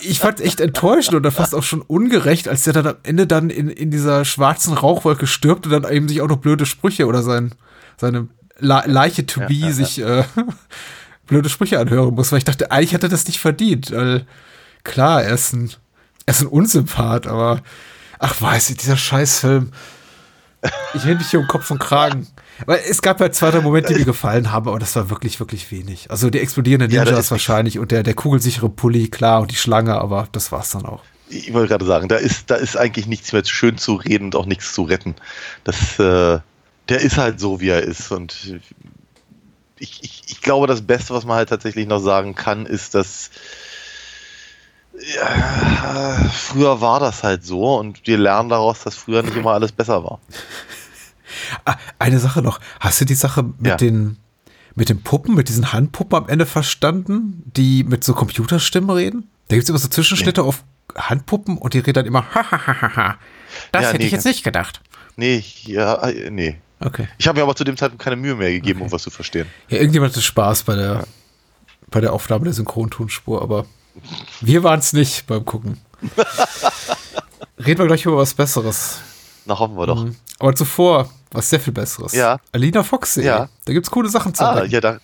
ich 0.01 0.21
fand 0.21 0.41
echt 0.41 0.61
enttäuschend 0.61 1.15
oder 1.15 1.31
fast 1.31 1.55
auch 1.55 1.62
schon 1.62 1.83
ungerecht, 1.83 2.49
als 2.49 2.65
der 2.65 2.73
dann 2.73 2.87
am 2.87 2.97
Ende 3.03 3.27
dann 3.27 3.51
in, 3.51 3.69
in 3.69 3.91
dieser 3.91 4.25
schwarzen 4.25 4.73
Rauchwolke 4.75 5.27
stirbt 5.27 5.67
und 5.67 5.73
dann 5.73 5.93
eben 5.93 6.09
sich 6.09 6.21
auch 6.21 6.29
noch 6.29 6.39
blöde 6.39 6.67
Sprüche 6.67 7.07
oder 7.07 7.23
sein, 7.23 7.55
seine 7.97 8.29
Leiche 8.59 9.27
to 9.27 9.41
be 9.41 9.53
ja, 9.53 9.67
ja, 9.67 9.73
sich 9.73 10.01
äh, 10.01 10.25
blöde 11.27 11.49
Sprüche 11.49 11.79
anhören 11.79 12.15
muss, 12.15 12.33
weil 12.33 12.39
ich 12.39 12.45
dachte, 12.45 12.71
eigentlich 12.71 12.93
hätte 12.93 13.07
er 13.07 13.11
das 13.11 13.27
nicht 13.27 13.39
verdient. 13.39 13.93
Weil 13.93 14.27
klar, 14.85 15.23
er 15.23 15.35
ist 15.35 15.53
ein, 15.53 15.71
er 16.25 16.35
ist 16.35 16.41
ein 16.41 16.49
Unsympath, 16.49 17.27
aber 17.27 17.62
ach 18.19 18.41
weiß 18.41 18.71
ich, 18.71 18.77
dieser 18.79 18.97
Scheißfilm. 18.97 19.73
Ich 20.95 21.05
hätte 21.05 21.19
mich 21.19 21.31
hier 21.31 21.41
um 21.41 21.47
Kopf 21.47 21.71
und 21.71 21.79
Kragen. 21.79 22.27
Weil 22.64 22.81
es 22.88 23.03
gab 23.03 23.21
ja 23.21 23.31
zwei, 23.31 23.51
drei 23.51 23.61
Momente, 23.61 23.92
die 23.92 24.01
mir 24.01 24.05
gefallen 24.07 24.51
haben, 24.51 24.69
aber 24.69 24.79
das 24.79 24.97
war 24.97 25.11
wirklich, 25.11 25.40
wirklich 25.40 25.71
wenig. 25.71 26.11
Also 26.11 26.31
die 26.31 26.40
explodierenden 26.40 26.90
Ninjas 26.90 27.29
ja, 27.29 27.31
wahrscheinlich 27.31 27.79
und 27.79 27.90
der, 27.90 28.03
der 28.03 28.14
kugelsichere 28.14 28.71
Pulli, 28.71 29.09
klar, 29.09 29.42
und 29.42 29.51
die 29.51 29.57
Schlange, 29.57 29.95
aber 29.95 30.29
das 30.33 30.53
war's 30.53 30.71
dann 30.71 30.87
auch. 30.87 31.03
Ich 31.29 31.53
wollte 31.53 31.69
gerade 31.69 31.85
sagen, 31.85 32.09
da 32.09 32.16
ist, 32.16 32.51
da 32.51 32.55
ist 32.55 32.77
eigentlich 32.77 33.07
nichts 33.07 33.33
mehr 33.33 33.45
schön 33.45 33.77
zu 33.77 33.95
reden 33.95 34.27
und 34.27 34.37
auch 34.37 34.47
nichts 34.47 34.73
zu 34.73 34.85
retten. 34.85 35.16
Das, 35.64 35.99
äh, 35.99 36.38
der 36.88 37.01
ist 37.01 37.19
halt 37.19 37.40
so, 37.40 37.61
wie 37.61 37.69
er 37.69 37.83
ist. 37.83 38.11
Und 38.12 38.61
ich, 39.79 40.03
ich, 40.03 40.23
ich 40.29 40.40
glaube, 40.40 40.66
das 40.66 40.83
Beste, 40.83 41.14
was 41.14 41.25
man 41.25 41.37
halt 41.37 41.49
tatsächlich 41.49 41.87
noch 41.87 42.01
sagen 42.01 42.35
kann, 42.35 42.64
ist, 42.64 42.95
dass 42.95 43.31
ja, 45.14 46.31
früher 46.33 46.81
war 46.81 47.01
das 47.01 47.23
halt 47.23 47.45
so 47.45 47.77
und 47.79 48.07
wir 48.07 48.19
lernen 48.19 48.49
daraus, 48.49 48.83
dass 48.83 48.97
früher 48.97 49.23
nicht 49.23 49.37
immer 49.37 49.53
alles 49.53 49.73
besser 49.73 50.03
war. 50.05 50.21
Ah, 51.64 51.77
eine 51.99 52.18
Sache 52.18 52.42
noch. 52.42 52.61
Hast 52.81 53.01
du 53.01 53.05
die 53.05 53.14
Sache 53.14 53.44
mit 53.59 53.66
ja. 53.66 53.77
den 53.77 54.16
mit 54.77 54.90
den 54.90 55.03
Puppen, 55.03 55.35
mit 55.35 55.49
diesen 55.49 55.72
Handpuppen 55.72 56.16
am 56.16 56.29
Ende 56.29 56.44
verstanden, 56.44 57.42
die 57.46 57.83
mit 57.83 58.05
so 58.05 58.12
Computerstimmen 58.12 58.90
reden? 58.90 59.31
Da 59.49 59.57
gibt 59.57 59.64
es 59.64 59.70
immer 59.70 59.79
so 59.79 59.88
Zwischenschnitte 59.88 60.42
nee. 60.42 60.46
auf 60.46 60.64
Handpuppen 60.94 61.57
und 61.59 61.75
die 61.75 61.79
reden 61.79 61.94
dann 61.94 62.07
immer 62.07 62.27
ha. 62.35 63.16
Das 63.72 63.83
ja, 63.83 63.88
hätte 63.88 63.99
nee, 63.99 64.07
ich 64.07 64.12
jetzt 64.12 64.27
nicht 64.27 64.44
gedacht. 64.44 64.81
Nee, 65.16 65.42
ja, 65.64 65.94
äh, 66.03 66.31
nee. 66.31 66.59
Okay. 66.79 67.09
Ich 67.16 67.27
habe 67.27 67.38
mir 67.38 67.42
aber 67.42 67.57
zu 67.57 67.64
dem 67.64 67.77
Zeitpunkt 67.77 68.05
keine 68.05 68.16
Mühe 68.16 68.35
mehr 68.35 68.51
gegeben, 68.51 68.81
okay. 68.81 68.87
um 68.87 68.92
was 68.92 69.03
zu 69.03 69.11
verstehen. 69.11 69.46
Ja, 69.68 69.79
irgendjemand 69.79 70.12
hatte 70.12 70.22
Spaß 70.22 70.64
bei 70.64 70.77
der, 70.77 70.92
ja. 70.92 71.05
bei 71.90 72.01
der 72.01 72.12
Aufnahme 72.12 72.44
der 72.44 72.53
Synchrontonspur, 72.53 73.40
aber 73.40 73.64
wir 74.42 74.62
waren 74.62 74.81
es 74.81 74.92
nicht 74.92 75.27
beim 75.27 75.44
Gucken. 75.44 75.81
Reden 77.59 77.79
wir 77.79 77.87
gleich 77.87 78.05
über 78.05 78.18
was 78.18 78.35
Besseres. 78.35 79.01
Na, 79.47 79.59
hoffen 79.59 79.77
wir 79.77 79.87
doch. 79.87 80.05
Mhm. 80.05 80.17
Aber 80.39 80.55
zuvor, 80.55 81.09
was 81.31 81.49
sehr 81.49 81.61
viel 81.61 81.73
Besseres. 81.73 82.13
Ja. 82.13 82.39
Alina 82.53 82.83
Foxy. 82.83 83.23
Ja. 83.23 83.49
Da 83.65 83.73
gibt 83.73 83.87
es 83.87 83.91
coole 83.91 84.09
Sachen 84.09 84.35
zu 84.35 84.45
ah, 84.45 84.65
Ja, 84.65 84.81
da, 84.81 84.99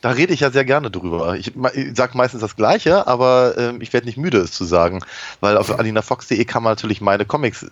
da 0.00 0.10
rede 0.10 0.32
ich 0.32 0.40
ja 0.40 0.50
sehr 0.50 0.64
gerne 0.64 0.90
drüber. 0.90 1.36
Ich, 1.36 1.52
ich 1.74 1.96
sage 1.96 2.16
meistens 2.16 2.40
das 2.40 2.56
Gleiche, 2.56 3.06
aber 3.06 3.54
ähm, 3.56 3.80
ich 3.80 3.92
werde 3.92 4.06
nicht 4.06 4.18
müde, 4.18 4.38
es 4.38 4.52
zu 4.52 4.64
sagen. 4.64 5.00
Weil 5.40 5.56
auf 5.56 5.78
alinafox.de 5.78 6.44
kann 6.44 6.62
man 6.62 6.72
natürlich 6.72 7.00
meine 7.00 7.24
Comics 7.24 7.66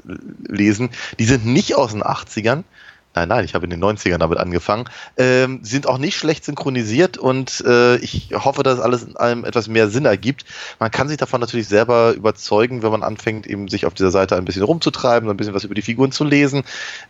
lesen. 0.48 0.90
Die 1.18 1.24
sind 1.24 1.46
nicht 1.46 1.76
aus 1.76 1.92
den 1.92 2.02
80ern, 2.02 2.64
Nein, 3.14 3.28
nein, 3.28 3.44
ich 3.44 3.54
habe 3.54 3.64
in 3.64 3.70
den 3.70 3.82
90ern 3.84 4.18
damit 4.18 4.38
angefangen. 4.38 4.88
Ähm, 5.18 5.60
sind 5.62 5.86
auch 5.86 5.98
nicht 5.98 6.16
schlecht 6.16 6.44
synchronisiert 6.44 7.18
und 7.18 7.62
äh, 7.66 7.96
ich 7.96 8.30
hoffe, 8.32 8.62
dass 8.62 8.80
alles 8.80 9.02
in 9.02 9.16
allem 9.16 9.44
etwas 9.44 9.68
mehr 9.68 9.88
Sinn 9.88 10.06
ergibt. 10.06 10.46
Man 10.78 10.90
kann 10.90 11.08
sich 11.08 11.18
davon 11.18 11.40
natürlich 11.40 11.68
selber 11.68 12.14
überzeugen, 12.14 12.82
wenn 12.82 12.90
man 12.90 13.02
anfängt, 13.02 13.46
eben 13.46 13.68
sich 13.68 13.84
auf 13.84 13.92
dieser 13.92 14.10
Seite 14.10 14.36
ein 14.36 14.46
bisschen 14.46 14.62
rumzutreiben, 14.62 15.28
ein 15.28 15.36
bisschen 15.36 15.54
was 15.54 15.64
über 15.64 15.74
die 15.74 15.82
Figuren 15.82 16.10
zu 16.10 16.24
lesen, 16.24 16.62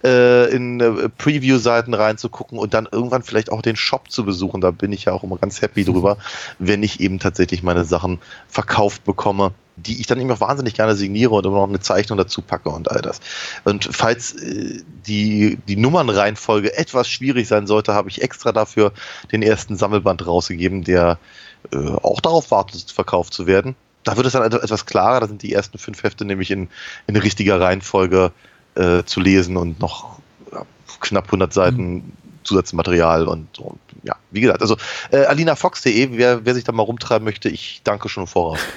äh, 0.02 0.52
in 0.52 0.80
äh, 0.80 1.08
Preview-Seiten 1.08 1.94
reinzugucken 1.94 2.58
und 2.58 2.74
dann 2.74 2.88
irgendwann 2.90 3.22
vielleicht 3.22 3.52
auch 3.52 3.62
den 3.62 3.76
Shop 3.76 4.10
zu 4.10 4.24
besuchen. 4.24 4.60
Da 4.60 4.72
bin 4.72 4.92
ich 4.92 5.04
ja 5.04 5.12
auch 5.12 5.22
immer 5.22 5.36
ganz 5.36 5.62
happy 5.62 5.84
drüber, 5.92 6.18
wenn 6.58 6.82
ich 6.82 7.00
eben 7.00 7.20
tatsächlich 7.20 7.62
meine 7.62 7.84
Sachen 7.84 8.18
verkauft 8.48 9.04
bekomme 9.04 9.52
die 9.76 10.00
ich 10.00 10.06
dann 10.06 10.20
eben 10.20 10.30
auch 10.30 10.40
wahnsinnig 10.40 10.74
gerne 10.74 10.94
signiere 10.94 11.30
und 11.30 11.46
immer 11.46 11.56
noch 11.56 11.68
eine 11.68 11.80
Zeichnung 11.80 12.18
dazu 12.18 12.42
packe 12.42 12.68
und 12.68 12.90
all 12.90 13.00
das. 13.00 13.20
Und 13.64 13.88
falls 13.90 14.34
äh, 14.34 14.82
die, 15.06 15.58
die 15.68 15.76
Nummernreihenfolge 15.76 16.76
etwas 16.76 17.08
schwierig 17.08 17.48
sein 17.48 17.66
sollte, 17.66 17.94
habe 17.94 18.08
ich 18.08 18.22
extra 18.22 18.52
dafür 18.52 18.92
den 19.32 19.42
ersten 19.42 19.76
Sammelband 19.76 20.26
rausgegeben, 20.26 20.84
der 20.84 21.18
äh, 21.72 21.76
auch 21.76 22.20
darauf 22.20 22.50
wartet, 22.50 22.90
verkauft 22.90 23.32
zu 23.32 23.46
werden. 23.46 23.74
Da 24.04 24.16
wird 24.16 24.26
es 24.26 24.32
dann 24.32 24.42
etwas 24.42 24.84
klarer, 24.84 25.20
da 25.20 25.28
sind 25.28 25.42
die 25.42 25.52
ersten 25.52 25.78
fünf 25.78 26.02
Hefte 26.02 26.24
nämlich 26.24 26.50
in, 26.50 26.68
in 27.06 27.16
richtiger 27.16 27.60
Reihenfolge 27.60 28.32
äh, 28.74 29.04
zu 29.04 29.20
lesen 29.20 29.56
und 29.56 29.78
noch 29.78 30.18
knapp 31.00 31.26
100 31.26 31.52
Seiten 31.52 31.92
mhm. 31.94 32.12
Zusatzmaterial 32.44 33.28
und, 33.28 33.58
und, 33.58 33.78
ja, 34.02 34.16
wie 34.30 34.40
gesagt, 34.40 34.62
also 34.62 34.76
äh, 35.10 35.24
alinafox.de, 35.24 36.08
wer, 36.12 36.44
wer 36.44 36.54
sich 36.54 36.64
da 36.64 36.72
mal 36.72 36.82
rumtreiben 36.82 37.24
möchte, 37.24 37.48
ich 37.48 37.82
danke 37.84 38.08
schon 38.08 38.26
voraus. 38.26 38.58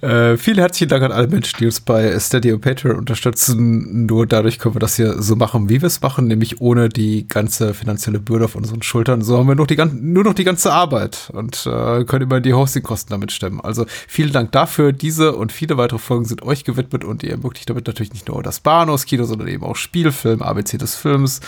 Äh, 0.00 0.36
vielen 0.36 0.58
herzlichen 0.58 0.88
Dank 0.88 1.04
an 1.04 1.12
alle 1.12 1.28
Menschen, 1.28 1.56
die 1.58 1.66
uns 1.66 1.80
bei 1.80 2.18
Steady 2.18 2.52
und 2.52 2.60
Patreon 2.60 2.96
unterstützen. 2.96 4.06
Nur 4.06 4.26
dadurch 4.26 4.58
können 4.58 4.74
wir 4.74 4.80
das 4.80 4.96
hier 4.96 5.22
so 5.22 5.36
machen, 5.36 5.68
wie 5.68 5.80
wir 5.80 5.86
es 5.86 6.00
machen, 6.00 6.26
nämlich 6.26 6.60
ohne 6.60 6.88
die 6.88 7.28
ganze 7.28 7.72
finanzielle 7.72 8.18
Bürde 8.18 8.46
auf 8.46 8.56
unseren 8.56 8.82
Schultern. 8.82 9.22
So 9.22 9.38
haben 9.38 9.46
wir 9.46 9.54
noch 9.54 9.66
die, 9.66 9.76
nur 9.76 10.24
noch 10.24 10.34
die 10.34 10.44
ganze 10.44 10.72
Arbeit 10.72 11.30
und 11.32 11.66
äh, 11.66 12.04
können 12.04 12.22
immer 12.22 12.40
die 12.40 12.54
Hostingkosten 12.54 13.10
damit 13.10 13.30
stemmen. 13.30 13.60
Also 13.60 13.86
vielen 14.08 14.32
Dank 14.32 14.52
dafür. 14.52 14.92
Diese 14.92 15.34
und 15.36 15.52
viele 15.52 15.76
weitere 15.76 15.98
Folgen 15.98 16.24
sind 16.24 16.42
euch 16.42 16.64
gewidmet 16.64 17.04
und 17.04 17.22
ihr 17.22 17.30
ermöglicht 17.30 17.70
damit 17.70 17.86
natürlich 17.86 18.12
nicht 18.12 18.28
nur 18.28 18.42
das 18.42 18.60
Bahnhofskino, 18.60 19.24
sondern 19.24 19.48
eben 19.48 19.62
auch 19.62 19.76
Spielfilm, 19.76 20.42
ABC 20.42 20.78
des 20.78 20.96
Films, 20.96 21.40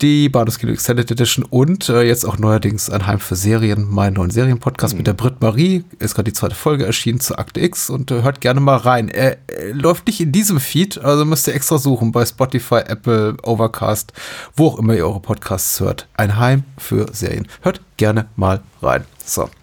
die 0.00 0.28
Bahnhofskino 0.28 0.72
Extended 0.72 1.10
Edition 1.10 1.44
und 1.48 1.88
äh, 1.88 2.02
jetzt 2.02 2.24
auch 2.24 2.38
neuerdings 2.38 2.90
ein 2.90 3.06
Heim 3.06 3.20
für 3.20 3.36
Serien, 3.36 3.88
meinen 3.88 4.14
neuen 4.14 4.30
Serienpodcast 4.30 4.94
mhm. 4.94 4.98
mit 4.98 5.06
der 5.06 5.14
Brit 5.14 5.40
Marie. 5.40 5.84
Ist 6.00 6.14
gerade 6.14 6.30
die 6.30 6.34
zweite 6.34 6.56
Folge 6.56 6.84
erschienen 6.84 7.20
zur 7.20 7.38
Akte 7.38 7.59
X 7.60 7.90
und 7.90 8.10
äh, 8.10 8.22
hört 8.22 8.40
gerne 8.40 8.60
mal 8.60 8.76
rein. 8.76 9.08
Er, 9.08 9.38
er, 9.48 9.74
läuft 9.74 10.06
nicht 10.06 10.20
in 10.20 10.32
diesem 10.32 10.60
Feed, 10.60 10.98
also 10.98 11.24
müsst 11.24 11.46
ihr 11.46 11.54
extra 11.54 11.78
suchen 11.78 12.12
bei 12.12 12.24
Spotify, 12.24 12.82
Apple, 12.86 13.36
Overcast, 13.42 14.12
wo 14.56 14.68
auch 14.68 14.78
immer 14.78 14.94
ihr 14.94 15.06
eure 15.06 15.20
Podcasts 15.20 15.78
hört. 15.80 16.08
Ein 16.14 16.38
Heim 16.38 16.64
für 16.78 17.06
Serien. 17.12 17.46
Hört 17.62 17.80
gerne 17.96 18.28
mal 18.36 18.62
rein. 18.82 19.04
So. 19.24 19.48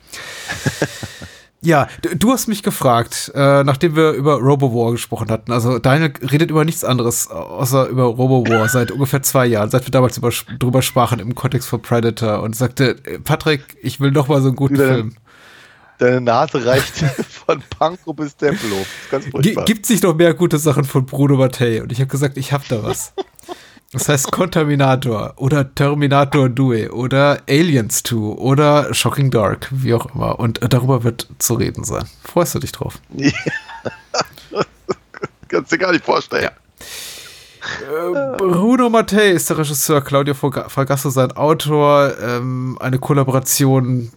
Ja, 1.62 1.88
du 2.00 2.32
hast 2.32 2.48
mich 2.48 2.62
gefragt, 2.62 3.32
äh, 3.34 3.64
nachdem 3.64 3.96
wir 3.96 4.12
über 4.12 4.36
RoboWar 4.36 4.92
gesprochen 4.92 5.30
hatten. 5.32 5.52
Also 5.52 5.80
Daniel 5.80 6.14
redet 6.22 6.52
über 6.52 6.64
nichts 6.64 6.84
anderes 6.84 7.30
außer 7.30 7.88
über 7.88 8.04
RoboWar 8.04 8.70
seit 8.70 8.92
ungefähr 8.92 9.24
zwei 9.24 9.48
Jahren, 9.48 9.70
seit 9.72 9.86
wir 9.86 9.92
damals 9.92 10.18
über, 10.18 10.30
drüber 10.60 10.84
sprachen 10.84 11.20
im 11.20 11.34
Kontext 11.34 11.68
von 11.68 11.82
Predator 11.82 12.44
und 12.44 12.56
sagte, 12.56 12.96
Patrick, 13.24 13.64
ich 13.82 14.00
will 14.00 14.12
noch 14.12 14.28
mal 14.28 14.42
so 14.42 14.50
einen 14.50 14.56
guten 14.56 14.76
Deine, 14.76 14.94
Film. 14.94 15.16
Deine 15.98 16.22
Nase 16.22 16.66
reicht 16.66 16.96
von 17.46 17.64
Pankow 17.78 18.16
bis. 18.16 18.36
Ganz 18.38 18.56
Gibt 19.66 19.86
sich 19.86 20.02
noch 20.02 20.16
mehr 20.16 20.34
gute 20.34 20.60
Sachen 20.60 20.84
von 20.84 21.06
Bruno 21.06 21.38
Mattei 21.38 21.82
und 21.82 21.92
ich 21.92 22.00
habe 22.00 22.08
gesagt, 22.10 22.38
ich 22.38 22.54
hab 22.54 22.68
da 22.68 22.84
was. 22.84 23.14
Das 23.94 24.10
heißt 24.10 24.32
Contaminator 24.32 25.34
oder 25.38 25.74
Terminator 25.74 26.50
Due 26.50 26.92
oder 26.92 27.42
Aliens 27.48 28.04
2 28.04 28.16
oder 28.16 28.94
Shocking 28.94 29.32
Dark, 29.32 29.70
wie 29.72 29.94
auch 29.94 30.14
immer. 30.14 30.40
Und 30.40 30.60
darüber 30.74 31.04
wird 31.06 31.28
zu 31.40 31.54
reden 31.54 31.86
sein. 31.86 32.06
Freust 32.24 32.54
du 32.56 32.60
dich 32.60 32.74
drauf? 32.74 33.00
Ja. 33.14 33.32
Kannst 35.48 35.72
dir 35.72 35.78
gar 35.78 35.94
nicht 35.94 36.04
vorstellen. 36.04 36.44
Ja. 36.44 36.52
Äh, 37.82 38.38
Bruno 38.38 38.90
Mattei 38.90 39.30
ist 39.30 39.50
der 39.50 39.58
Regisseur, 39.58 40.02
Claudio 40.02 40.34
Fragasso 40.34 41.10
sein 41.10 41.32
Autor, 41.32 42.14
ähm, 42.22 42.78
eine 42.82 43.00
Kollaboration 43.00 44.12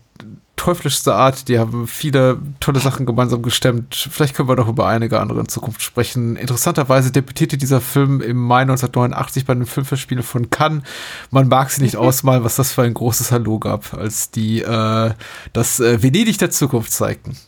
teuflischste 0.60 1.14
Art. 1.14 1.48
Die 1.48 1.58
haben 1.58 1.86
viele 1.86 2.38
tolle 2.60 2.80
Sachen 2.80 3.06
gemeinsam 3.06 3.40
gestemmt. 3.40 4.08
Vielleicht 4.10 4.34
können 4.34 4.48
wir 4.48 4.56
noch 4.56 4.68
über 4.68 4.86
einige 4.86 5.18
andere 5.18 5.40
in 5.40 5.48
Zukunft 5.48 5.80
sprechen. 5.80 6.36
Interessanterweise 6.36 7.10
debütierte 7.10 7.56
dieser 7.56 7.80
Film 7.80 8.20
im 8.20 8.36
Mai 8.36 8.60
1989 8.60 9.46
bei 9.46 9.54
den 9.54 9.64
Filmfestspielen 9.64 10.22
von 10.22 10.50
Cannes. 10.50 10.82
Man 11.30 11.48
mag 11.48 11.70
sie 11.70 11.80
nicht 11.80 11.96
ausmalen, 11.96 12.44
was 12.44 12.56
das 12.56 12.72
für 12.72 12.82
ein 12.82 12.92
großes 12.92 13.32
Hallo 13.32 13.58
gab, 13.58 13.94
als 13.94 14.32
die 14.32 14.60
äh, 14.60 15.14
das 15.54 15.80
äh, 15.80 16.02
Venedig 16.02 16.36
der 16.36 16.50
Zukunft 16.50 16.92
zeigten. 16.92 17.38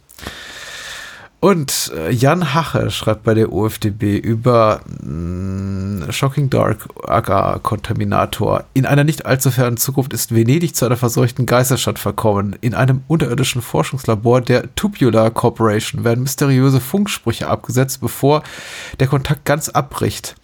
Und 1.44 1.90
äh, 1.96 2.12
Jan 2.12 2.55
Hache 2.55 2.92
schreibt 2.92 3.24
bei 3.24 3.35
der 3.35 3.52
OFDB 3.52 4.16
über 4.16 4.81
mh, 5.02 6.07
mm, 6.07 6.12
Shocking 6.12 6.50
Dark 6.50 6.88
aka 7.02 7.59
Kontaminator. 7.59 8.62
In 8.74 8.87
einer 8.87 9.02
nicht 9.02 9.26
allzu 9.26 9.50
fernen 9.50 9.76
Zukunft 9.76 10.12
ist 10.12 10.33
Venedig 10.33 10.76
zu 10.76 10.87
einer 10.87 10.96
verseuchten 10.96 11.44
Geisterstadt 11.46 11.98
verkommen. 11.98 12.55
In 12.61 12.74
einem 12.74 13.02
unterirdischen 13.09 13.61
Forschungslabor 13.61 14.40
der 14.40 14.72
Tubular 14.76 15.33
Corporation 15.33 16.05
werden 16.05 16.22
mysteriöse 16.22 16.78
Funksprüche 16.78 17.48
abgesetzt, 17.48 18.00
bevor 18.00 18.44
der 19.00 19.09
Kontakt 19.09 19.44
ganz 19.44 19.68
abbricht. 19.68 20.37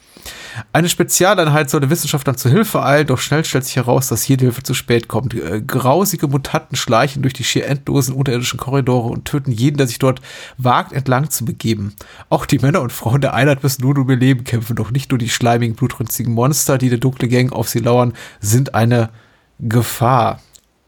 Eine 0.72 0.88
Spezialeinheit 0.88 1.70
soll 1.70 1.80
den 1.80 1.90
Wissenschaftlern 1.90 2.36
zu 2.36 2.48
Hilfe 2.48 2.82
eilen, 2.82 3.06
doch 3.06 3.18
schnell 3.18 3.44
stellt 3.44 3.64
sich 3.64 3.76
heraus, 3.76 4.08
dass 4.08 4.26
jede 4.28 4.44
Hilfe 4.44 4.62
zu 4.62 4.74
spät 4.74 5.08
kommt. 5.08 5.34
Äh, 5.34 5.60
grausige 5.60 6.28
Mutanten 6.28 6.76
schleichen 6.76 7.22
durch 7.22 7.34
die 7.34 7.44
schier 7.44 7.66
endlosen 7.66 8.14
unterirdischen 8.14 8.58
Korridore 8.58 9.08
und 9.08 9.24
töten 9.24 9.52
jeden, 9.52 9.76
der 9.76 9.86
sich 9.86 9.98
dort 9.98 10.20
wagt, 10.56 10.92
entlang 10.92 11.30
zu 11.30 11.44
begeben. 11.44 11.94
Auch 12.28 12.46
die 12.46 12.58
Männer 12.58 12.80
und 12.80 12.92
Frauen 12.92 13.20
der 13.20 13.34
Einheit 13.34 13.62
müssen 13.62 13.82
nun 13.82 13.98
um 13.98 14.10
ihr 14.10 14.16
Leben 14.16 14.44
kämpfen, 14.44 14.76
doch 14.76 14.90
nicht 14.90 15.10
nur 15.10 15.18
die 15.18 15.28
schleimigen, 15.28 15.76
blutrünstigen 15.76 16.32
Monster, 16.32 16.78
die 16.78 16.90
der 16.90 16.98
dunkle 16.98 17.28
Gang 17.28 17.52
auf 17.52 17.68
sie 17.68 17.80
lauern, 17.80 18.12
sind 18.40 18.74
eine 18.74 19.10
Gefahr. 19.58 20.40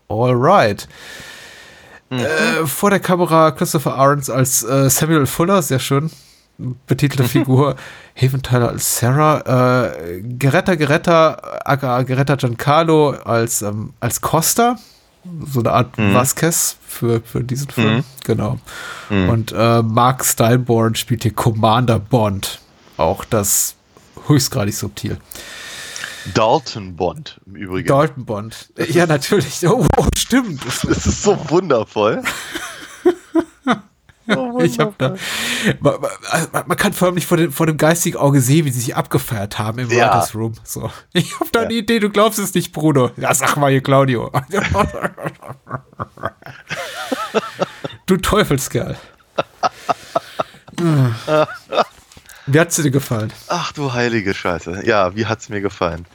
Alright. 0.09 0.89
Mhm. 2.09 2.19
Äh, 2.19 2.67
vor 2.67 2.91
der 2.91 3.01
Kamera 3.01 3.51
Christopher 3.53 3.95
Arons 3.95 4.31
als 4.31 4.63
äh, 4.63 4.91
Samuel 4.91 5.27
Fuller, 5.27 5.63
sehr 5.63 5.79
schön 5.79 6.11
betitelte 6.87 7.25
Figur, 7.25 7.77
Haven 8.16 8.42
Tyler 8.42 8.68
als 8.68 8.99
Sarah, 8.99 9.92
äh, 9.92 10.20
Geretta 10.23 10.75
Geretta, 10.75 11.61
aka 11.64 12.03
Geretta 12.03 12.37
Giancarlo 12.37 13.11
als, 13.11 13.62
ähm, 13.62 13.92
als 14.01 14.20
Costa, 14.20 14.77
so 15.46 15.61
eine 15.61 15.73
Art 15.73 15.99
mhm. 15.99 16.14
Vasquez 16.14 16.77
für, 16.87 17.20
für 17.20 17.44
diesen 17.44 17.70
Film, 17.70 17.96
mhm. 17.96 18.05
genau. 18.25 18.59
Mhm. 19.09 19.29
Und 19.29 19.53
äh, 19.57 19.83
Mark 19.83 20.25
Steinborn 20.25 20.94
spielt 20.94 21.23
hier 21.23 21.33
Commander 21.35 21.99
Bond, 21.99 22.61
auch 22.96 23.25
das 23.25 23.75
höchstgradig 24.27 24.75
subtil. 24.75 25.18
Dalton 26.35 26.96
Bond 26.96 27.40
im 27.46 27.57
Übrigen. 27.57 27.88
Dalton 27.88 28.25
Bond. 28.25 28.68
Ja, 28.90 29.07
natürlich. 29.07 29.66
Oh, 29.66 29.87
oh 29.96 30.07
stimmt. 30.16 30.64
Das 30.64 30.85
ist 30.85 31.23
so 31.23 31.38
wundervoll. 31.49 32.23
Oh, 34.37 34.61
ich 34.62 34.79
hab 34.79 34.97
da, 34.99 35.14
man, 35.81 35.95
man, 36.53 36.64
man, 36.66 36.77
kann 36.77 36.93
förmlich 36.93 37.27
vor 37.27 37.37
dem, 37.37 37.53
vor 37.53 37.66
dem 37.66 37.77
geistigen 37.77 38.16
Auge 38.16 38.40
sehen, 38.40 38.64
wie 38.66 38.71
sie 38.71 38.81
sich 38.81 38.97
abgefeiert 38.97 39.59
haben 39.59 39.79
im 39.79 39.90
ja. 39.90 40.09
Writers 40.09 40.35
Room. 40.35 40.55
So. 40.64 40.90
Ich 41.12 41.38
hab 41.38 41.51
da 41.53 41.61
ja. 41.61 41.66
eine 41.66 41.75
Idee, 41.75 41.99
du 41.99 42.09
glaubst 42.11 42.38
es 42.38 42.55
nicht, 42.55 42.73
Bruno. 42.73 43.11
Ja, 43.16 43.35
sag 43.35 43.57
mal 43.57 43.71
hier, 43.71 43.83
Claudio. 43.83 44.31
du 48.07 48.16
Teufelskerl. 48.16 48.97
Wie 52.47 52.61
hat's 52.61 52.77
dir 52.77 52.90
gefallen? 52.90 53.33
Ach 53.49 53.73
du 53.73 53.93
heilige 53.93 54.35
Scheiße. 54.35 54.83
Ja, 54.87 55.14
wie 55.14 55.27
hat's 55.27 55.49
mir 55.49 55.61
gefallen? 55.61 56.07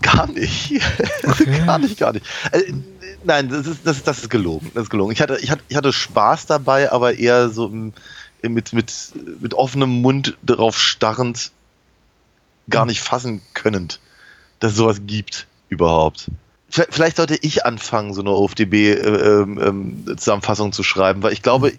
Gar 0.00 0.28
nicht. 0.28 0.80
Okay. 1.22 1.62
gar 1.66 1.78
nicht, 1.78 1.98
gar 1.98 2.12
nicht. 2.12 2.26
Also, 2.50 2.66
nein, 3.24 3.48
das 3.48 3.66
ist, 3.66 3.86
das, 3.86 4.02
das 4.02 4.18
ist 4.20 4.30
gelogen. 4.30 4.70
Das 4.74 4.84
ist 4.84 4.90
gelogen. 4.90 5.12
Ich 5.12 5.20
hatte, 5.20 5.38
ich, 5.40 5.50
hatte, 5.50 5.62
ich 5.68 5.76
hatte 5.76 5.92
Spaß 5.92 6.46
dabei, 6.46 6.92
aber 6.92 7.18
eher 7.18 7.48
so 7.48 7.68
mit, 7.68 8.72
mit, 8.72 9.12
mit 9.40 9.54
offenem 9.54 10.02
Mund 10.02 10.36
darauf 10.42 10.78
starrend, 10.78 11.50
gar 12.68 12.86
nicht 12.86 13.00
fassen 13.00 13.42
könnend, 13.54 13.98
dass 14.60 14.70
es 14.72 14.78
sowas 14.78 15.00
gibt 15.06 15.46
überhaupt. 15.68 16.30
Vielleicht 16.68 17.16
sollte 17.18 17.36
ich 17.36 17.64
anfangen, 17.66 18.14
so 18.14 18.22
eine 18.22 18.30
OFDB-Zusammenfassung 18.30 20.66
äh, 20.66 20.68
ähm, 20.68 20.72
zu 20.72 20.82
schreiben, 20.82 21.22
weil 21.22 21.34
ich 21.34 21.42
glaube, 21.42 21.74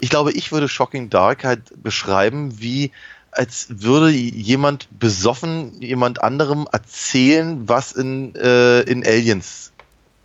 ich 0.00 0.08
glaube, 0.08 0.32
ich 0.32 0.50
würde 0.52 0.68
Shocking 0.68 1.10
Dark 1.10 1.44
halt 1.44 1.82
beschreiben, 1.82 2.58
wie 2.60 2.92
als 3.30 3.66
würde 3.68 4.08
jemand 4.10 4.88
besoffen 4.98 5.82
jemand 5.82 6.22
anderem 6.22 6.66
erzählen, 6.72 7.68
was 7.68 7.92
in, 7.92 8.34
äh, 8.36 8.80
in 8.80 9.06
Aliens 9.06 9.72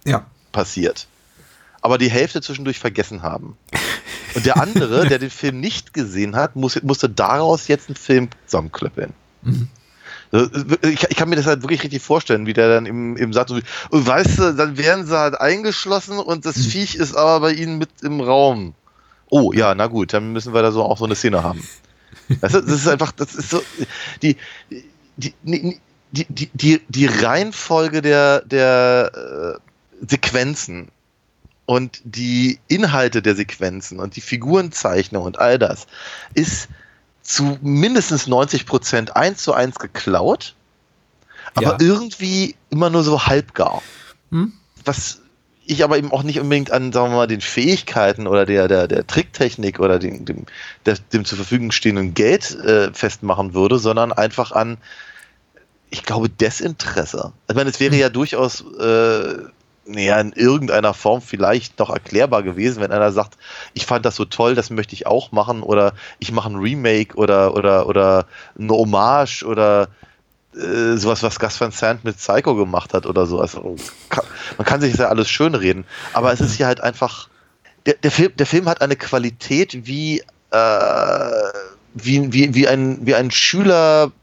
ja 0.06 0.26
passiert. 0.54 1.08
Aber 1.82 1.98
die 1.98 2.10
Hälfte 2.10 2.42
zwischendurch 2.42 2.80
vergessen 2.80 3.24
haben. 3.24 3.58
Und 4.36 4.46
der 4.46 4.58
andere, 4.62 5.06
der 5.08 5.20
den 5.20 5.30
Film 5.30 5.60
nicht 5.60 5.94
gesehen 5.94 6.38
hat, 6.38 6.56
muss, 6.56 6.82
musste 6.82 7.10
daraus 7.10 7.68
jetzt 7.68 7.90
einen 7.90 7.98
Film 7.98 8.30
zusammenklöppeln. 8.46 9.14
Mhm. 9.42 9.68
Ich, 10.82 11.04
ich, 11.10 11.16
kann 11.16 11.30
mir 11.30 11.36
das 11.36 11.46
halt 11.46 11.62
wirklich 11.62 11.84
richtig 11.84 12.02
vorstellen, 12.02 12.48
wie 12.48 12.54
der 12.54 12.68
dann 12.68 12.88
im, 12.88 13.16
im 13.18 13.34
sagt, 13.34 13.50
so, 13.50 13.60
weißt 13.92 14.40
du, 14.40 14.54
dann 14.54 14.78
werden 14.78 15.06
sie 15.06 15.16
halt 15.16 15.40
eingeschlossen 15.40 16.18
und 16.18 16.46
das 16.46 16.58
mhm. 16.58 16.62
Viech 16.62 16.96
ist 16.96 17.16
aber 17.16 17.42
bei 17.42 17.54
ihnen 17.54 17.78
mit 17.78 17.90
im 18.02 18.20
Raum. 18.20 18.74
Oh, 19.30 19.54
ja, 19.54 19.76
na 19.76 19.88
gut, 19.88 20.14
dann 20.14 20.34
müssen 20.34 20.54
wir 20.54 20.64
da 20.64 20.72
so 20.72 20.84
auch 20.84 20.98
so 20.98 21.06
eine 21.06 21.16
Szene 21.16 21.44
haben. 21.44 21.64
Weißt 22.42 22.56
du, 22.56 22.62
das 22.62 22.72
ist 22.72 22.88
einfach, 22.88 23.12
das 23.12 23.36
ist 23.36 23.52
so, 23.52 23.62
die, 24.24 24.38
die, 25.18 25.34
die, 25.44 25.80
die, 26.12 26.50
die, 26.54 26.82
die 26.88 27.06
Reihenfolge 27.06 28.02
der, 28.02 28.42
der, 28.42 29.60
äh, 29.60 29.73
Sequenzen 30.08 30.90
und 31.66 32.02
die 32.04 32.60
Inhalte 32.68 33.22
der 33.22 33.36
Sequenzen 33.36 34.00
und 34.00 34.16
die 34.16 34.22
Figurenzeichnung 34.22 35.24
und 35.24 35.40
all 35.40 35.58
das 35.58 35.88
ist 36.34 36.68
zu 37.22 37.58
mindestens 37.62 38.28
90 38.28 38.66
Prozent 38.66 39.16
eins 39.16 39.44
zu 39.44 39.54
eins 39.54 39.80
geklaut, 39.80 40.56
aber 41.56 41.72
ja. 41.72 41.78
irgendwie 41.80 42.56
immer 42.70 42.90
nur 42.90 43.04
so 43.04 43.26
halbgar. 43.26 43.82
Hm? 44.32 44.54
Was 44.84 45.22
ich 45.66 45.84
aber 45.84 45.98
eben 45.98 46.12
auch 46.12 46.24
nicht 46.24 46.40
unbedingt 46.42 46.72
an, 46.72 46.92
sagen 46.92 47.12
wir 47.12 47.16
mal, 47.16 47.28
den 47.28 47.40
Fähigkeiten 47.40 48.28
oder 48.28 48.46
der, 48.46 48.68
der, 48.68 48.90
der 48.90 49.08
Tricktechnik 49.08 49.80
oder 49.80 49.98
dem, 50.00 50.26
dem, 50.26 50.46
der, 50.86 50.98
dem 51.14 51.24
zur 51.24 51.38
Verfügung 51.38 51.72
stehenden 51.72 52.14
Geld 52.14 52.54
äh, 52.56 52.92
festmachen 52.94 53.54
würde, 53.54 53.80
sondern 53.80 54.12
einfach 54.12 54.52
an, 54.52 54.78
ich 55.90 56.04
glaube, 56.04 56.28
Desinteresse. 56.28 57.32
Ich 57.48 57.56
meine, 57.56 57.70
es 57.70 57.80
wäre 57.80 57.94
hm. 57.94 58.00
ja 58.00 58.10
durchaus 58.10 58.62
äh, 58.78 59.36
naja, 59.86 60.20
in 60.20 60.34
irgendeiner 60.34 60.94
Form 60.94 61.22
vielleicht 61.22 61.80
noch 61.80 61.90
erklärbar 61.90 62.44
gewesen, 62.44 62.82
wenn 62.82 62.92
einer 62.92 63.12
sagt, 63.12 63.38
ich 63.74 63.86
fand 63.86 64.06
das 64.06 64.16
so 64.16 64.26
toll, 64.26 64.56
das 64.56 64.70
möchte 64.70 64.94
ich 64.94 65.08
auch 65.08 65.32
machen 65.32 65.62
oder 65.62 65.94
ich 66.20 66.32
mache 66.32 66.50
ein 66.50 66.56
Remake 66.56 67.16
oder 67.16 67.56
oder 67.56 67.88
oder 67.88 68.26
eine 68.58 68.74
Hommage 68.74 69.44
oder 69.44 69.90
äh, 70.56 70.96
sowas, 70.96 71.24
was 71.24 71.40
Gus 71.40 71.60
Van 71.60 71.72
Sant 71.72 72.04
mit 72.04 72.18
Psycho 72.18 72.56
gemacht 72.56 72.94
hat 72.94 73.06
oder 73.06 73.26
so. 73.26 73.42
Also 73.42 73.76
kann, 74.10 74.26
man 74.58 74.66
kann 74.66 74.82
sich 74.82 74.92
das 74.92 75.02
ja 75.02 75.10
alles 75.10 75.30
schön 75.30 75.56
reden, 75.56 75.86
aber 76.14 76.32
es 76.32 76.40
ist 76.40 76.56
hier 76.56 76.68
halt 76.68 76.82
einfach 76.82 77.28
der, 77.86 77.96
der 77.96 78.12
Film, 78.12 78.32
der 78.38 78.46
Film 78.46 78.70
hat 78.70 78.82
eine 78.82 78.96
Qualität 78.96 79.86
wie 79.86 80.20
äh, 80.52 81.52
wie, 81.94 82.32
wie, 82.32 82.56
wie 82.56 82.68
ein 82.68 83.06
wie 83.06 83.16
ein 83.16 83.32
Schülerprojekt, 83.32 84.14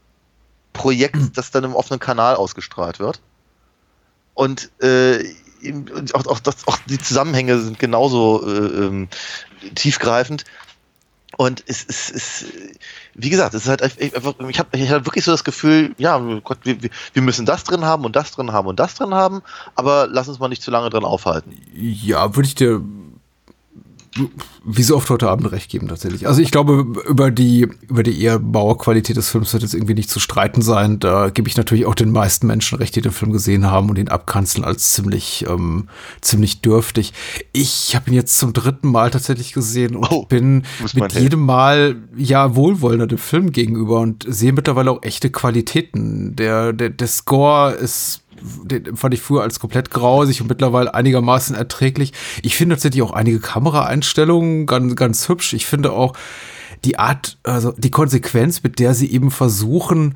das 1.35 1.51
dann 1.51 1.65
im 1.65 1.75
offenen 1.75 1.99
Kanal 1.99 2.35
ausgestrahlt 2.35 2.99
wird. 2.99 3.21
Und 4.33 4.71
äh, 4.81 5.23
auch, 6.13 6.25
auch, 6.27 6.39
das, 6.39 6.67
auch 6.67 6.77
die 6.87 6.97
Zusammenhänge 6.97 7.59
sind 7.59 7.79
genauso 7.79 8.45
äh, 8.45 8.85
ähm, 8.85 9.07
tiefgreifend. 9.75 10.45
Und 11.37 11.63
es 11.65 11.83
ist, 11.83 12.45
wie 13.15 13.29
gesagt, 13.29 13.53
es 13.53 13.63
ist 13.63 13.69
halt 13.69 13.81
einfach, 13.81 14.35
ich 14.49 14.59
habe 14.59 14.77
ich 14.77 14.91
hab 14.91 15.05
wirklich 15.05 15.23
so 15.23 15.31
das 15.31 15.45
Gefühl, 15.45 15.95
ja, 15.97 16.17
Gott, 16.43 16.59
wir, 16.63 16.77
wir 17.13 17.21
müssen 17.21 17.45
das 17.45 17.63
drin 17.63 17.85
haben 17.85 18.03
und 18.03 18.15
das 18.15 18.31
drin 18.31 18.51
haben 18.51 18.67
und 18.67 18.79
das 18.79 18.95
drin 18.95 19.13
haben, 19.13 19.41
aber 19.75 20.07
lass 20.07 20.27
uns 20.27 20.39
mal 20.39 20.49
nicht 20.49 20.61
zu 20.61 20.71
lange 20.71 20.89
drin 20.89 21.05
aufhalten. 21.05 21.57
Ja, 21.73 22.35
würde 22.35 22.47
ich 22.47 22.55
dir 22.55 22.81
wie 24.65 24.83
so 24.83 24.97
oft 24.97 25.09
heute 25.09 25.29
Abend 25.29 25.51
recht 25.51 25.71
geben 25.71 25.87
tatsächlich. 25.87 26.27
Also 26.27 26.41
ich 26.41 26.51
glaube, 26.51 26.85
über 27.07 27.31
die, 27.31 27.69
über 27.87 28.03
die 28.03 28.21
eher 28.21 28.39
Bauerqualität 28.39 29.15
des 29.15 29.29
Films 29.29 29.53
wird 29.53 29.63
jetzt 29.63 29.73
irgendwie 29.73 29.93
nicht 29.93 30.09
zu 30.09 30.19
streiten 30.19 30.61
sein. 30.61 30.99
Da 30.99 31.29
gebe 31.29 31.47
ich 31.47 31.55
natürlich 31.55 31.85
auch 31.85 31.95
den 31.95 32.11
meisten 32.11 32.45
Menschen 32.45 32.77
recht, 32.77 32.95
die 32.95 33.01
den 33.01 33.13
Film 33.13 33.31
gesehen 33.31 33.71
haben 33.71 33.89
und 33.89 33.97
ihn 33.97 34.09
abkanzeln 34.09 34.65
als 34.65 34.91
ziemlich, 34.91 35.45
ähm, 35.47 35.87
ziemlich 36.19 36.59
dürftig. 36.59 37.13
Ich 37.53 37.95
habe 37.95 38.09
ihn 38.09 38.15
jetzt 38.15 38.37
zum 38.37 38.51
dritten 38.51 38.91
Mal 38.91 39.11
tatsächlich 39.11 39.53
gesehen 39.53 39.95
und 39.95 40.11
oh, 40.11 40.25
bin 40.25 40.63
mit 40.93 41.13
jedem 41.13 41.45
Mal 41.45 41.95
ja 42.17 42.53
wohlwollender 42.55 43.07
dem 43.07 43.17
Film 43.17 43.51
gegenüber 43.51 44.01
und 44.01 44.25
sehe 44.27 44.51
mittlerweile 44.51 44.91
auch 44.91 45.03
echte 45.03 45.29
Qualitäten. 45.29 46.35
Der, 46.35 46.73
der, 46.73 46.89
der 46.89 47.07
Score 47.07 47.71
ist 47.71 48.21
den 48.63 48.95
fand 48.95 49.13
ich 49.13 49.21
früher 49.21 49.43
als 49.43 49.59
komplett 49.59 49.91
grausig 49.91 50.41
und 50.41 50.47
mittlerweile 50.47 50.93
einigermaßen 50.93 51.55
erträglich. 51.55 52.13
Ich 52.41 52.55
finde 52.55 52.75
tatsächlich 52.75 53.01
auch 53.01 53.11
einige 53.11 53.39
Kameraeinstellungen 53.39 54.65
ganz, 54.65 54.95
ganz 54.95 55.29
hübsch. 55.29 55.53
Ich 55.53 55.65
finde 55.65 55.91
auch 55.91 56.13
die 56.83 56.97
Art, 56.97 57.37
also 57.43 57.73
die 57.77 57.91
Konsequenz, 57.91 58.63
mit 58.63 58.79
der 58.79 58.93
sie 58.93 59.11
eben 59.11 59.31
versuchen, 59.31 60.15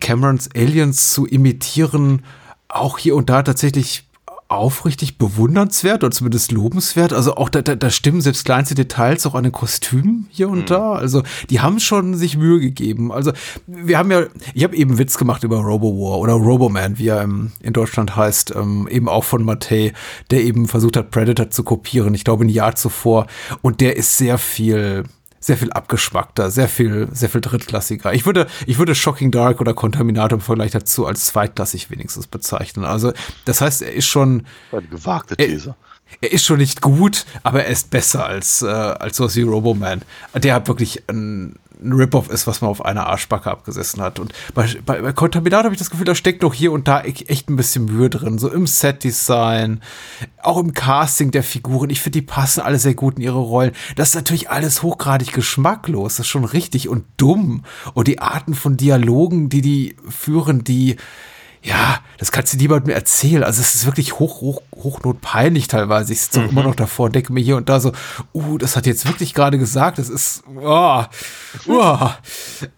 Camerons 0.00 0.48
Aliens 0.54 1.12
zu 1.12 1.26
imitieren, 1.26 2.22
auch 2.68 2.98
hier 2.98 3.16
und 3.16 3.28
da 3.28 3.42
tatsächlich 3.42 4.04
aufrichtig 4.52 5.18
bewundernswert 5.18 6.04
oder 6.04 6.10
zumindest 6.10 6.52
lobenswert. 6.52 7.12
Also 7.12 7.36
auch 7.36 7.48
da, 7.48 7.62
da, 7.62 7.74
da 7.74 7.90
stimmen 7.90 8.20
selbst 8.20 8.44
kleinste 8.44 8.74
Details 8.74 9.26
auch 9.26 9.34
an 9.34 9.44
den 9.44 9.52
Kostümen 9.52 10.26
hier 10.30 10.48
und 10.48 10.60
mhm. 10.60 10.66
da. 10.66 10.92
Also 10.92 11.22
die 11.50 11.60
haben 11.60 11.80
schon 11.80 12.14
sich 12.14 12.36
Mühe 12.36 12.60
gegeben. 12.60 13.12
Also 13.12 13.32
wir 13.66 13.98
haben 13.98 14.10
ja, 14.10 14.24
ich 14.54 14.64
habe 14.64 14.76
eben 14.76 14.98
Witz 14.98 15.18
gemacht 15.18 15.44
über 15.44 15.58
Robo 15.58 15.88
War 15.92 16.18
oder 16.18 16.34
Roboman, 16.34 16.98
wie 16.98 17.08
er 17.08 17.22
ähm, 17.22 17.52
in 17.60 17.72
Deutschland 17.72 18.16
heißt, 18.16 18.54
ähm, 18.54 18.88
eben 18.90 19.08
auch 19.08 19.24
von 19.24 19.44
Matei, 19.44 19.92
der 20.30 20.42
eben 20.42 20.68
versucht 20.68 20.96
hat, 20.96 21.10
Predator 21.10 21.50
zu 21.50 21.64
kopieren. 21.64 22.14
Ich 22.14 22.24
glaube 22.24 22.44
ein 22.44 22.48
Jahr 22.48 22.74
zuvor. 22.74 23.26
Und 23.62 23.80
der 23.80 23.96
ist 23.96 24.18
sehr 24.18 24.38
viel 24.38 25.04
sehr 25.42 25.56
viel 25.56 25.72
abgeschmackter, 25.72 26.50
sehr 26.50 26.68
viel, 26.68 27.08
sehr 27.12 27.28
viel 27.28 27.40
drittklassiger. 27.40 28.14
Ich 28.14 28.24
würde, 28.24 28.46
ich 28.64 28.78
würde 28.78 28.94
Shocking 28.94 29.32
Dark 29.32 29.60
oder 29.60 29.74
Contaminator 29.74 30.38
im 30.38 30.40
Vergleich 30.40 30.70
dazu 30.70 31.04
als 31.04 31.26
zweitklassig 31.26 31.90
wenigstens 31.90 32.28
bezeichnen. 32.28 32.84
Also, 32.84 33.12
das 33.44 33.60
heißt, 33.60 33.82
er 33.82 33.92
ist 33.92 34.06
schon. 34.06 34.46
Eine 34.70 34.86
gewagte 34.86 35.36
These. 35.36 35.74
Er, 36.20 36.32
ist 36.32 36.44
schon 36.44 36.58
nicht 36.58 36.80
gut, 36.80 37.26
aber 37.42 37.64
er 37.64 37.70
ist 37.70 37.90
besser 37.90 38.26
als, 38.26 38.62
äh, 38.62 38.66
als 38.66 39.16
sowas 39.16 39.36
wie 39.36 39.42
Roboman. 39.42 40.02
Der 40.34 40.54
hat 40.54 40.68
wirklich 40.68 41.02
ein, 41.08 41.56
ein 41.82 41.92
Rip-Off 41.92 42.28
ist, 42.30 42.46
was 42.46 42.60
man 42.60 42.70
auf 42.70 42.84
einer 42.84 43.06
Arschbacke 43.06 43.50
abgesessen 43.50 44.00
hat. 44.00 44.18
Und 44.18 44.32
bei, 44.54 44.68
bei, 44.84 45.00
bei 45.00 45.12
Contaminator 45.12 45.64
habe 45.64 45.74
ich 45.74 45.78
das 45.78 45.90
Gefühl, 45.90 46.04
da 46.04 46.14
steckt 46.14 46.42
doch 46.42 46.54
hier 46.54 46.72
und 46.72 46.88
da 46.88 47.02
e-, 47.02 47.12
echt 47.26 47.48
ein 47.48 47.56
bisschen 47.56 47.84
Mühe 47.86 48.10
drin. 48.10 48.38
So 48.38 48.50
im 48.50 48.66
Set-Design, 48.66 49.82
auch 50.42 50.58
im 50.58 50.74
Casting 50.74 51.30
der 51.30 51.42
Figuren. 51.42 51.90
Ich 51.90 52.00
finde, 52.00 52.20
die 52.20 52.26
passen 52.26 52.60
alle 52.60 52.78
sehr 52.78 52.94
gut 52.94 53.16
in 53.16 53.22
ihre 53.22 53.38
Rollen. 53.38 53.72
Das 53.96 54.10
ist 54.10 54.14
natürlich 54.14 54.50
alles 54.50 54.82
hochgradig 54.82 55.32
geschmacklos. 55.32 56.16
Das 56.16 56.26
ist 56.26 56.30
schon 56.30 56.44
richtig 56.44 56.88
und 56.88 57.04
dumm. 57.16 57.64
Und 57.94 58.08
die 58.08 58.20
Arten 58.20 58.54
von 58.54 58.76
Dialogen, 58.76 59.48
die 59.48 59.62
die 59.62 59.96
führen, 60.08 60.64
die 60.64 60.96
ja, 61.62 62.00
das 62.18 62.32
kannst 62.32 62.52
du 62.52 62.56
niemandem 62.56 62.92
erzählen. 62.92 63.44
Also 63.44 63.60
es 63.60 63.74
ist 63.74 63.86
wirklich 63.86 64.18
hoch, 64.18 64.40
hoch, 64.40 64.62
hochnotpeinlich 64.74 65.68
teilweise. 65.68 66.12
Ich 66.12 66.22
sitze 66.22 66.40
mhm. 66.40 66.48
immer 66.50 66.62
noch 66.64 66.74
davor 66.74 67.06
und 67.06 67.14
denke 67.14 67.32
mir 67.32 67.40
hier 67.40 67.56
und 67.56 67.68
da 67.68 67.78
so, 67.78 67.92
uh, 68.34 68.58
das 68.58 68.76
hat 68.76 68.86
jetzt 68.86 69.06
wirklich 69.06 69.32
gerade 69.32 69.58
gesagt. 69.58 69.98
Das 69.98 70.08
ist, 70.08 70.42
oh, 70.60 71.04
oh. 71.68 72.08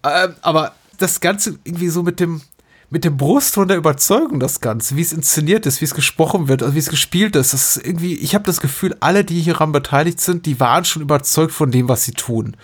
ähm, 0.03 0.35
aber 0.41 0.73
das 0.97 1.19
Ganze 1.19 1.57
irgendwie 1.63 1.89
so 1.89 2.03
mit 2.03 2.19
dem, 2.19 2.41
mit 2.89 3.03
dem 3.03 3.17
Brustton 3.17 3.67
der 3.67 3.77
Überzeugung 3.77 4.39
das 4.39 4.61
Ganze, 4.61 4.95
wie 4.95 5.01
es 5.01 5.13
inszeniert 5.13 5.65
ist, 5.65 5.81
wie 5.81 5.85
es 5.85 5.95
gesprochen 5.95 6.47
wird, 6.47 6.61
also 6.61 6.75
wie 6.75 6.79
es 6.79 6.89
gespielt 6.89 7.35
ist. 7.35 7.53
Das 7.53 7.75
ist 7.75 7.85
irgendwie, 7.85 8.15
ich 8.15 8.35
habe 8.35 8.45
das 8.45 8.61
Gefühl, 8.61 8.95
alle, 8.99 9.23
die 9.23 9.41
hieran 9.41 9.71
beteiligt 9.71 10.21
sind, 10.21 10.45
die 10.45 10.59
waren 10.59 10.85
schon 10.85 11.01
überzeugt 11.01 11.51
von 11.51 11.71
dem, 11.71 11.89
was 11.89 12.05
sie 12.05 12.11
tun. 12.11 12.55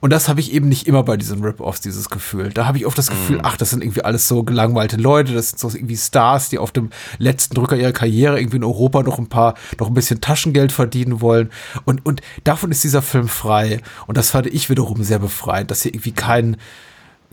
Und 0.00 0.10
das 0.10 0.28
habe 0.28 0.40
ich 0.40 0.52
eben 0.52 0.68
nicht 0.68 0.86
immer 0.86 1.02
bei 1.02 1.16
diesen 1.16 1.42
Rip-Offs, 1.42 1.80
dieses 1.80 2.08
Gefühl. 2.08 2.50
Da 2.50 2.66
habe 2.66 2.78
ich 2.78 2.86
oft 2.86 2.96
das 2.96 3.10
Gefühl, 3.10 3.38
mm. 3.38 3.42
ach, 3.44 3.56
das 3.56 3.70
sind 3.70 3.82
irgendwie 3.82 4.02
alles 4.02 4.28
so 4.28 4.42
gelangweilte 4.42 4.96
Leute, 4.96 5.34
das 5.34 5.50
sind 5.50 5.58
so 5.58 5.68
irgendwie 5.68 5.96
Stars, 5.96 6.48
die 6.48 6.58
auf 6.58 6.72
dem 6.72 6.90
letzten 7.18 7.54
Drücker 7.54 7.76
ihrer 7.76 7.92
Karriere 7.92 8.40
irgendwie 8.40 8.56
in 8.56 8.64
Europa 8.64 9.02
noch 9.02 9.18
ein 9.18 9.28
paar, 9.28 9.54
noch 9.78 9.88
ein 9.88 9.94
bisschen 9.94 10.20
Taschengeld 10.20 10.72
verdienen 10.72 11.20
wollen. 11.20 11.50
Und, 11.84 12.04
und 12.04 12.22
davon 12.44 12.70
ist 12.70 12.82
dieser 12.84 13.02
Film 13.02 13.28
frei. 13.28 13.80
Und 14.06 14.16
das 14.16 14.30
fand 14.30 14.46
ich 14.46 14.70
wiederum 14.70 15.02
sehr 15.04 15.18
befreiend, 15.18 15.70
dass 15.70 15.82
hier 15.82 15.92
irgendwie 15.92 16.12
kein, 16.12 16.56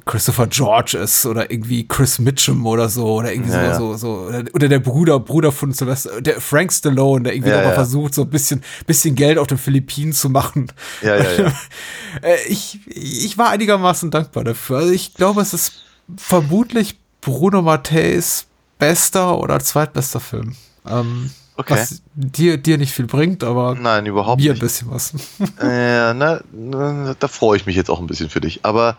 Christopher 0.05 0.47
George 0.47 0.97
ist 0.97 1.25
oder 1.25 1.51
irgendwie 1.51 1.87
Chris 1.87 2.19
Mitchum 2.19 2.65
oder 2.65 2.89
so 2.89 3.05
oder 3.15 3.31
irgendwie 3.31 3.51
ja, 3.51 3.75
so, 3.75 3.91
ja. 3.91 3.97
so, 3.97 4.29
so 4.29 4.39
oder 4.53 4.67
der 4.67 4.79
Bruder 4.79 5.19
Bruder 5.19 5.51
von 5.51 5.71
Sylvester 5.71 6.21
der 6.21 6.41
Frank 6.41 6.71
Stallone 6.71 7.23
der 7.23 7.33
irgendwie 7.33 7.51
ja, 7.51 7.57
nochmal 7.57 7.75
versucht 7.75 8.13
so 8.13 8.23
ein 8.23 8.29
bisschen 8.29 8.63
bisschen 8.87 9.15
Geld 9.15 9.37
auf 9.37 9.47
den 9.47 9.57
Philippinen 9.57 10.13
zu 10.13 10.29
machen 10.29 10.71
ja 11.01 11.15
ja 11.15 11.31
ja 11.31 11.53
äh, 12.21 12.47
ich 12.47 12.79
ich 12.87 13.37
war 13.37 13.49
einigermaßen 13.49 14.11
dankbar 14.11 14.43
dafür 14.43 14.77
also 14.77 14.91
ich 14.91 15.13
glaube 15.13 15.41
es 15.41 15.53
ist 15.53 15.73
vermutlich 16.17 16.97
Bruno 17.21 17.61
Matteis 17.61 18.45
bester 18.79 19.37
oder 19.37 19.59
zweitbester 19.59 20.19
Film 20.19 20.55
ähm, 20.87 21.29
Okay. 21.57 21.73
Was 21.75 22.01
dir, 22.15 22.57
dir 22.57 22.79
nicht 22.79 22.91
viel 22.91 23.05
bringt, 23.05 23.43
aber 23.43 23.75
Nein, 23.75 24.07
überhaupt 24.07 24.41
mir 24.41 24.51
nicht. 24.51 24.61
ein 24.61 24.65
bisschen 24.65 24.89
was. 24.89 25.13
Äh, 25.61 26.13
na, 26.13 26.41
na, 26.51 27.15
da 27.19 27.27
freue 27.27 27.57
ich 27.57 27.67
mich 27.67 27.75
jetzt 27.75 27.91
auch 27.91 27.99
ein 27.99 28.07
bisschen 28.07 28.29
für 28.29 28.41
dich. 28.41 28.61
Aber 28.63 28.97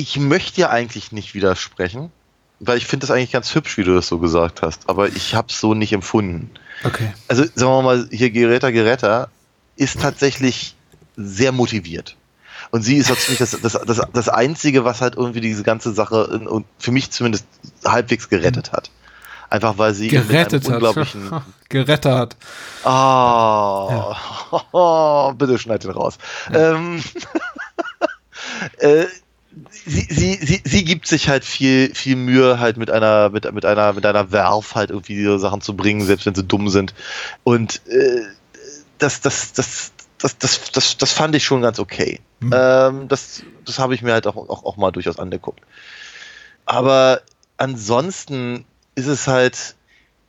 ich 0.00 0.18
möchte 0.18 0.62
ja 0.62 0.70
eigentlich 0.70 1.12
nicht 1.12 1.34
widersprechen, 1.34 2.10
weil 2.58 2.78
ich 2.78 2.86
finde 2.86 3.06
das 3.06 3.14
eigentlich 3.14 3.32
ganz 3.32 3.54
hübsch, 3.54 3.76
wie 3.76 3.84
du 3.84 3.94
das 3.94 4.08
so 4.08 4.18
gesagt 4.18 4.62
hast, 4.62 4.88
aber 4.88 5.08
ich 5.08 5.34
habe 5.34 5.48
es 5.50 5.60
so 5.60 5.74
nicht 5.74 5.92
empfunden. 5.92 6.50
Okay. 6.84 7.12
Also 7.28 7.44
sagen 7.44 7.72
wir 7.72 7.82
mal, 7.82 8.08
hier 8.10 8.30
Geretta 8.30 8.70
Geretta 8.70 9.28
ist 9.76 10.00
tatsächlich 10.00 10.74
sehr 11.16 11.52
motiviert. 11.52 12.16
Und 12.70 12.82
sie 12.82 12.96
ist 12.96 13.10
natürlich 13.10 13.38
das, 13.38 13.58
das, 13.60 13.72
das, 13.72 14.00
das 14.12 14.28
Einzige, 14.28 14.84
was 14.84 15.00
halt 15.00 15.16
irgendwie 15.16 15.40
diese 15.40 15.62
ganze 15.62 15.92
Sache 15.92 16.26
und 16.26 16.66
für 16.78 16.92
mich 16.92 17.10
zumindest 17.10 17.46
halbwegs 17.84 18.28
gerettet 18.28 18.72
hat. 18.72 18.90
Einfach 19.48 19.78
weil 19.78 19.94
sie 19.94 20.08
gerettet 20.08 20.64
hat. 20.64 20.74
unglaublichen 20.74 21.30
gerettet 21.68 22.12
hat. 22.12 22.36
Oh, 22.84 22.88
ja. 22.88 24.16
oh, 24.72 25.32
bitte 25.38 25.58
schneid 25.58 25.82
den 25.82 25.90
raus. 25.90 26.18
Ja. 26.52 26.74
Ähm, 26.76 27.02
äh, 28.78 29.06
sie, 29.70 30.06
sie, 30.08 30.38
sie, 30.42 30.62
sie 30.64 30.84
gibt 30.84 31.06
sich 31.06 31.28
halt 31.28 31.44
viel, 31.44 31.94
viel 31.94 32.16
Mühe, 32.16 32.60
halt 32.60 32.76
mit 32.76 32.90
einer, 32.90 33.30
mit, 33.30 33.52
mit 33.52 33.64
einer, 33.64 33.92
mit 33.92 34.06
einer 34.06 34.32
Werf 34.32 34.74
halt 34.74 34.90
irgendwie 34.90 35.16
diese 35.16 35.38
Sachen 35.38 35.60
zu 35.60 35.76
bringen, 35.76 36.02
selbst 36.02 36.26
wenn 36.26 36.34
sie 36.34 36.44
dumm 36.44 36.68
sind. 36.68 36.94
Und 37.44 37.86
äh, 37.88 38.22
das, 38.98 39.20
das, 39.20 39.52
das, 39.52 39.92
das, 40.18 40.38
das, 40.38 40.70
das, 40.70 40.96
das 40.96 41.12
fand 41.12 41.34
ich 41.34 41.44
schon 41.44 41.62
ganz 41.62 41.78
okay. 41.78 42.20
Mhm. 42.40 42.52
Ähm, 42.54 43.08
das 43.08 43.42
das 43.64 43.78
habe 43.78 43.94
ich 43.94 44.02
mir 44.02 44.12
halt 44.12 44.26
auch, 44.26 44.36
auch, 44.36 44.64
auch 44.64 44.76
mal 44.76 44.90
durchaus 44.90 45.18
angeguckt. 45.18 45.60
Aber 46.66 47.22
ansonsten 47.56 48.64
ist 48.94 49.06
es 49.06 49.26
halt, 49.26 49.74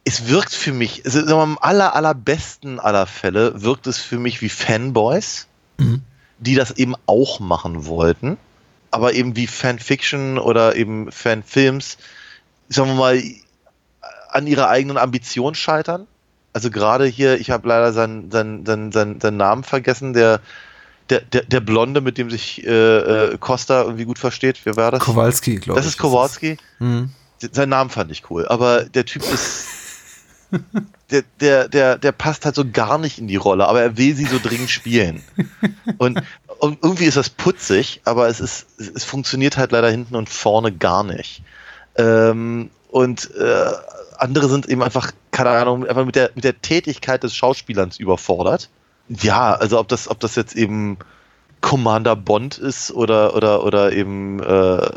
es 0.04 0.28
wirkt 0.28 0.54
für 0.54 0.74
mich, 0.74 1.06
also 1.06 1.40
am 1.40 1.58
aller, 1.62 1.96
allerbesten 1.96 2.80
aller 2.80 3.06
Fälle 3.06 3.62
wirkt 3.62 3.88
es 3.88 4.00
für 4.00 4.18
mich 4.18 4.42
wie 4.42 4.50
Fanboys, 4.50 5.48
mhm. 5.78 6.02
die 6.40 6.56
das 6.56 6.72
eben 6.72 6.96
auch 7.06 7.40
machen 7.40 7.86
wollten 7.86 8.38
aber 8.92 9.14
eben 9.14 9.36
wie 9.36 9.48
Fanfiction 9.48 10.38
oder 10.38 10.76
eben 10.76 11.12
Fanfilms, 11.12 11.98
sagen 12.70 12.90
wir 12.90 12.96
mal, 12.96 13.24
an 14.30 14.48
ihrer 14.48 14.70
eigenen 14.70 14.98
Ambition 14.98 15.56
scheitern. 15.56 16.08
Also 16.54 16.70
gerade 16.70 17.06
hier, 17.06 17.40
ich 17.40 17.50
habe 17.50 17.68
leider 17.68 17.94
seinen, 17.94 18.30
seinen, 18.30 18.66
seinen, 18.66 18.92
seinen, 18.92 19.22
seinen 19.22 19.38
Namen 19.38 19.64
vergessen, 19.64 20.14
der, 20.14 20.42
der, 21.10 21.22
der, 21.22 21.44
der 21.44 21.60
Blonde, 21.62 22.02
mit 22.02 22.18
dem 22.18 22.30
sich 22.30 22.66
äh, 22.66 22.70
äh, 22.72 23.38
Costa 23.38 23.84
irgendwie 23.84 24.06
gut 24.06 24.20
versteht. 24.20 24.62
Wer 24.66 24.76
war 24.76 24.92
das? 24.92 25.02
Kowalski, 25.02 25.56
glaube 25.56 25.80
ich. 25.80 25.86
Das 25.86 25.92
ist 25.92 25.98
Kowalski. 25.98 26.58
Mhm. 26.80 27.12
Seinen 27.40 27.70
Namen 27.70 27.90
fand 27.90 28.12
ich 28.12 28.30
cool, 28.30 28.48
aber 28.48 28.84
der 28.84 29.06
Typ 29.06 29.24
ist. 29.24 29.66
der, 31.12 31.24
der, 31.40 31.68
der, 31.68 31.98
der 31.98 32.12
passt 32.12 32.46
halt 32.46 32.56
so 32.56 32.64
gar 32.70 32.98
nicht 32.98 33.20
in 33.20 33.28
die 33.28 33.36
Rolle, 33.36 33.68
aber 33.68 33.82
er 33.82 33.98
will 33.98 34.16
sie 34.16 34.26
so 34.26 34.40
dringend 34.42 34.70
spielen. 34.70 35.24
Und, 35.98 36.22
und 36.60 36.80
irgendwie 36.82 37.06
ist 37.06 37.18
das 37.18 37.30
putzig, 37.30 38.02
aber 38.06 38.28
es 38.28 38.40
ist, 38.40 38.68
es 38.80 39.04
funktioniert 39.04 39.58
halt 39.58 39.72
leider 39.72 39.90
hinten 39.90 40.16
und 40.16 40.30
vorne 40.30 40.72
gar 40.72 41.04
nicht. 41.04 41.44
Ähm, 41.96 42.70
und 42.90 43.34
äh, 43.36 43.72
andere 44.18 44.50
sind 44.50 44.68
eben 44.68 44.84
einfach, 44.84 45.12
keine 45.32 45.50
Ahnung, 45.50 45.88
einfach 45.88 46.06
mit 46.06 46.16
der, 46.16 46.32
mit 46.36 46.44
der 46.44 46.62
Tätigkeit 46.62 47.24
des 47.24 47.36
Schauspielers 47.36 47.98
überfordert. 47.98 48.70
Ja, 49.10 49.54
also 49.54 49.80
ob 49.80 49.88
das, 49.88 50.08
ob 50.08 50.20
das 50.20 50.36
jetzt 50.36 50.56
eben 50.56 50.98
Commander 51.62 52.16
Bond 52.16 52.58
ist 52.58 52.92
oder, 52.92 53.36
oder, 53.36 53.64
oder 53.64 53.92
eben 53.92 54.42
äh, 54.42 54.90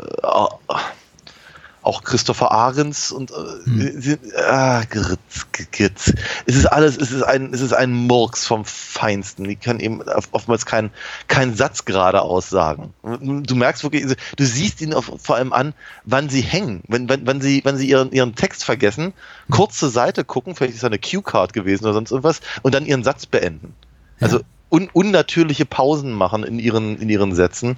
auch 1.85 2.03
Christopher 2.03 2.51
Ahrens 2.51 3.11
und 3.11 3.31
äh, 3.31 3.99
sie- 3.99 4.17
ah, 4.37 4.83
Gritz, 4.89 5.47
Gritz. 5.71 6.13
Es 6.45 6.55
ist 6.55 6.65
alles, 6.65 6.97
es 6.97 7.11
ist 7.11 7.21
ein, 7.23 7.53
es 7.53 7.61
ist 7.61 7.73
ein 7.73 7.91
Murks 7.91 8.45
vom 8.45 8.65
Feinsten. 8.65 9.43
Die 9.45 9.55
können 9.55 9.79
eben 9.79 10.01
oftmals 10.31 10.65
keinen 10.65 10.91
keinen 11.27 11.55
Satz 11.55 11.85
gerade 11.85 12.21
aussagen. 12.21 12.93
Du 13.03 13.55
merkst 13.55 13.83
wirklich, 13.83 14.03
also, 14.03 14.15
du 14.35 14.45
siehst 14.45 14.81
ihnen 14.81 14.95
vor 15.01 15.35
allem 15.35 15.53
an, 15.53 15.73
wann 16.03 16.29
sie 16.29 16.41
hängen, 16.41 16.81
wenn, 16.87 17.07
wenn, 17.07 17.25
wenn 17.27 17.41
sie, 17.41 17.61
wenn 17.63 17.77
sie 17.77 17.89
ihren, 17.89 18.11
ihren 18.11 18.35
Text 18.35 18.63
vergessen, 18.63 19.13
kurz 19.51 19.77
zur 19.77 19.89
Seite 19.89 20.23
gucken, 20.23 20.55
vielleicht 20.55 20.73
ist 20.73 20.83
da 20.83 20.87
eine 20.87 20.97
Cue-Card 20.99 21.53
gewesen 21.53 21.85
oder 21.85 21.93
sonst 21.93 22.11
irgendwas, 22.11 22.41
und 22.63 22.73
dann 22.73 22.85
ihren 22.85 23.03
Satz 23.03 23.25
beenden. 23.25 23.73
Also 24.19 24.39
un 24.69 24.89
unnatürliche 24.91 25.65
Pausen 25.65 26.11
machen 26.11 26.43
in 26.43 26.57
ihren, 26.59 26.97
in 26.99 27.09
ihren 27.09 27.35
Sätzen. 27.35 27.77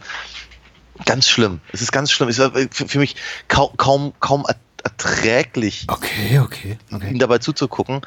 Ganz 1.05 1.27
schlimm. 1.29 1.59
Es 1.73 1.81
ist 1.81 1.91
ganz 1.91 2.11
schlimm. 2.11 2.29
Es 2.29 2.39
ist 2.39 2.73
für, 2.89 2.99
mich 2.99 3.15
kaum, 3.47 3.75
kaum, 3.77 4.13
kaum 4.19 4.45
er- 4.47 4.55
erträglich, 4.83 5.85
Okay, 5.89 6.39
okay, 6.39 6.77
ihm 6.89 6.97
okay. 6.97 7.17
dabei 7.17 7.39
zuzugucken. 7.39 8.01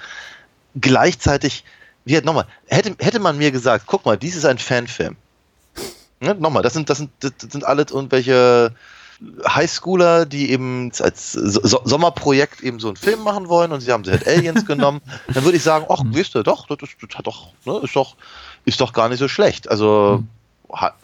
Gleichzeitig, 0.81 1.65
wie 2.05 2.17
hat 2.17 2.25
nochmal, 2.25 2.47
hätte, 2.69 2.95
hätte 3.01 3.19
man 3.19 3.39
mir 3.39 3.51
gesagt, 3.51 3.85
guck 3.87 4.05
mal, 4.07 4.17
dies 4.17 4.37
ist 4.37 4.45
ein 4.45 4.59
Fanfilm. 4.59 5.17
Ne, 6.21 6.35
nochmal, 6.35 6.63
das 6.63 6.75
sind, 6.75 6.89
das 6.91 6.99
sind, 6.99 7.11
das 7.21 7.33
sind 7.51 7.65
alles 7.65 7.91
irgendwelche 7.91 8.75
Highschooler, 9.47 10.27
die 10.27 10.51
eben 10.51 10.91
als 11.01 11.33
so 11.33 11.61
so- 11.67 11.83
Sommerprojekt 11.85 12.61
eben 12.63 12.79
so 12.81 12.89
einen 12.89 12.97
Film 12.97 13.23
machen 13.23 13.49
wollen 13.49 13.73
und 13.73 13.81
sie 13.81 13.93
haben 13.93 14.05
sie 14.05 14.13
halt 14.13 14.27
Aliens 14.27 14.65
genommen, 14.67 15.01
dann 15.33 15.45
würde 15.45 15.57
ich 15.57 15.63
sagen, 15.63 15.87
ach, 15.89 16.01
weißt 16.05 16.35
du, 16.35 16.43
doch, 16.43 16.67
das, 16.67 16.79
ist, 16.83 16.97
das 17.07 17.19
hat 17.19 17.27
doch, 17.27 17.49
ne, 17.65 17.81
ist 17.83 17.97
doch, 17.97 18.17
ist 18.65 18.81
doch 18.81 18.93
gar 18.93 19.09
nicht 19.09 19.19
so 19.19 19.29
schlecht. 19.29 19.69
Also 19.71 20.23
ha, 20.73 20.95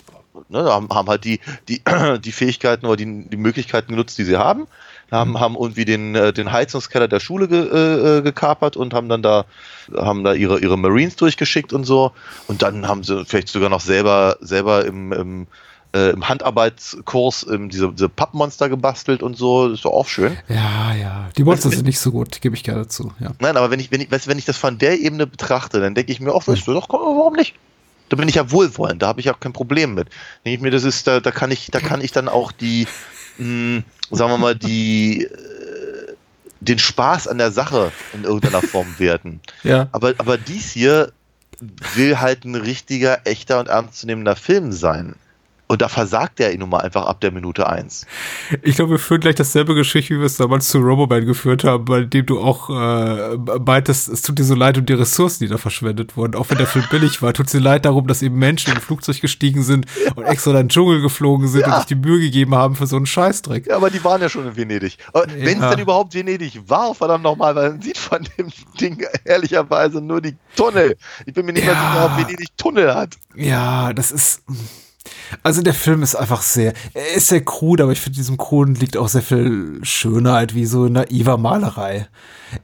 ne, 0.49 0.65
haben, 0.65 0.89
haben 0.91 1.09
halt 1.09 1.25
die, 1.25 1.41
die, 1.69 1.83
die 2.25 2.33
Fähigkeiten 2.33 2.87
oder 2.87 2.97
die, 2.97 3.29
die 3.29 3.37
Möglichkeiten 3.37 3.93
genutzt, 3.93 4.19
die 4.19 4.25
sie 4.25 4.37
haben. 4.37 4.67
Haben, 5.11 5.39
haben 5.39 5.55
irgendwie 5.55 5.85
den, 5.85 6.17
äh, 6.17 6.33
den 6.33 6.51
Heizungskeller 6.51 7.07
der 7.07 7.21
Schule 7.21 7.47
ge, 7.47 7.61
äh, 7.61 8.19
äh, 8.19 8.23
gekapert 8.23 8.77
und 8.77 8.93
haben 8.93 9.09
dann 9.09 9.23
da, 9.23 9.45
haben 9.97 10.25
da 10.25 10.33
ihre, 10.33 10.59
ihre 10.59 10.77
Marines 10.77 11.15
durchgeschickt 11.15 11.73
und 11.73 11.85
so. 11.85 12.11
Und 12.49 12.63
dann 12.63 12.89
haben 12.89 13.05
sie 13.05 13.25
vielleicht 13.25 13.49
sogar 13.49 13.69
noch 13.69 13.81
selber, 13.81 14.37
selber 14.41 14.85
im, 14.85 15.13
im, 15.13 15.47
äh, 15.95 16.11
im 16.11 16.29
Handarbeitskurs 16.29 17.47
ähm, 17.49 17.69
diese, 17.69 17.93
diese 17.93 18.09
Pappmonster 18.09 18.69
gebastelt 18.69 19.23
und 19.23 19.37
so. 19.37 19.69
Das 19.69 19.79
ist 19.79 19.85
doch 19.85 19.93
auch 19.93 20.09
schön. 20.09 20.37
Ja, 20.49 20.93
ja. 20.95 21.29
Die 21.37 21.45
Monster 21.45 21.71
sind 21.71 21.87
nicht 21.87 22.01
so 22.01 22.11
gut, 22.11 22.41
gebe 22.41 22.57
ich 22.57 22.65
gerne 22.65 22.89
zu. 22.89 23.13
Ja. 23.21 23.31
Nein, 23.39 23.57
aber 23.57 23.71
wenn 23.71 23.79
ich, 23.79 23.93
wenn 23.93 24.01
ich, 24.01 24.11
weißt 24.11 24.27
wenn 24.27 24.39
ich 24.39 24.45
das 24.45 24.57
von 24.57 24.79
der 24.79 24.99
Ebene 25.01 25.27
betrachte, 25.27 25.81
dann 25.81 25.95
denke 25.95 26.11
ich 26.11 26.21
mir, 26.21 26.35
ach, 26.35 26.47
weißt 26.47 26.67
du, 26.67 26.73
doch, 26.73 26.89
komm, 26.89 27.01
warum 27.01 27.35
nicht? 27.35 27.55
Da 28.09 28.17
bin 28.17 28.29
ich 28.29 28.37
ja 28.37 28.51
wohlwollend, 28.51 29.03
da 29.03 29.09
habe 29.09 29.21
ich 29.21 29.31
auch 29.31 29.41
kein 29.41 29.53
Problem 29.53 29.95
mit. 29.95 30.09
Denke 30.45 30.57
ich 30.57 30.61
mir, 30.61 30.71
das 30.71 30.85
ist, 30.85 31.07
da, 31.07 31.21
da 31.21 31.31
kann 31.31 31.51
ich, 31.51 31.71
da 31.71 31.81
kann 31.81 32.01
ich 32.01 32.13
dann 32.13 32.29
auch 32.29 32.53
die, 32.53 32.87
mh, 33.39 33.83
sagen 34.11 34.31
wir 34.31 34.39
mal, 34.39 34.55
die, 34.55 35.25
äh, 35.25 36.15
den 36.61 36.79
Spaß 36.79 37.29
an 37.29 37.39
der 37.39 37.51
Sache 37.51 37.93
in 38.13 38.25
irgendeiner 38.25 38.63
Form 38.63 38.99
werten. 38.99 39.41
ja. 39.63 39.89
Aber, 39.93 40.15
aber 40.19 40.39
dies 40.39 40.71
hier 40.71 41.13
will 41.95 42.21
halt 42.21 42.45
ein 42.45 42.55
richtiger, 42.55 43.27
echter 43.27 43.59
und 43.61 43.69
ernstzunehmender 43.69 44.37
Film 44.37 44.73
sein. 44.73 45.17
Und 45.69 45.83
da 45.83 45.89
versagt 45.89 46.39
er 46.39 46.53
ihn 46.53 46.61
nun 46.61 46.69
mal 46.71 46.79
einfach 46.83 47.07
ab 47.07 47.21
der 47.21 47.33
Minute 47.33 47.69
eins. 47.69 48.07
Ich 48.63 48.77
glaube, 48.77 48.93
wir 48.93 48.99
führen 49.01 49.21
gleich 49.21 49.35
dasselbe 49.35 49.75
Gespräch, 49.75 50.11
wie 50.11 50.19
wir 50.19 50.27
es 50.27 50.37
damals 50.37 50.69
zu 50.69 50.79
Roboman 50.79 51.27
geführt 51.27 51.65
haben, 51.65 51.85
bei 51.87 52.03
dem 52.03 52.25
du 52.25 52.39
auch 52.41 52.71
äh, 52.71 53.37
meintest, 53.65 54.09
es 54.09 54.23
tut 54.23 54.39
dir 54.39 54.45
so 54.45 54.55
leid 54.55 54.79
um 54.79 54.87
die 54.87 54.93
Ressourcen, 54.93 55.45
die 55.45 55.49
da 55.49 55.59
verschwendet 55.59 56.17
wurden. 56.17 56.37
Auch 56.37 56.51
wenn 56.51 56.59
der 56.59 56.69
Film 56.69 56.85
billig 56.91 57.21
war, 57.21 57.33
tut 57.33 57.47
es 57.47 57.53
dir 57.53 57.59
leid 57.61 57.85
darum, 57.85 58.07
dass 58.07 58.23
eben 58.23 58.37
Menschen 58.39 58.71
in 58.71 58.77
ein 58.77 58.81
Flugzeug 58.83 59.21
gestiegen 59.21 59.63
sind 59.65 59.87
und 60.15 60.23
extra 60.25 60.53
in 60.53 60.57
den 60.59 60.69
Dschungel 60.69 61.01
geflogen 61.01 61.49
sind 61.49 61.63
Ja. 61.63 61.69
und 61.73 61.77
sich 61.79 61.87
die 61.87 61.95
Mühe 61.97 62.21
gegeben 62.21 62.55
haben 62.55 62.77
für 62.77 62.87
so 62.87 62.95
einen 62.97 63.07
Scheißdreck. 63.07 63.67
Ja, 63.67 63.77
aber 63.77 63.91
die 63.91 64.05
waren 64.05 64.21
ja 64.23 64.29
schon 64.29 64.47
in 64.47 64.57
Venedig. 64.57 64.99
Aber 65.13 65.27
Wenn 65.29 65.57
es 65.59 65.63
Ja. 65.65 65.71
denn 65.71 65.81
überhaupt 65.81 66.15
Venedig 66.15 66.61
war, 66.69 66.95
verdammt 66.95 67.25
nochmal, 67.25 67.57
weil 67.57 67.71
man 67.71 67.83
sieht 67.83 67.99
von 67.99 68.21
dem 68.39 68.51
Ding 68.81 69.05
ehrlicherweise 69.25 70.01
nur 70.01 70.21
die 70.21 70.37
Tunnel. 70.55 70.97
Ich 71.27 71.35
bin 71.35 71.45
mir 71.45 71.53
nicht 71.55 71.65
mehr 71.67 71.75
Ja. 71.75 71.93
sicher, 71.93 72.05
ob 72.07 72.17
Venedig 72.25 72.57
Tunnel 72.57 72.95
hat. 72.95 73.17
Ja, 73.35 73.93
das 73.93 74.13
ist. 74.13 74.43
Also 75.43 75.63
der 75.63 75.75
Film 75.75 76.03
ist 76.03 76.15
einfach 76.15 76.43
sehr, 76.43 76.73
er 76.95 77.15
ist 77.15 77.29
sehr 77.29 77.45
krude, 77.45 77.83
aber 77.83 77.93
ich 77.93 78.01
finde, 78.01 78.17
diesem 78.17 78.37
Kruden 78.37 78.75
liegt 78.75 78.97
auch 78.97 79.09
sehr 79.09 79.23
viel 79.23 79.81
Schönheit, 79.83 80.55
wie 80.55 80.67
so 80.67 80.89
naiver 80.89 81.37
Malerei. 81.37 82.09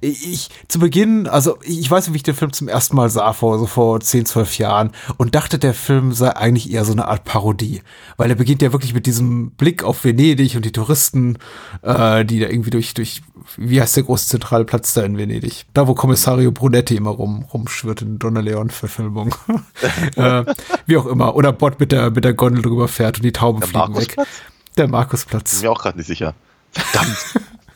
Ich, 0.00 0.48
zu 0.68 0.78
Beginn, 0.78 1.26
also 1.26 1.58
ich 1.64 1.82
ich 1.82 1.90
weiß 1.90 2.06
nicht, 2.06 2.14
wie 2.14 2.18
ich 2.18 2.22
den 2.22 2.36
Film 2.36 2.52
zum 2.52 2.68
ersten 2.68 2.94
Mal 2.94 3.10
sah, 3.10 3.32
vor, 3.32 3.58
so 3.58 3.66
vor 3.66 3.98
10, 4.00 4.24
12 4.24 4.58
Jahren, 4.58 4.92
und 5.16 5.34
dachte, 5.34 5.58
der 5.58 5.74
Film 5.74 6.12
sei 6.12 6.30
eigentlich 6.36 6.70
eher 6.72 6.84
so 6.84 6.92
eine 6.92 7.08
Art 7.08 7.24
Parodie. 7.24 7.82
Weil 8.16 8.30
er 8.30 8.36
beginnt 8.36 8.62
ja 8.62 8.72
wirklich 8.72 8.94
mit 8.94 9.06
diesem 9.06 9.50
Blick 9.50 9.82
auf 9.82 10.04
Venedig 10.04 10.54
und 10.54 10.64
die 10.64 10.70
Touristen, 10.70 11.38
äh, 11.82 12.24
die 12.24 12.38
da 12.38 12.46
irgendwie 12.46 12.70
durch, 12.70 12.94
durch, 12.94 13.22
wie 13.56 13.80
heißt 13.80 13.96
der 13.96 14.04
große 14.04 14.28
zentrale 14.28 14.64
Platz 14.64 14.94
da 14.94 15.02
in 15.02 15.18
Venedig? 15.18 15.66
Da, 15.74 15.88
wo 15.88 15.94
Kommissario 15.94 16.52
Brunetti 16.52 16.94
immer 16.94 17.10
rum, 17.10 17.44
rumschwirrt 17.52 18.02
in 18.02 18.20
Donna 18.20 18.40
Leon-Verfilmung. 18.40 19.34
äh, 20.16 20.44
wie 20.86 20.96
auch 20.96 21.06
immer. 21.06 21.34
Oder 21.34 21.52
Bot 21.52 21.80
mit 21.80 21.90
der, 21.90 22.12
mit 22.12 22.22
der 22.22 22.31
Gondel 22.34 22.62
drüber 22.62 22.88
fährt 22.88 23.18
und 23.18 23.24
die 23.24 23.32
Tauben 23.32 23.60
Der 23.60 23.68
fliegen 23.68 23.88
weg. 23.96 24.16
Markusplatz? 24.16 24.28
Der 24.76 24.82
Bin 24.84 24.90
Markusplatz. 24.92 25.62
mir 25.62 25.70
auch 25.70 25.80
gerade 25.82 25.98
nicht 25.98 26.06
sicher. 26.06 26.34
Verdammt. 26.72 27.16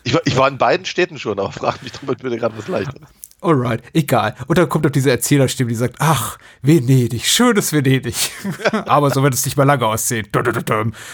ich, 0.05 0.15
war, 0.15 0.21
ich 0.25 0.37
war 0.37 0.49
in 0.49 0.59
beiden 0.59 0.87
Städten 0.87 1.19
schon, 1.19 1.39
aber 1.39 1.53
frag 1.53 1.83
mich 1.83 1.93
doch 1.93 2.01
bitte 2.03 2.37
gerade 2.37 2.57
was 2.57 2.69
leichteres. 2.69 3.09
Alright, 3.43 3.82
egal. 3.93 4.34
Und 4.47 4.57
dann 4.57 4.68
kommt 4.68 4.84
noch 4.84 4.91
diese 4.91 5.11
Erzählerstimme, 5.11 5.68
die 5.68 5.74
sagt, 5.76 5.97
ach, 5.99 6.39
Venedig, 6.62 7.26
schönes 7.26 7.72
Venedig. 7.72 8.14
Aber 8.87 9.11
so 9.11 9.22
wird 9.22 9.34
es 9.34 9.45
nicht 9.45 9.57
mehr 9.59 9.66
lange 9.66 9.87
aussehen. 9.87 10.26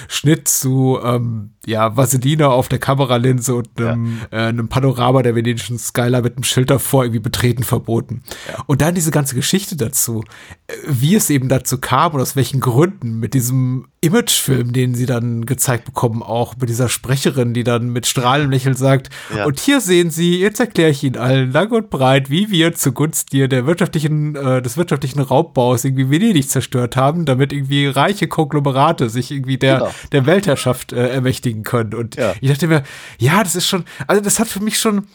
Schnitt 0.08 0.46
zu, 0.48 0.98
ähm, 1.02 1.50
ja, 1.66 1.96
Vaselina 1.96 2.46
auf 2.48 2.68
der 2.68 2.78
Kameralinse 2.78 3.54
und 3.56 3.68
einem, 3.80 4.20
äh, 4.30 4.36
einem 4.36 4.68
Panorama 4.68 5.22
der 5.22 5.34
venedischen 5.34 5.78
Skyline 5.78 6.22
mit 6.22 6.36
einem 6.36 6.44
Schild 6.44 6.70
davor, 6.70 7.04
irgendwie 7.04 7.20
betreten 7.20 7.64
verboten. 7.64 8.22
Und 8.66 8.80
dann 8.82 8.94
diese 8.94 9.10
ganze 9.10 9.34
Geschichte 9.34 9.76
dazu, 9.76 10.24
äh, 10.68 10.74
wie 10.86 11.16
es 11.16 11.28
eben 11.28 11.48
dazu 11.48 11.78
kam 11.78 12.12
und 12.12 12.20
aus 12.20 12.36
welchen 12.36 12.60
Gründen, 12.60 13.18
mit 13.18 13.34
diesem 13.34 13.86
Imagefilm, 14.00 14.72
den 14.72 14.94
sie 14.94 15.06
dann 15.06 15.46
gezeigt 15.46 15.84
bekommen, 15.84 16.22
auch 16.22 16.56
mit 16.56 16.68
dieser 16.68 16.88
Sprecherin, 16.88 17.54
die 17.54 17.62
dann 17.62 17.90
mit 17.90 18.06
strahlendem 18.06 18.50
Lächeln 18.50 18.74
sagt, 18.74 19.10
Ja. 19.36 19.44
und 19.44 19.60
hier 19.60 19.80
sehen 19.80 20.10
Sie, 20.10 20.40
jetzt 20.40 20.58
erkläre 20.60 20.90
ich 20.90 21.04
Ihnen 21.04 21.16
allen 21.16 21.52
lang 21.52 21.70
und 21.70 21.88
breit, 21.90 22.11
wie 22.28 22.50
wir 22.50 22.74
zugunsten 22.74 23.48
der 23.48 23.66
wirtschaftlichen, 23.66 24.34
äh, 24.36 24.60
des 24.62 24.76
wirtschaftlichen 24.76 25.20
Raubbaus 25.20 25.84
irgendwie 25.84 26.10
Venedig 26.10 26.48
zerstört 26.48 26.96
haben, 26.96 27.24
damit 27.24 27.52
irgendwie 27.52 27.86
reiche 27.86 28.28
Konglomerate 28.28 29.08
sich 29.10 29.30
irgendwie 29.30 29.58
der, 29.58 29.78
Genau. 29.78 29.90
der 30.12 30.26
Weltherrschaft 30.26 30.92
äh, 30.92 31.08
ermächtigen 31.08 31.62
können. 31.62 31.94
Und 31.94 32.16
Ja. 32.16 32.34
ich 32.40 32.50
dachte 32.50 32.66
mir, 32.68 32.82
ja, 33.18 33.42
das 33.42 33.54
ist 33.56 33.66
schon, 33.68 33.84
also 34.06 34.22
das 34.22 34.38
hat 34.38 34.48
für 34.48 34.60
mich 34.60 34.78
schon, 34.78 35.06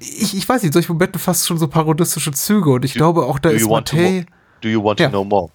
ich, 0.00 0.36
ich 0.36 0.48
weiß 0.48 0.62
nicht, 0.62 0.68
in 0.68 0.72
solchen 0.72 0.92
Momenten 0.92 1.20
fast 1.20 1.46
schon 1.46 1.58
so 1.58 1.68
parodistische 1.68 2.32
Züge 2.32 2.70
und 2.70 2.84
ich 2.84 2.94
glaube 2.94 3.24
auch, 3.26 3.38
da 3.38 3.50
Do 3.50 3.54
ist 3.56 3.62
you 3.62 3.70
want 3.70 3.88
to, 3.88 3.96
Mattei. 3.96 4.10
mo- 4.20 4.24
do 4.62 4.68
you 4.68 4.82
want 4.84 5.00
Ja. 5.00 5.06
to 5.06 5.10
know 5.12 5.24
more? 5.24 5.50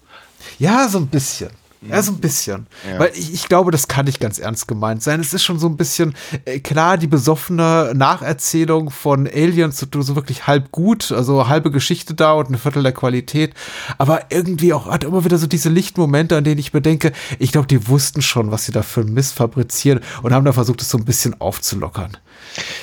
Ja, 0.58 0.88
so 0.88 0.98
ein 0.98 1.06
bisschen. 1.08 1.50
Ja, 1.82 2.02
so 2.02 2.12
ein 2.12 2.18
bisschen. 2.18 2.66
Ja. 2.90 2.98
Weil 2.98 3.12
ich, 3.14 3.32
ich 3.32 3.48
glaube, 3.48 3.70
das 3.70 3.88
kann 3.88 4.04
nicht 4.04 4.20
ganz 4.20 4.38
ernst 4.38 4.68
gemeint 4.68 5.02
sein. 5.02 5.18
Es 5.20 5.32
ist 5.32 5.42
schon 5.42 5.58
so 5.58 5.66
ein 5.66 5.78
bisschen, 5.78 6.14
äh, 6.44 6.60
klar, 6.60 6.98
die 6.98 7.06
besoffene 7.06 7.92
Nacherzählung 7.94 8.90
von 8.90 9.26
Aliens, 9.26 9.78
so, 9.78 10.02
so 10.02 10.14
wirklich 10.14 10.46
halb 10.46 10.72
gut, 10.72 11.10
also 11.10 11.48
halbe 11.48 11.70
Geschichte 11.70 12.12
da 12.12 12.32
und 12.32 12.50
ein 12.50 12.58
Viertel 12.58 12.82
der 12.82 12.92
Qualität. 12.92 13.54
Aber 13.96 14.26
irgendwie 14.28 14.74
auch 14.74 14.88
hat 14.88 15.04
immer 15.04 15.24
wieder 15.24 15.38
so 15.38 15.46
diese 15.46 15.70
Lichtmomente, 15.70 16.36
an 16.36 16.44
denen 16.44 16.60
ich 16.60 16.74
mir 16.74 16.82
denke, 16.82 17.12
ich 17.38 17.50
glaube, 17.50 17.66
die 17.66 17.88
wussten 17.88 18.20
schon, 18.20 18.50
was 18.50 18.66
sie 18.66 18.72
da 18.72 18.82
für 18.82 19.00
einen 19.00 19.14
Mist 19.14 19.34
fabrizieren 19.34 20.00
und 20.22 20.34
haben 20.34 20.44
da 20.44 20.52
versucht, 20.52 20.82
es 20.82 20.90
so 20.90 20.98
ein 20.98 21.06
bisschen 21.06 21.40
aufzulockern. 21.40 22.16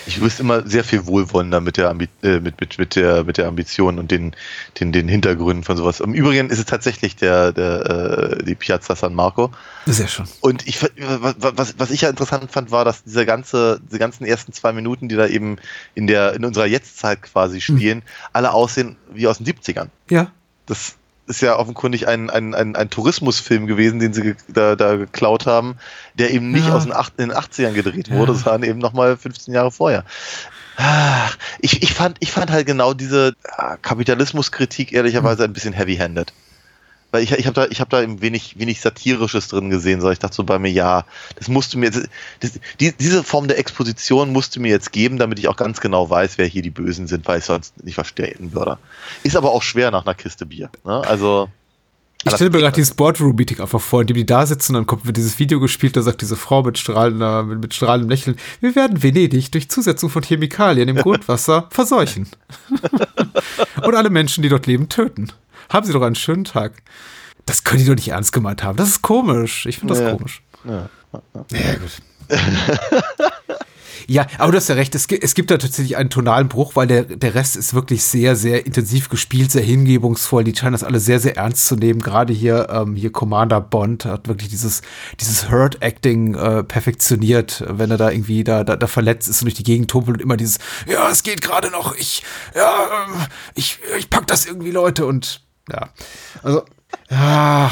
Ich 0.05 0.21
wüsste 0.21 0.43
immer 0.43 0.67
sehr 0.67 0.83
viel 0.83 1.05
wohlwollender 1.05 1.59
mit 1.59 1.77
der, 1.77 1.89
Ambi 1.89 2.07
äh, 2.23 2.39
mit, 2.39 2.59
mit, 2.59 2.77
mit, 2.77 2.95
der, 2.95 3.23
mit 3.23 3.37
der 3.37 3.47
Ambition 3.47 3.99
und 3.99 4.11
den, 4.11 4.35
den, 4.79 4.91
den 4.91 5.07
Hintergründen 5.07 5.63
von 5.63 5.77
sowas. 5.77 5.99
Im 5.99 6.13
Übrigen 6.13 6.49
ist 6.49 6.59
es 6.59 6.65
tatsächlich 6.65 7.15
der, 7.15 7.51
der, 7.51 8.37
äh, 8.39 8.43
die 8.43 8.55
Piazza 8.55 8.95
San 8.95 9.13
Marco. 9.13 9.51
Sehr 9.85 10.07
schön. 10.07 10.25
Und 10.41 10.67
ich, 10.67 10.81
was, 10.81 11.75
was, 11.77 11.91
ich 11.91 12.01
ja 12.01 12.09
interessant 12.09 12.51
fand, 12.51 12.71
war, 12.71 12.85
dass 12.85 13.03
diese 13.03 13.25
ganze, 13.25 13.81
diese 13.85 13.99
ganzen 13.99 14.25
ersten 14.25 14.53
zwei 14.53 14.71
Minuten, 14.73 15.09
die 15.09 15.15
da 15.15 15.27
eben 15.27 15.57
in 15.95 16.07
der, 16.07 16.33
in 16.33 16.45
unserer 16.45 16.65
Jetztzeit 16.65 17.21
quasi 17.21 17.61
spielen, 17.61 18.03
alle 18.33 18.53
aussehen 18.53 18.95
wie 19.13 19.27
aus 19.27 19.37
den 19.39 19.47
70ern. 19.47 19.87
Ja. 20.09 20.31
Das 20.65 20.95
ist 21.27 21.41
ja 21.41 21.57
offenkundig 21.57 22.07
ein, 22.07 22.29
ein, 22.29 22.55
ein, 22.55 22.75
ein 22.75 22.89
Tourismusfilm 22.89 23.67
gewesen, 23.67 23.99
den 23.99 24.13
sie 24.13 24.21
ge 24.21 24.35
da, 24.47 24.75
da 24.75 24.95
geklaut 24.95 25.45
haben, 25.45 25.75
der 26.15 26.31
eben 26.31 26.51
nicht 26.51 26.67
Ja. 26.67 26.75
aus 26.75 26.83
den, 26.83 26.93
acht, 26.93 27.19
den 27.19 27.31
80ern 27.31 27.73
gedreht 27.73 28.09
wurde, 28.11 28.31
Ja. 28.33 28.37
sondern 28.37 28.63
eben 28.63 28.79
nochmal 28.79 29.17
15 29.17 29.53
Jahre 29.53 29.71
vorher. 29.71 30.03
Ich, 31.59 31.81
ich, 31.81 31.93
fand, 31.93 32.17
ich 32.19 32.31
fand 32.31 32.51
halt 32.51 32.65
genau 32.67 32.93
diese 32.93 33.33
ah, 33.57 33.77
Kapitalismuskritik 33.77 34.93
ehrlicherweise 34.93 35.43
ein 35.43 35.53
bisschen 35.53 35.73
heavy-handed. 35.73 36.33
Weil 37.17 37.23
ich, 37.23 37.31
ich 37.31 37.47
habe 37.47 37.55
da, 37.55 37.65
ich 37.67 37.81
hab 37.81 37.89
da 37.89 38.03
eben 38.03 38.21
wenig, 38.21 38.59
wenig 38.59 38.79
Satirisches 38.79 39.47
drin 39.47 39.71
gesehen, 39.71 40.01
sondern 40.01 40.13
ich 40.13 40.19
dachte 40.19 40.35
so 40.35 40.43
bei 40.43 40.59
mir, 40.59 40.71
ja, 40.71 41.03
das 41.35 41.47
musst 41.47 41.73
du 41.73 41.79
mir 41.79 41.87
jetzt, 41.87 42.07
das, 42.41 42.59
die, 42.79 42.91
diese 42.91 43.23
Form 43.23 43.47
der 43.47 43.57
Exposition 43.57 44.31
musst 44.31 44.55
du 44.55 44.59
mir 44.59 44.69
jetzt 44.69 44.91
geben, 44.91 45.17
damit 45.17 45.39
ich 45.39 45.47
auch 45.47 45.55
ganz 45.55 45.81
genau 45.81 46.07
weiß, 46.11 46.37
wer 46.37 46.45
hier 46.45 46.61
die 46.61 46.69
Bösen 46.69 47.07
sind, 47.07 47.27
weil 47.27 47.39
ich 47.39 47.45
sonst 47.45 47.83
nicht 47.83 47.95
verstehen 47.95 48.53
würde. 48.53 48.77
Ist 49.23 49.35
aber 49.35 49.51
auch 49.51 49.63
schwer 49.63 49.89
nach 49.89 50.05
einer 50.05 50.13
Kiste 50.13 50.45
Bier. 50.45 50.69
Ne? 50.85 51.01
Also, 51.07 51.49
Ich 52.23 52.33
stelle 52.33 52.51
mir 52.51 52.59
gerade 52.59 52.75
dieses 52.75 52.93
Boardroom-Meeting 52.93 53.61
einfach 53.61 53.81
vor, 53.81 54.01
in 54.01 54.07
dem 54.07 54.15
die 54.17 54.25
da 54.27 54.45
sitzen, 54.45 54.73
dann 54.73 54.85
kommt 54.85 55.07
wird 55.07 55.17
dieses 55.17 55.39
Video 55.39 55.59
gespielt, 55.59 55.97
da 55.97 56.03
sagt 56.03 56.21
diese 56.21 56.35
Frau 56.35 56.61
mit 56.61 56.77
strahlender, 56.77 57.41
mit, 57.41 57.61
mit 57.61 57.73
strahlendem 57.73 58.11
Lächeln, 58.11 58.37
wir 58.61 58.75
werden 58.75 59.01
Venedig 59.01 59.51
durch 59.51 59.71
Zusetzung 59.71 60.11
von 60.11 60.21
Chemikalien 60.21 60.87
im 60.87 60.97
Grundwasser 61.01 61.67
verseuchen. 61.71 62.27
Und 63.83 63.95
alle 63.95 64.11
Menschen, 64.11 64.43
die 64.43 64.49
dort 64.49 64.67
leben, 64.67 64.87
töten. 64.87 65.31
Haben 65.69 65.85
Sie 65.85 65.93
doch 65.93 66.01
einen 66.01 66.15
schönen 66.15 66.43
Tag. 66.45 66.73
Das 67.45 67.63
können 67.63 67.79
die 67.81 67.87
doch 67.87 67.95
nicht 67.95 68.09
ernst 68.09 68.33
gemeint 68.33 68.63
haben. 68.63 68.77
Das 68.77 68.89
ist 68.89 69.01
komisch. 69.01 69.65
Ich 69.65 69.79
finde 69.79 69.93
das 69.93 70.03
Ja. 70.03 70.11
komisch. 70.15 70.41
Ja. 70.65 70.89
Ja, 71.51 71.73
gut. 71.75 72.01
Ja, 74.09 74.25
aber 74.37 74.53
du 74.53 74.57
hast 74.57 74.69
ja 74.69 74.75
recht, 74.75 74.95
es, 74.95 75.05
es 75.07 75.33
gibt 75.35 75.51
da 75.51 75.57
tatsächlich 75.57 75.97
einen 75.97 76.09
tonalen 76.09 76.47
Bruch, 76.47 76.77
weil 76.77 76.87
der, 76.87 77.03
der 77.03 77.35
Rest 77.35 77.57
ist 77.57 77.73
wirklich 77.73 78.03
sehr, 78.03 78.37
sehr 78.37 78.65
intensiv 78.65 79.09
gespielt, 79.09 79.51
sehr 79.51 79.63
hingebungsvoll. 79.63 80.45
Die 80.45 80.55
scheinen 80.55 80.71
das 80.71 80.85
alle 80.85 81.01
sehr, 81.01 81.19
sehr 81.19 81.35
ernst 81.35 81.65
zu 81.65 81.75
nehmen. 81.75 81.99
Gerade 82.01 82.31
hier, 82.31 82.69
ähm, 82.71 82.95
hier 82.95 83.11
Commander 83.11 83.59
Bond 83.59 84.05
hat 84.05 84.29
wirklich 84.29 84.47
dieses, 84.49 84.81
dieses 85.19 85.49
Hurt-Acting 85.51 86.35
äh, 86.35 86.63
perfektioniert, 86.63 87.65
wenn 87.67 87.91
er 87.91 87.97
da 87.97 88.09
irgendwie 88.11 88.45
da, 88.45 88.63
da, 88.63 88.77
da 88.77 88.87
verletzt 88.87 89.27
ist 89.27 89.41
und 89.41 89.45
durch 89.47 89.55
die 89.55 89.63
Gegend 89.63 89.91
tumpelt 89.91 90.17
und 90.17 90.23
immer 90.23 90.37
dieses, 90.37 90.59
ja, 90.85 91.09
es 91.09 91.23
geht 91.23 91.41
gerade 91.41 91.69
noch, 91.71 91.93
ich, 91.95 92.23
ja, 92.55 92.73
ähm, 93.09 93.25
ich, 93.55 93.79
ich 93.97 94.09
pack 94.09 94.25
das 94.27 94.45
irgendwie, 94.45 94.71
Leute, 94.71 95.05
und 95.05 95.41
ja. 95.71 95.89
Also, 96.43 96.63
ja. 97.09 97.71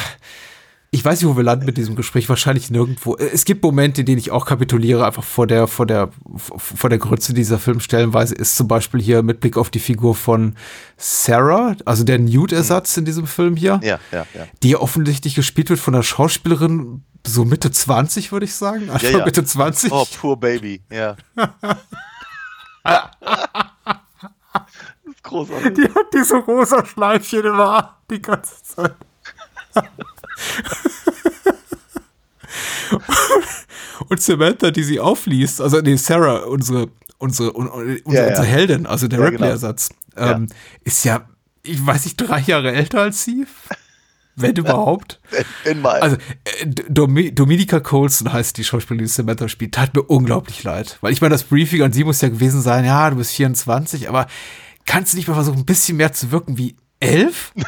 Ich 0.96 1.04
weiß 1.04 1.20
nicht, 1.20 1.30
wo 1.30 1.36
wir 1.36 1.44
landen 1.44 1.66
mit 1.66 1.76
diesem 1.76 1.98
Gespräch. 1.98 2.30
Wahrscheinlich 2.30 2.72
nirgendwo. 2.72 3.18
Es 3.18 3.44
gibt 3.44 3.62
Momente, 3.62 4.00
in 4.00 4.06
denen 4.06 4.18
ich 4.18 4.32
auch 4.32 4.46
kapituliere, 4.46 5.06
einfach 5.06 5.26
vor 5.26 5.46
der, 5.46 5.68
vor 5.68 5.86
der, 5.86 6.10
vor 6.38 6.90
der 6.90 7.00
Grütze 7.00 7.34
dieser 7.34 7.60
Film 7.60 7.82
stellenweise 7.82 8.34
ist 8.34 8.56
zum 8.56 8.70
Beispiel 8.70 9.02
hier 9.02 9.22
mit 9.22 9.42
Blick 9.42 9.58
auf 9.58 9.70
die 9.70 9.80
Figur 9.80 10.16
von 10.16 10.56
Sarah, 10.96 11.76
also 11.84 12.06
der 12.06 12.20
Nude-Ersatz 12.20 12.96
in 12.96 13.04
diesem 13.04 13.28
Film 13.28 13.58
hier, 13.58 13.82
Ja, 13.84 14.00
ja, 14.14 14.26
ja. 14.34 14.48
die 14.64 14.70
ja 14.70 14.78
offensichtlich 14.78 15.36
gespielt 15.36 15.70
wird 15.70 15.82
von 15.82 15.96
einer 15.96 16.04
Schauspielerin, 16.04 17.04
so 17.28 17.44
Mitte 17.44 17.72
20, 17.72 18.32
würde 18.32 18.46
ich 18.46 18.54
sagen. 18.54 18.90
Anfang 18.90 19.12
ja. 19.12 19.26
Mitte 19.26 19.44
20. 19.44 19.92
Oh, 19.92 20.08
poor 20.22 20.40
baby, 20.40 20.82
ja. 20.90 21.18
großartig. 25.26 25.74
Die 25.74 25.84
hat 25.84 26.14
diese 26.14 26.38
rosa 26.38 26.86
Schleifchen 26.86 27.44
immer 27.46 27.98
die 28.10 28.22
ganze 28.22 28.64
Zeit. 28.64 28.96
Und 34.08 34.22
Samantha, 34.22 34.72
die 34.72 34.84
sie 34.84 35.00
aufliest, 35.00 35.62
also 35.62 35.80
nee, 35.82 35.96
Sarah, 35.96 36.44
unsere, 36.46 36.90
unsere, 37.18 37.54
un, 37.54 37.68
un, 37.70 37.98
unsere, 38.04 38.14
Ja, 38.14 38.22
ja. 38.24 38.30
unsere 38.30 38.46
Heldin, 38.48 38.86
also 38.86 39.08
der 39.08 39.20
Ja, 39.20 39.26
Ripley-Ersatz, 39.26 39.90
ähm, 40.18 40.48
ist 40.84 41.04
ja, 41.06 41.28
ich 41.64 41.84
weiß 41.86 42.06
nicht, 42.06 42.18
drei 42.18 42.40
Jahre 42.42 42.72
älter 42.72 43.02
als 43.02 43.24
sie. 43.24 43.46
Wenn 44.38 44.56
überhaupt. 44.56 45.22
In 45.64 45.82
mal. 45.82 46.02
Also, 46.02 46.18
äh, 46.44 46.68
Domi 46.90 47.34
Dominica 47.34 47.80
Colson 47.80 48.34
heißt 48.34 48.58
die 48.58 48.66
Schauspielerin, 48.66 49.06
die 49.06 49.12
Samantha 49.12 49.48
spielt. 49.48 49.74
Tat 49.74 49.96
mir 49.96 50.04
unglaublich 50.04 50.62
leid. 50.64 50.98
Weil 51.00 51.14
ich 51.14 51.22
meine, 51.22 51.34
das 51.34 51.44
Briefing 51.44 51.82
an 51.84 51.94
sie 51.94 52.04
muss 52.04 52.20
ja 52.20 52.28
gewesen 52.28 52.62
sein, 52.62 52.84
ja, 52.84 53.10
du 53.10 53.16
bist 53.16 53.32
24, 53.32 54.10
aber 54.10 54.28
kannst 54.86 55.14
du 55.14 55.18
nicht 55.18 55.28
mal 55.28 55.34
versuchen, 55.36 55.60
ein 55.60 55.66
bisschen 55.66 55.98
mehr 55.98 56.14
zu 56.14 56.32
wirken 56.32 56.58
wie 56.58 56.76
elf? 57.00 57.52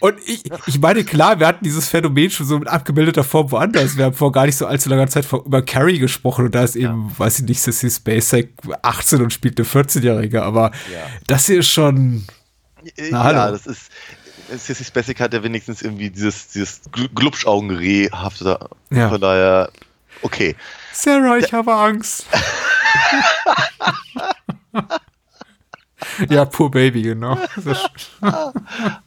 Und 0.00 0.16
ich, 0.26 0.42
ich 0.66 0.78
meine, 0.78 1.04
klar, 1.04 1.40
wir 1.40 1.46
hatten 1.46 1.64
dieses 1.64 1.88
Phänomen 1.88 2.30
schon 2.30 2.46
so 2.46 2.58
mit 2.58 2.68
abgebildeter 2.68 3.24
Form 3.24 3.50
woanders. 3.50 3.96
Wir 3.96 4.06
haben 4.06 4.14
vor 4.14 4.30
gar 4.32 4.46
nicht 4.46 4.56
so 4.56 4.66
allzu 4.66 4.88
langer 4.90 5.08
Zeit 5.08 5.26
über 5.32 5.62
Carrie 5.62 5.98
gesprochen 5.98 6.46
und 6.46 6.54
da 6.54 6.64
ist 6.64 6.76
eben, 6.76 7.12
weiß 7.18 7.40
ich 7.40 7.44
nicht, 7.46 7.60
Sissy 7.60 7.90
Spacek 7.90 8.52
18 8.82 9.22
und 9.22 9.32
spielt 9.32 9.58
eine 9.58 9.66
14-Jährige, 9.66 10.42
aber 10.42 10.70
das 11.26 11.46
hier 11.46 11.60
ist 11.60 11.68
schon, 11.70 12.26
Na, 13.10 13.24
hallo. 13.24 13.38
ja, 13.38 13.50
das 13.52 13.66
ist. 13.66 13.90
Sissy 14.54 14.84
Spacek 14.84 15.20
hat 15.20 15.32
ja 15.32 15.42
wenigstens 15.42 15.80
irgendwie 15.80 16.10
dieses, 16.10 16.48
dieses 16.48 16.82
Gl- 16.92 17.08
Glubschaugenreh-hafte. 17.14 18.58
Ja. 18.90 19.08
Von 19.08 19.20
daher, 19.20 19.70
okay. 20.22 20.56
Sarah, 20.92 21.38
ich 21.38 21.52
habe 21.52 21.72
Angst. 21.74 22.26
ja, 26.28 26.44
poor 26.44 26.70
Baby, 26.70 27.02
genau. 27.02 27.36
Ach, 28.20 28.52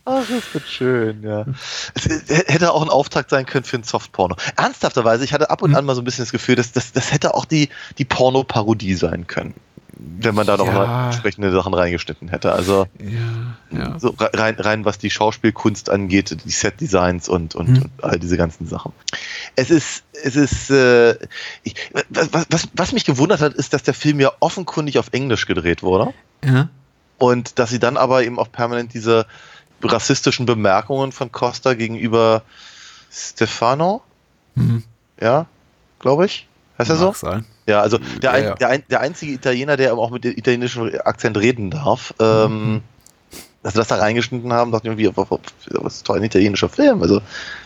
das 0.05 0.53
wird 0.53 0.67
schön, 0.67 1.23
ja. 1.23 1.45
Es 1.95 2.05
hätte 2.47 2.71
auch 2.71 2.81
ein 2.81 2.89
Auftakt 2.89 3.29
sein 3.29 3.45
können 3.45 3.63
für 3.63 3.77
ein 3.77 3.84
Softporno. 3.84 4.36
Ernsthafterweise, 4.55 5.23
ich 5.23 5.34
hatte 5.34 5.49
ab 5.49 5.61
und 5.61 5.71
Hm. 5.71 5.77
an 5.77 5.86
mal 5.86 5.95
so 5.95 6.01
ein 6.01 6.05
bisschen 6.05 6.23
das 6.23 6.31
Gefühl, 6.31 6.55
dass 6.55 6.71
das, 6.71 6.91
das 6.91 7.11
hätte 7.11 7.34
auch 7.34 7.45
die, 7.45 7.69
die 7.97 8.05
Porno-Parodie 8.05 8.95
sein 8.95 9.27
können. 9.27 9.53
Wenn 9.95 10.33
man 10.35 10.47
da 10.47 10.57
noch 10.57 10.65
Ja. 10.67 10.73
mal 10.73 11.05
entsprechende 11.07 11.51
Sachen 11.51 11.73
reingeschnitten 11.73 12.27
hätte. 12.29 12.51
Also 12.53 12.87
Ja, 12.99 13.77
ja. 13.77 13.99
so 13.99 14.09
re- 14.09 14.31
rein, 14.33 14.55
rein 14.57 14.85
was 14.85 14.97
die 14.97 15.09
Schauspielkunst 15.09 15.89
angeht, 15.89 16.35
die 16.45 16.49
Set-Designs 16.51 17.29
und, 17.29 17.55
und, 17.55 17.69
Mhm. 17.69 17.81
und 17.83 17.91
all 18.03 18.19
diese 18.19 18.35
ganzen 18.37 18.67
Sachen. 18.67 18.91
Es 19.55 19.69
ist, 19.69 20.03
es 20.23 20.35
ist, 20.35 20.69
äh, 20.71 21.15
ich, 21.63 21.75
was, 22.09 22.29
was, 22.49 22.67
was 22.73 22.91
mich 22.91 23.05
gewundert 23.05 23.41
hat, 23.41 23.53
ist, 23.53 23.73
dass 23.73 23.83
der 23.83 23.93
Film 23.93 24.19
ja 24.19 24.31
offenkundig 24.39 24.97
auf 24.99 25.09
Englisch 25.11 25.45
gedreht 25.45 25.83
wurde. 25.83 26.13
ja. 26.43 26.69
Und 27.19 27.57
dass 27.59 27.69
sie 27.69 27.79
dann 27.79 27.95
aber 27.95 28.23
eben 28.23 28.37
auch 28.39 28.51
permanent 28.51 28.93
diese 28.93 29.25
rassistischen 29.81 30.45
Bemerkungen 30.45 31.11
von 31.11 31.31
Costa 31.31 31.73
gegenüber 31.75 32.41
Stefano, 33.11 34.01
Mhm. 34.55 34.83
ja, 35.21 35.45
glaube 35.99 36.25
ich. 36.25 36.47
Heißt 36.89 36.89
er 36.89 36.97
so? 36.97 37.13
Sein. 37.13 37.45
Ja, 37.67 37.81
also 37.81 37.97
der, 38.21 38.31
ein, 38.31 38.43
Ja, 38.43 38.49
ja. 38.49 38.55
Der, 38.55 38.69
ein, 38.69 38.84
der 38.89 39.01
einzige 39.01 39.31
Italiener, 39.34 39.77
der 39.77 39.93
auch 39.93 40.11
mit 40.11 40.25
italienischem 40.25 40.91
Akzent 41.03 41.38
reden 41.38 41.71
darf, 41.71 42.13
ähm, 42.19 42.81
dass 43.61 43.73
sie 43.73 43.79
das 43.79 43.88
da 43.88 43.95
reingeschnitten 43.95 44.51
haben, 44.51 44.71
dachte 44.71 44.88
ich 44.88 44.99
irgendwie, 44.99 45.39
was 45.71 45.95
ist 45.95 46.09
doch 46.09 46.15
ein 46.15 46.23
italienischer 46.23 46.69
Film. 46.69 47.01
Also, 47.01 47.21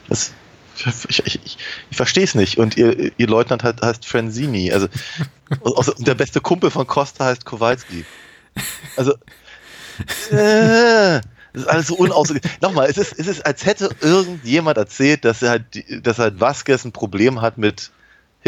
das, 0.07 0.31
ich, 1.09 1.25
ich, 1.25 1.45
ich, 1.45 1.57
ich 1.89 1.97
verstehe 1.97 2.23
es 2.23 2.35
nicht. 2.35 2.57
Und 2.59 2.77
ihr, 2.77 3.11
ihr 3.17 3.27
Leutnant 3.27 3.63
heißt, 3.63 3.81
heißt 3.81 4.05
Franzini. 4.05 4.71
Also, 4.71 4.87
und 5.61 6.07
der 6.07 6.15
beste 6.15 6.39
Kumpel 6.39 6.69
von 6.69 6.85
Costa 6.85 7.25
heißt 7.25 7.45
Kowalski. 7.45 8.05
Also, 8.95 9.13
äh, 10.31 11.21
das 11.53 11.63
ist 11.63 11.67
alles 11.67 11.87
so 11.87 11.95
unausgegoren. 11.95 12.51
Nochmal, 12.61 12.87
es 12.87 12.97
ist, 12.97 13.17
es 13.17 13.25
ist, 13.25 13.45
als 13.45 13.65
hätte 13.65 13.89
irgendjemand 14.01 14.77
erzählt, 14.77 15.25
dass 15.25 15.41
er 15.41 15.49
halt, 15.49 16.05
dass 16.05 16.19
halt 16.19 16.39
Vasquez 16.39 16.85
ein 16.85 16.91
Problem 16.91 17.41
hat 17.41 17.57
mit 17.57 17.91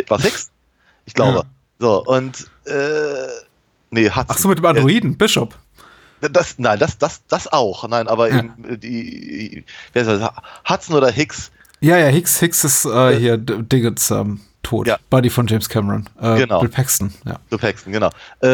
was 0.07 0.22
Hicks? 0.24 0.51
Ich 1.06 1.14
glaube. 1.14 1.39
Ja. 1.39 1.43
So, 1.80 2.04
und 2.06 2.47
äh, 2.66 3.28
nee, 3.91 4.10
hat 4.10 4.28
Ach 4.30 4.38
so, 4.38 4.47
mit 4.50 4.58
dem 4.58 4.66
Androiden, 4.66 5.18
Bishop. 5.18 5.56
das, 6.22 6.56
nein, 6.60 6.78
das, 6.80 6.97
das, 6.97 7.22
das 7.28 7.47
auch. 7.52 7.88
Nein, 7.88 8.08
aber 8.08 8.30
Ja. 8.30 8.39
eben 8.39 8.66
äh, 8.70 8.78
die, 8.78 9.64
wer 9.93 10.02
ist 10.02 10.08
das? 10.22 10.30
Hudson 10.70 10.95
oder 10.95 11.10
Hicks? 11.10 11.52
Ja, 11.80 11.97
ja, 11.97 12.08
Hicks, 12.08 12.39
Hicks 12.39 12.64
ist 12.66 12.84
äh, 12.86 13.18
hier 13.18 13.38
D- 13.38 13.62
Dingens 13.64 14.12
ähm, 14.12 14.41
tot. 14.62 14.88
Ja. 14.88 14.97
Buddy 15.10 15.30
von 15.30 15.47
James 15.47 15.70
Cameron. 15.70 16.10
Äh, 16.22 16.39
Genau. 16.39 16.60
Bill 16.60 16.68
Paxton, 16.68 17.14
ja. 17.26 17.39
So 17.50 17.58
Paxton, 17.58 17.93
genau. 17.93 18.10
Äh, 18.43 18.47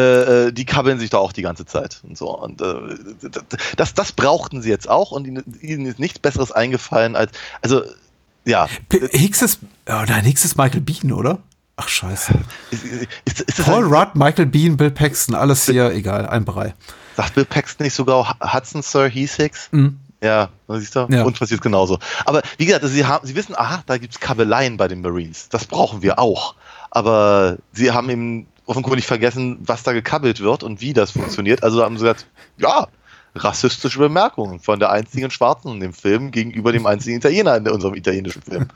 äh, 0.46 0.52
die 0.52 0.64
kabbeln 0.64 1.00
sich 1.00 1.10
da 1.10 1.18
auch 1.18 1.32
die 1.32 1.42
ganze 1.42 1.66
Zeit 1.66 2.00
und 2.04 2.16
so. 2.16 2.30
Und 2.38 2.62
äh, 2.62 2.74
das, 3.76 3.94
das 3.94 4.12
brauchten 4.12 4.62
sie 4.62 4.70
jetzt 4.70 4.88
auch 4.88 5.10
und 5.10 5.26
ihnen, 5.26 5.42
ihnen 5.60 5.86
ist 5.86 5.98
nichts 5.98 6.20
Besseres 6.20 6.52
eingefallen 6.52 7.16
als, 7.16 7.32
also 7.62 7.82
ja, 8.44 8.68
Hicks 9.10 9.42
ist, 9.42 9.58
oh 9.88 10.04
nein, 10.06 10.24
Hicks 10.24 10.44
ist 10.44 10.56
Michael 10.56 10.82
Bean, 10.82 11.10
oder? 11.10 11.40
Ach, 11.76 11.88
scheiße. 11.88 12.32
ist, 12.70 12.84
ist, 13.24 13.40
ist 13.42 13.64
Paul 13.64 13.84
Rudd, 13.84 14.14
Michael 14.14 14.46
Bean, 14.46 14.76
Bill 14.76 14.90
Paxton, 14.90 15.34
alles 15.34 15.66
hier, 15.66 15.90
egal, 15.92 16.26
ein 16.26 16.44
Brei. 16.44 16.74
sagt 17.16 17.34
Bill 17.34 17.44
Paxton 17.44 17.84
nicht 17.84 17.94
sogar 17.94 18.36
Hudson 18.40 18.82
Sir 18.82 19.08
He's 19.08 19.36
Hicks? 19.36 19.68
Mhm. 19.72 19.98
Ja, 20.22 20.48
siehst 20.68 20.96
du? 20.96 21.06
Ja. 21.10 21.24
Und 21.24 21.38
passiert 21.38 21.60
genauso. 21.60 21.98
Aber 22.24 22.40
wie 22.56 22.64
gesagt, 22.64 22.82
also 22.82 22.94
sie, 22.94 23.04
haben, 23.04 23.26
sie 23.26 23.36
wissen, 23.36 23.54
aha, 23.54 23.82
da 23.86 23.98
gibt's 23.98 24.18
Kabeleien 24.18 24.78
bei 24.78 24.88
den 24.88 25.02
Marines. 25.02 25.50
Das 25.50 25.66
brauchen 25.66 26.00
wir 26.02 26.18
auch. 26.18 26.54
Aber 26.90 27.58
sie 27.72 27.92
haben 27.92 28.08
eben 28.08 28.46
offenkundig 28.64 29.06
vergessen, 29.06 29.58
was 29.60 29.82
da 29.82 29.92
gekabbelt 29.92 30.40
wird 30.40 30.62
und 30.62 30.80
wie 30.80 30.94
das 30.94 31.10
funktioniert. 31.10 31.62
Also 31.62 31.84
haben 31.84 31.98
sie 31.98 32.04
gesagt, 32.04 32.26
ja, 32.56 32.88
rassistische 33.34 33.98
Bemerkungen 33.98 34.60
von 34.60 34.80
der 34.80 34.90
einzigen 34.90 35.30
Schwarzen 35.30 35.72
in 35.72 35.80
dem 35.80 35.92
Film 35.92 36.30
gegenüber 36.30 36.72
dem 36.72 36.86
einzigen 36.86 37.18
Italiener 37.18 37.56
in 37.56 37.68
unserem 37.68 37.94
italienischen 37.94 38.40
Film. 38.40 38.68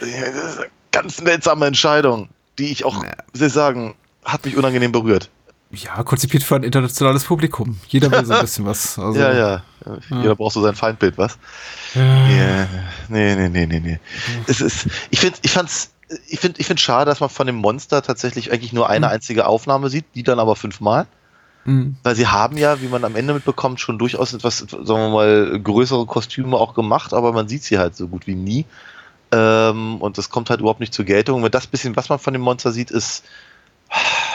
Ja, 0.94 1.02
ganz 1.02 1.16
seltsame 1.16 1.66
Entscheidung, 1.66 2.28
die 2.58 2.70
ich 2.72 2.84
auch, 2.84 3.02
Ja. 3.04 3.12
ich 3.34 3.52
sagen, 3.52 3.94
hat 4.24 4.44
mich 4.44 4.56
unangenehm 4.56 4.92
berührt. 4.92 5.30
Ja, 5.70 6.02
konzipiert 6.02 6.42
für 6.42 6.56
ein 6.56 6.62
internationales 6.62 7.24
Publikum. 7.24 7.78
Jeder 7.88 8.10
will 8.10 8.24
so 8.24 8.32
ein 8.32 8.40
bisschen 8.40 8.64
was. 8.64 8.96
Also, 8.98 9.20
ja, 9.20 9.34
ja. 9.34 9.62
Jeder 10.10 10.34
braucht 10.34 10.54
so 10.54 10.62
sein 10.62 10.74
Feindbild, 10.74 11.18
was? 11.18 11.38
Ja, 11.94 12.66
nee, 13.08 13.34
nee, 13.36 13.48
nee, 13.48 13.66
nee, 13.66 13.80
nee. 13.80 14.00
Es 14.46 14.60
ist, 14.60 14.86
ich 15.10 15.20
finde, 15.20 15.38
ich 15.42 15.50
fand's, 15.50 15.92
ich 16.28 16.40
finde, 16.40 16.58
ich 16.60 16.66
finde 16.66 16.80
schade, 16.80 17.10
dass 17.10 17.20
man 17.20 17.28
von 17.28 17.46
dem 17.46 17.56
Monster 17.56 18.02
tatsächlich 18.02 18.50
eigentlich 18.50 18.72
nur 18.72 18.88
eine 18.88 19.08
einzige 19.08 19.46
Aufnahme 19.46 19.90
sieht, 19.90 20.06
die 20.14 20.22
dann 20.22 20.38
aber 20.38 20.56
fünfmal. 20.56 21.06
Mhm. 21.66 21.96
Weil 22.02 22.16
sie 22.16 22.26
haben 22.26 22.56
ja, 22.56 22.80
wie 22.80 22.88
man 22.88 23.04
am 23.04 23.14
Ende 23.14 23.34
mitbekommt, 23.34 23.78
schon 23.78 23.98
durchaus 23.98 24.32
etwas, 24.32 24.58
sagen 24.58 24.86
wir 24.86 25.10
mal, 25.10 25.60
größere 25.60 26.06
Kostüme 26.06 26.56
auch 26.56 26.72
gemacht, 26.72 27.12
aber 27.12 27.32
man 27.32 27.46
sieht 27.46 27.62
sie 27.62 27.78
halt 27.78 27.94
so 27.94 28.08
gut 28.08 28.26
wie 28.26 28.34
nie. 28.34 28.64
Ähm, 29.32 29.96
und 30.00 30.18
das 30.18 30.30
kommt 30.30 30.50
halt 30.50 30.60
überhaupt 30.60 30.80
nicht 30.80 30.94
zur 30.94 31.04
Geltung. 31.04 31.42
Und 31.42 31.54
das 31.54 31.66
bisschen, 31.66 31.96
was 31.96 32.08
man 32.08 32.18
von 32.18 32.32
dem 32.32 32.42
Monster 32.42 32.72
sieht, 32.72 32.90
ist, 32.90 33.24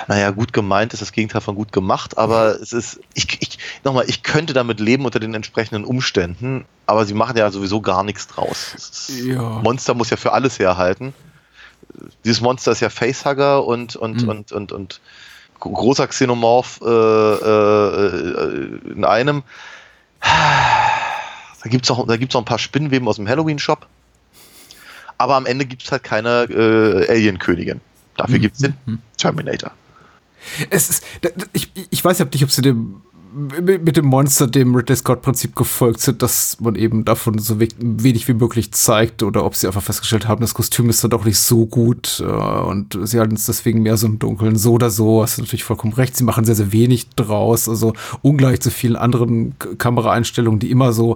naja, 0.08 0.32
gut 0.32 0.54
gemeint 0.54 0.94
ist 0.94 1.02
das 1.02 1.12
Gegenteil 1.12 1.42
von 1.42 1.56
gut 1.56 1.72
gemacht, 1.72 2.18
aber 2.18 2.60
es 2.60 2.74
ist, 2.74 3.00
ich, 3.14 3.42
ich, 3.42 3.60
nochmal, 3.84 4.06
ich 4.08 4.24
könnte 4.24 4.54
damit 4.54 4.80
leben 4.80 5.06
unter 5.06 5.20
den 5.20 5.34
entsprechenden 5.34 5.86
Umständen, 5.86 6.66
aber 6.88 7.06
sie 7.06 7.14
machen 7.14 7.38
ja 7.38 7.50
sowieso 7.52 7.80
gar 7.82 8.04
nichts 8.04 8.28
draus. 8.28 9.08
Ja. 9.24 9.42
Monster 9.42 9.94
muss 9.94 10.10
ja 10.10 10.18
für 10.18 10.34
alles 10.34 10.58
herhalten. 10.60 11.14
Dieses 12.26 12.42
Monster 12.42 12.72
ist 12.72 12.80
ja 12.80 12.90
Facehugger 12.90 13.64
und, 13.66 13.96
und, 13.96 14.24
Mhm. 14.24 14.30
und, 14.30 14.52
und, 14.52 14.72
und 14.72 15.02
großer 15.60 16.08
Xenomorph 16.08 16.82
äh, 16.84 16.90
äh, 16.90 18.80
in 18.92 19.06
einem. 19.06 19.44
Da 20.22 21.70
gibt 21.70 21.86
es 21.86 21.92
auch, 21.92 22.08
da 22.08 22.18
gibt's 22.18 22.36
auch 22.36 22.42
ein 22.42 22.46
paar 22.46 22.60
Spinnweben 22.60 23.08
aus 23.08 23.18
dem 23.18 23.28
Halloween-Shop. 23.28 23.88
Aber 25.24 25.38
am 25.38 25.46
Ende 25.46 25.66
gibt 25.66 25.84
es 25.84 25.90
halt 25.90 26.04
keine 26.04 26.44
äh, 26.50 27.10
Alien-Königin. 27.10 27.80
Dafür 28.18 28.40
gibt 28.40 28.56
es 28.56 28.62
den 28.62 28.74
Terminator. 29.16 29.72
Es 30.70 30.90
ist, 30.90 31.06
ich, 31.54 31.72
ich 31.90 32.04
weiß 32.04 32.20
ja 32.20 32.26
nicht, 32.26 32.44
ob 32.44 32.52
sie 32.52 32.62
dem 32.62 33.02
mit 33.34 33.96
dem 33.96 34.06
Monster 34.06 34.48
dem 34.48 34.76
Ridley 34.76 34.98
Scott-Prinzip 34.98 35.56
gefolgt 35.56 36.02
sind, 36.02 36.22
dass 36.22 36.60
man 36.60 36.76
eben 36.76 37.06
davon 37.06 37.40
so 37.40 37.58
we 37.58 37.70
wenig 37.80 38.28
wie 38.28 38.34
möglich 38.34 38.74
zeigt 38.74 39.24
oder 39.24 39.46
ob 39.46 39.56
sie 39.56 39.66
einfach 39.66 39.82
festgestellt 39.82 40.28
haben, 40.28 40.42
das 40.42 40.54
Kostüm 40.54 40.90
ist 40.90 41.02
dann 41.06 41.10
doch 41.12 41.24
nicht 41.24 41.40
so 41.40 41.66
gut 41.66 42.22
äh, 42.24 42.26
und 42.26 43.00
sie 43.04 43.18
halten 43.18 43.36
es 43.36 43.46
deswegen 43.46 43.82
mehr 43.82 43.96
so 43.96 44.08
im 44.08 44.20
Dunkeln. 44.20 44.58
So 44.58 44.74
oder 44.74 44.90
so, 44.90 45.24
hast 45.24 45.38
du 45.38 45.42
natürlich 45.42 45.64
vollkommen 45.64 45.94
recht. 45.94 46.18
Sie 46.18 46.26
machen 46.26 46.44
sehr, 46.44 46.56
sehr 46.56 46.74
wenig 46.74 47.10
draus, 47.12 47.70
also 47.70 47.94
ungleich 48.22 48.60
zu 48.60 48.72
vielen 48.72 48.98
anderen 48.98 49.56
Kameraeinstellungen, 49.78 50.60
die 50.60 50.70
immer 50.70 50.92
so 50.92 51.16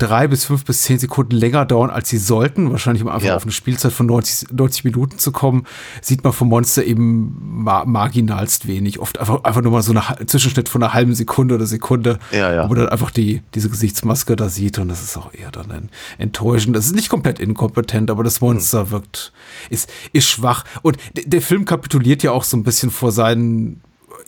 drei 0.00 0.26
bis 0.26 0.44
fünf 0.44 0.64
bis 0.64 0.82
zehn 0.82 0.98
Sekunden 0.98 1.36
länger 1.36 1.64
dauern, 1.64 1.90
als 1.90 2.08
sie 2.08 2.18
sollten, 2.18 2.70
wahrscheinlich 2.72 3.02
um 3.02 3.08
einfach 3.08 3.28
Ja. 3.28 3.36
auf 3.36 3.42
eine 3.44 3.52
Spielzeit 3.52 3.92
von 3.92 4.06
90, 4.06 4.48
90 4.52 4.84
Minuten 4.84 5.18
zu 5.18 5.30
kommen, 5.30 5.64
sieht 6.02 6.24
man 6.24 6.32
vom 6.32 6.48
Monster 6.48 6.82
eben 6.84 7.36
ma 7.62 7.84
marginalst 7.84 8.66
wenig. 8.66 8.98
Oft 8.98 9.18
einfach, 9.20 9.44
einfach 9.44 9.62
nur 9.62 9.72
mal 9.72 9.82
so 9.82 9.92
ein 9.92 10.26
Zwischenschnitt 10.26 10.68
von 10.68 10.82
einer 10.82 10.94
halben 10.94 11.14
Sekunde 11.14 11.54
oder 11.54 11.66
Sekunde, 11.66 12.18
Ja, 12.32 12.52
ja. 12.52 12.64
wo 12.64 12.68
man 12.68 12.78
dann 12.78 12.88
einfach 12.88 13.10
die, 13.10 13.42
diese 13.54 13.68
Gesichtsmaske 13.70 14.34
da 14.36 14.48
sieht 14.48 14.78
und 14.78 14.88
das 14.88 15.02
ist 15.02 15.16
auch 15.16 15.32
eher 15.34 15.50
dann 15.50 15.70
ein 15.70 15.90
enttäuschend. 16.18 16.74
Das 16.74 16.86
ist 16.86 16.94
nicht 16.94 17.08
komplett 17.10 17.38
inkompetent, 17.38 18.10
aber 18.10 18.24
das 18.24 18.40
Monster 18.40 18.90
wirkt, 18.90 19.32
ist, 19.68 19.90
ist 20.12 20.28
schwach. 20.28 20.64
Und 20.82 20.96
der 21.14 21.42
Film 21.42 21.64
kapituliert 21.64 22.22
ja 22.22 22.32
auch 22.32 22.44
so 22.44 22.56
ein 22.56 22.64
bisschen 22.64 22.90
vor 22.90 23.12
seinen 23.12 23.80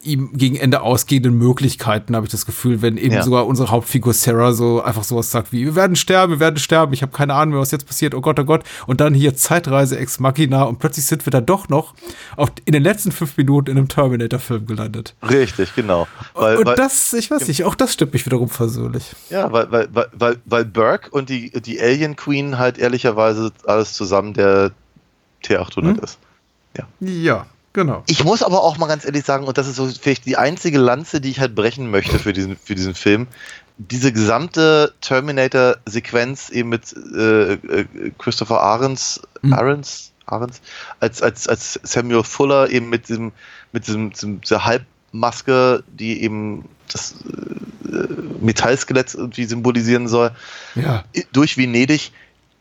ihm 0.03 0.31
gegen 0.33 0.57
Ende 0.57 0.81
ausgehenden 0.83 1.37
Möglichkeiten, 1.39 2.15
habe 2.17 2.27
ich 2.27 2.33
das 2.33 2.47
Gefühl, 2.47 2.83
wenn 2.83 2.97
eben 2.97 3.15
Ja. 3.15 3.23
sogar 3.23 3.47
unsere 3.47 3.71
Hauptfigur 3.71 4.13
Sarah 4.13 4.53
so 4.53 4.83
einfach 4.83 5.05
sowas 5.05 5.31
sagt 5.31 5.53
wie, 5.53 5.65
wir 5.65 5.75
werden 5.75 5.97
sterben, 5.97 6.33
wir 6.35 6.41
werden 6.41 6.57
sterben, 6.59 6.93
ich 6.93 7.03
habe 7.03 7.13
keine 7.13 7.35
Ahnung 7.35 7.53
mehr, 7.55 7.61
was 7.61 7.71
jetzt 7.71 7.87
passiert, 7.87 8.15
oh 8.15 8.21
Gott, 8.21 8.39
oh 8.41 8.45
Gott. 8.45 8.65
Und 8.87 9.01
dann 9.01 9.15
hier 9.15 9.35
Zeitreise 9.37 9.99
ex 9.99 10.21
Machina 10.21 10.65
und 10.65 10.79
plötzlich 10.79 11.07
sind 11.07 11.27
wir 11.27 11.31
da 11.31 11.41
doch 11.41 11.69
noch 11.69 11.95
auf, 12.37 12.51
in 12.65 12.73
den 12.73 12.83
letzten 12.83 13.13
fünf 13.13 13.37
Minuten 13.37 13.71
in 13.71 13.79
einem 13.79 13.89
Terminator-Film 13.89 14.67
gelandet. 14.67 15.15
Richtig, 15.29 15.75
genau. 15.75 16.07
Weil, 16.35 16.57
und 16.59 16.67
weil, 16.67 16.77
das, 16.77 17.13
ich 17.13 17.31
weiß 17.31 17.49
nicht, 17.49 17.65
auch 17.65 17.75
das 17.75 17.93
stimmt 17.93 18.13
mich 18.13 18.27
wiederum 18.27 18.49
versöhnlich. 18.49 19.15
ja, 19.31 19.51
weil, 19.53 19.71
weil, 19.71 19.89
weil, 20.13 20.37
weil, 20.45 20.65
Burke 20.65 21.11
und 21.11 21.29
die, 21.29 21.51
die 21.51 21.81
Alien 21.81 22.17
Queen 22.17 22.59
halt 22.59 22.79
ehrlicherweise 22.79 23.53
alles 23.67 23.93
zusammen 23.95 24.33
der 24.35 24.73
T800 25.45 25.83
Hm? 25.83 25.99
ist. 26.03 26.19
Ja, 27.01 27.47
genau. 27.73 28.03
Ich 28.07 28.25
muss 28.25 28.43
aber 28.43 28.63
auch 28.63 28.79
mal 28.79 28.87
ganz 28.87 29.05
ehrlich 29.05 29.25
sagen, 29.25 29.47
und 29.47 29.59
das 29.59 29.67
ist 29.69 29.77
so 29.77 29.89
vielleicht 29.89 30.27
die 30.27 30.37
einzige 30.37 30.79
Lanze, 30.79 31.21
die 31.21 31.31
ich 31.31 31.41
halt 31.41 31.55
brechen 31.55 31.91
möchte 31.91 32.19
für 32.19 32.33
diesen, 32.33 32.57
für 32.57 32.75
diesen 32.75 32.95
Film. 32.95 33.27
Diese 33.79 34.13
gesamte 34.13 34.93
Terminator-Sequenz 35.01 36.51
eben 36.51 36.69
mit 36.69 36.95
äh, 37.15 37.55
äh, 37.55 37.87
Christopher 38.19 38.61
Ahrens, 38.63 39.21
Hm. 39.43 39.53
Ahrens, 39.55 40.13
Ahrens 40.27 40.61
als, 41.01 41.21
als, 41.23 41.49
als 41.49 41.81
Samuel 41.83 42.23
Fuller 42.23 42.71
eben 42.71 42.89
mit 42.89 43.09
diesem, 43.09 43.33
mit 43.73 43.87
diesem, 43.87 44.11
diesem 44.13 44.41
dieser 44.41 44.65
Halbmaske, 44.65 45.83
die 45.89 46.23
eben 46.23 46.69
das 46.93 47.15
äh, 47.87 48.07
Metallskelett 48.41 49.15
irgendwie 49.15 49.47
symbolisieren 49.47 50.07
soll, 50.09 50.31
Ja. 50.75 51.05
durch 51.33 51.57
Venedig, 51.57 52.13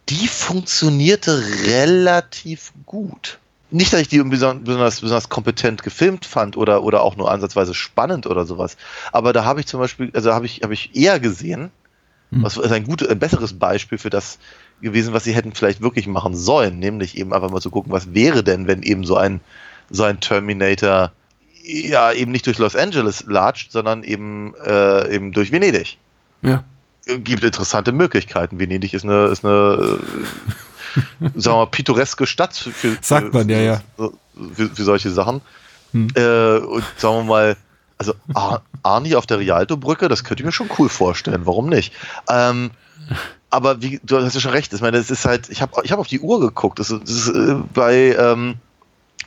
die 0.09 0.27
funktionierte 0.27 1.43
relativ 1.65 2.71
gut. 2.85 3.37
Nicht, 3.71 3.93
dass 3.93 4.01
ich 4.01 4.09
die 4.09 4.19
beson- 4.21 4.63
besonders, 4.63 4.99
besonders 5.01 5.29
kompetent 5.29 5.81
gefilmt 5.81 6.25
fand 6.25 6.57
oder, 6.57 6.83
oder 6.83 7.01
auch 7.01 7.15
nur 7.15 7.31
ansatzweise 7.31 7.73
spannend 7.73 8.27
oder 8.27 8.45
sowas. 8.45 8.77
Aber 9.11 9.33
da 9.33 9.45
habe 9.45 9.61
ich 9.61 9.65
zum 9.67 9.79
Beispiel, 9.79 10.11
also 10.13 10.33
habe 10.33 10.45
ich, 10.45 10.61
habe 10.63 10.73
ich 10.73 10.95
eher 10.95 11.19
gesehen, 11.19 11.71
Hm. 12.33 12.43
was 12.43 12.55
ist 12.57 12.71
ein 12.71 12.85
gutes, 12.85 13.09
ein 13.09 13.19
besseres 13.19 13.53
Beispiel 13.59 13.97
für 13.97 14.09
das 14.09 14.39
gewesen, 14.81 15.13
was 15.13 15.25
sie 15.25 15.33
hätten 15.33 15.53
vielleicht 15.53 15.81
wirklich 15.81 16.07
machen 16.07 16.35
sollen, 16.35 16.79
nämlich 16.79 17.17
eben 17.17 17.33
einfach 17.33 17.51
mal 17.51 17.59
zu 17.61 17.69
gucken, 17.69 17.91
was 17.91 18.13
wäre 18.13 18.41
denn, 18.43 18.67
wenn 18.67 18.83
eben 18.83 19.03
so 19.03 19.17
ein, 19.17 19.41
so 19.89 20.03
ein 20.03 20.19
Terminator 20.21 21.11
ja 21.63 22.11
eben 22.13 22.31
nicht 22.31 22.47
durch 22.47 22.57
Los 22.57 22.75
Angeles 22.75 23.25
latscht, 23.27 23.71
sondern 23.71 24.03
eben, 24.03 24.53
äh, 24.65 25.13
eben 25.13 25.31
durch 25.33 25.51
Venedig 25.51 25.97
Ja. 26.41 26.63
gibt 27.05 27.43
interessante 27.43 27.91
Möglichkeiten. 27.91 28.59
Venedig 28.59 28.93
ist 28.93 29.03
eine, 29.03 29.25
ist 29.25 29.45
eine 29.45 29.99
äh, 29.99 30.03
sagen 31.19 31.33
wir 31.35 31.55
mal, 31.55 31.67
pittoreske 31.67 32.25
Stadt 32.25 32.55
für, 32.55 32.71
für, 32.71 32.97
Sagt 33.01 33.33
man, 33.33 33.49
ja, 33.49 33.59
ja. 33.59 33.81
Für, 33.97 34.69
für 34.69 34.83
solche 34.83 35.11
Sachen. 35.11 35.41
Hm. 35.91 36.07
Äh, 36.15 36.57
und 36.57 36.83
sagen 36.97 37.17
wir 37.17 37.23
mal, 37.23 37.57
also 37.97 38.13
Ar 38.33 38.63
Arnie 38.83 39.15
auf 39.15 39.27
der 39.27 39.39
Rialto-Brücke, 39.39 40.07
das 40.07 40.23
könnte 40.23 40.41
ich 40.41 40.45
mir 40.45 40.51
schon 40.51 40.69
cool 40.79 40.89
vorstellen. 40.89 41.45
Warum 41.45 41.69
nicht? 41.69 41.93
Ähm, 42.27 42.71
aber 43.51 43.81
wie, 43.81 43.99
du 44.03 44.17
hast 44.17 44.33
ja 44.33 44.39
schon 44.39 44.51
recht. 44.51 44.73
Ich 44.73 44.81
meine, 44.81 44.97
es 44.97 45.11
ist 45.11 45.25
halt, 45.25 45.49
ich 45.49 45.61
habe 45.61 45.81
ich 45.83 45.91
hab 45.91 45.99
auf 45.99 46.07
die 46.07 46.19
Uhr 46.19 46.39
geguckt. 46.39 46.79
Das 46.79 46.89
ist, 46.89 47.03
das 47.03 47.11
ist 47.11 47.27
äh, 47.27 47.55
bei 47.73 48.15
ähm, 48.17 48.55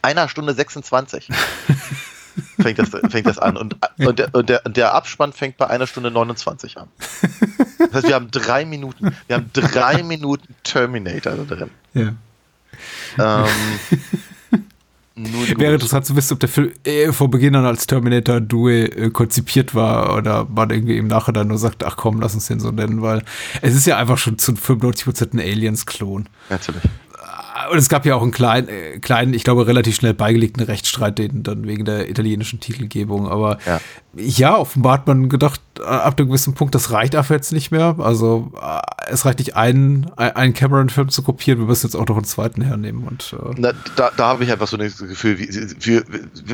einer 0.02 0.28
Stunde 0.28 0.54
26 0.54 1.28
fängt 2.60 2.78
das, 2.78 2.88
fängt 2.88 3.26
das 3.26 3.38
an. 3.38 3.56
Und, 3.56 3.76
und, 3.98 4.18
der, 4.18 4.34
und, 4.34 4.48
der, 4.48 4.60
der 4.60 4.94
Abspann 4.94 5.32
fängt 5.32 5.56
bei 5.56 5.68
einer 5.68 5.86
Stunde 5.86 6.10
29 6.10 6.78
an. 6.78 6.88
Das 7.78 7.92
heißt, 7.92 8.08
wir 8.08 8.14
haben 8.14 8.30
drei 8.30 8.64
Minuten. 8.64 9.14
Wir 9.26 9.36
haben 9.36 9.50
drei 9.52 10.02
Minuten 10.02 10.54
Terminator 10.62 11.34
da 11.36 11.54
drin. 11.54 11.70
ja. 11.94 12.12
Ähm. 13.18 13.48
Wäre 15.16 15.74
interessant 15.74 16.04
zu 16.04 16.16
wissen, 16.16 16.32
ob 16.32 16.40
der 16.40 16.48
Film 16.48 16.72
eh 16.84 17.12
vor 17.12 17.30
Beginn 17.30 17.54
an 17.54 17.64
als 17.64 17.86
Terminator 17.86 18.40
Duel 18.40 18.90
äh, 18.96 19.10
konzipiert 19.10 19.72
war 19.72 20.16
oder 20.16 20.44
man 20.44 20.70
irgendwie 20.70 20.96
im 20.96 21.06
Nachhinein 21.06 21.46
nur 21.46 21.58
sagt, 21.58 21.84
ach 21.84 21.96
komm, 21.96 22.20
lass 22.20 22.34
uns 22.34 22.48
den 22.48 22.58
so 22.58 22.72
nennen, 22.72 23.00
weil 23.00 23.22
es 23.62 23.76
ist 23.76 23.86
ja 23.86 23.96
einfach 23.96 24.18
schon 24.18 24.38
zu 24.38 24.52
95% 24.52 25.34
ein 25.34 25.38
Aliens-Klon. 25.38 26.28
Natürlich. 26.50 26.82
Und 27.70 27.78
es 27.78 27.88
gab 27.88 28.04
ja 28.04 28.16
auch 28.16 28.22
einen 28.22 28.32
kleinen, 28.32 28.68
äh, 28.68 28.98
kleinen, 28.98 29.32
ich 29.32 29.44
glaube, 29.44 29.66
relativ 29.66 29.94
schnell 29.94 30.12
beigelegten 30.12 30.62
Rechtsstreit, 30.64 31.18
den 31.18 31.42
dann 31.44 31.66
wegen 31.68 31.84
der 31.84 32.08
italienischen 32.10 32.58
Titelgebung. 32.60 33.28
Aber 33.28 33.58
Ja. 33.66 33.80
ja, 34.16 34.56
offenbar 34.58 34.94
hat 34.94 35.06
man 35.06 35.28
gedacht, 35.28 35.60
äh, 35.78 35.84
ab 35.84 36.18
einem 36.18 36.28
gewissen 36.28 36.54
Punkt, 36.54 36.74
das 36.74 36.90
reicht 36.90 37.14
einfach 37.14 37.34
jetzt 37.34 37.52
nicht 37.52 37.70
mehr. 37.70 37.94
Also 37.98 38.50
äh, 38.60 38.80
es 39.12 39.24
reicht 39.24 39.38
nicht, 39.38 39.54
einen, 39.56 40.10
ein- 40.16 40.34
einen 40.34 40.52
Cameron-Film 40.54 41.10
zu 41.10 41.22
kopieren, 41.22 41.60
wir 41.60 41.66
müssen 41.66 41.86
jetzt 41.86 41.94
auch 41.94 42.06
noch 42.06 42.16
einen 42.16 42.24
zweiten 42.24 42.60
hernehmen. 42.60 43.06
Und 43.06 43.34
äh, 43.38 43.54
Na, 43.56 43.72
da, 43.96 44.10
da 44.16 44.26
habe 44.26 44.42
ich 44.44 44.50
einfach 44.50 44.66
so 44.66 44.76
das 44.76 44.98
Gefühl, 44.98 45.38
wie, 45.38 45.48
wie, 45.48 46.02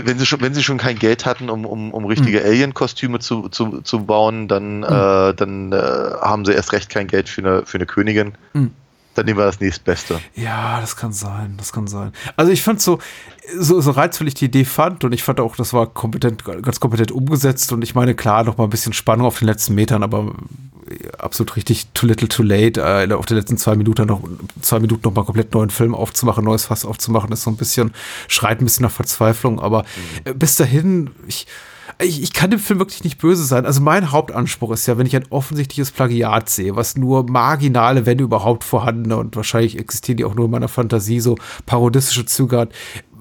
wenn, 0.06 0.18
sie 0.18 0.26
schon, 0.26 0.40
wenn 0.42 0.52
sie 0.52 0.62
schon 0.62 0.76
kein 0.78 0.98
Geld 0.98 1.24
hatten, 1.24 1.48
um, 1.48 1.64
um, 1.64 1.92
um 1.92 2.04
richtige 2.04 2.44
Alien-Kostüme 2.44 3.20
zu, 3.20 3.48
zu, 3.48 3.80
zu 3.80 4.04
bauen, 4.04 4.48
dann, 4.48 4.82
äh, 4.82 5.34
dann 5.34 5.72
äh, 5.72 5.76
haben 6.20 6.44
sie 6.44 6.52
erst 6.52 6.72
recht 6.72 6.90
kein 6.90 7.06
Geld 7.06 7.28
für 7.30 7.40
eine, 7.40 7.62
für 7.64 7.78
eine 7.78 7.86
Königin. 7.86 8.32
Mhm. 8.52 8.72
Dann 9.14 9.26
nehmen 9.26 9.38
wir 9.38 9.44
das 9.44 9.60
nächstbeste. 9.60 10.20
Ja, 10.34 10.80
das 10.80 10.96
kann 10.96 11.12
sein, 11.12 11.54
das 11.56 11.72
kann 11.72 11.88
sein. 11.88 12.12
Also 12.36 12.52
ich 12.52 12.62
fand 12.62 12.80
so, 12.80 13.00
so, 13.58 13.80
so 13.80 13.90
reizvoll 13.90 14.28
ich 14.28 14.34
die 14.34 14.44
Idee 14.44 14.64
fand 14.64 15.02
und 15.02 15.12
ich 15.12 15.22
fand 15.22 15.40
auch, 15.40 15.56
das 15.56 15.72
war 15.72 15.86
kompetent, 15.86 16.44
ganz 16.44 16.78
kompetent 16.78 17.10
umgesetzt 17.10 17.72
und 17.72 17.82
ich 17.82 17.94
meine, 17.94 18.14
klar, 18.14 18.44
noch 18.44 18.56
mal 18.56 18.64
ein 18.64 18.70
bisschen 18.70 18.92
Spannung 18.92 19.26
auf 19.26 19.38
den 19.38 19.48
letzten 19.48 19.74
Metern, 19.74 20.02
aber 20.02 20.32
absolut 21.18 21.56
richtig 21.56 21.88
too 21.94 22.06
little 22.06 22.28
too 22.28 22.42
late, 22.42 22.80
äh, 22.80 23.12
auf 23.12 23.26
den 23.26 23.36
letzten 23.36 23.56
zwei 23.58 23.76
Minuten 23.76 24.06
noch, 24.06 24.22
zwei 24.60 24.80
Minuten 24.80 25.02
noch 25.04 25.14
mal 25.14 25.24
komplett 25.24 25.52
neuen 25.54 25.70
Film 25.70 25.94
aufzumachen, 25.94 26.44
neues 26.44 26.66
Fass 26.66 26.84
aufzumachen, 26.84 27.32
ist 27.32 27.42
so 27.42 27.50
ein 27.50 27.56
bisschen, 27.56 27.92
schreit 28.28 28.60
ein 28.60 28.64
bisschen 28.64 28.84
nach 28.84 28.92
Verzweiflung, 28.92 29.60
aber 29.60 29.84
äh, 30.24 30.34
bis 30.34 30.56
dahin, 30.56 31.10
ich, 31.26 31.46
ich, 32.02 32.22
ich 32.22 32.32
kann 32.32 32.50
dem 32.50 32.60
Film 32.60 32.78
wirklich 32.78 33.04
nicht 33.04 33.18
böse 33.18 33.44
sein. 33.44 33.66
Also 33.66 33.80
mein 33.80 34.10
Hauptanspruch 34.10 34.72
ist 34.72 34.86
ja, 34.86 34.98
wenn 34.98 35.06
ich 35.06 35.16
ein 35.16 35.26
offensichtliches 35.30 35.90
Plagiat 35.90 36.48
sehe, 36.48 36.76
was 36.76 36.96
nur 36.96 37.28
marginale, 37.28 38.06
wenn 38.06 38.18
überhaupt 38.18 38.64
vorhandene 38.64 39.16
und 39.16 39.36
wahrscheinlich 39.36 39.78
existieren 39.78 40.16
die 40.16 40.24
auch 40.24 40.34
nur 40.34 40.46
in 40.46 40.50
meiner 40.50 40.68
Fantasie, 40.68 41.20
so 41.20 41.36
parodistische 41.66 42.26
Züge 42.26 42.58
hat, 42.58 42.72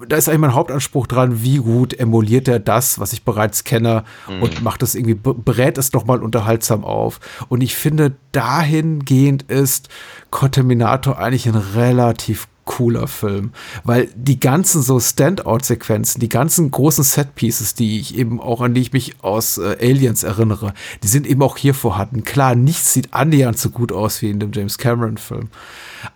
da 0.08 0.16
ist 0.16 0.28
eigentlich 0.28 0.40
mein 0.40 0.54
Hauptanspruch 0.54 1.06
dran, 1.06 1.42
wie 1.42 1.58
gut 1.58 1.98
emuliert 1.98 2.48
er 2.48 2.58
das, 2.58 2.98
was 2.98 3.12
ich 3.12 3.24
bereits 3.24 3.64
kenne 3.64 4.04
und 4.40 4.62
macht 4.62 4.82
es 4.82 4.94
irgendwie, 4.94 5.14
brät 5.14 5.76
es 5.76 5.92
nochmal 5.92 6.22
unterhaltsam 6.22 6.84
auf. 6.84 7.20
Und 7.48 7.60
ich 7.60 7.74
finde, 7.74 8.14
dahingehend 8.32 9.42
ist 9.42 9.90
Contaminator 10.30 11.18
eigentlich 11.18 11.46
ein 11.46 11.54
relativ 11.54 12.48
cooler 12.70 13.08
Film, 13.08 13.50
weil 13.82 14.08
die 14.14 14.38
ganzen 14.38 14.80
so 14.80 15.00
Standout-Sequenzen, 15.00 16.20
die 16.20 16.28
ganzen 16.28 16.70
großen 16.70 17.02
Set-Pieces, 17.02 17.74
die 17.74 17.98
ich 17.98 18.16
eben 18.16 18.40
auch, 18.40 18.60
an 18.60 18.74
die 18.74 18.80
ich 18.80 18.92
mich 18.92 19.24
aus 19.24 19.58
äh, 19.58 19.76
Aliens 19.80 20.22
erinnere, 20.22 20.72
die 21.02 21.08
sind 21.08 21.26
eben 21.26 21.42
auch 21.42 21.56
hier 21.56 21.74
vorhanden. 21.74 22.22
Klar, 22.22 22.54
nichts 22.54 22.92
sieht 22.92 23.12
annähernd 23.12 23.58
so 23.58 23.70
gut 23.70 23.90
aus 23.90 24.22
wie 24.22 24.30
in 24.30 24.38
dem 24.38 24.52
James 24.52 24.78
Cameron-Film, 24.78 25.48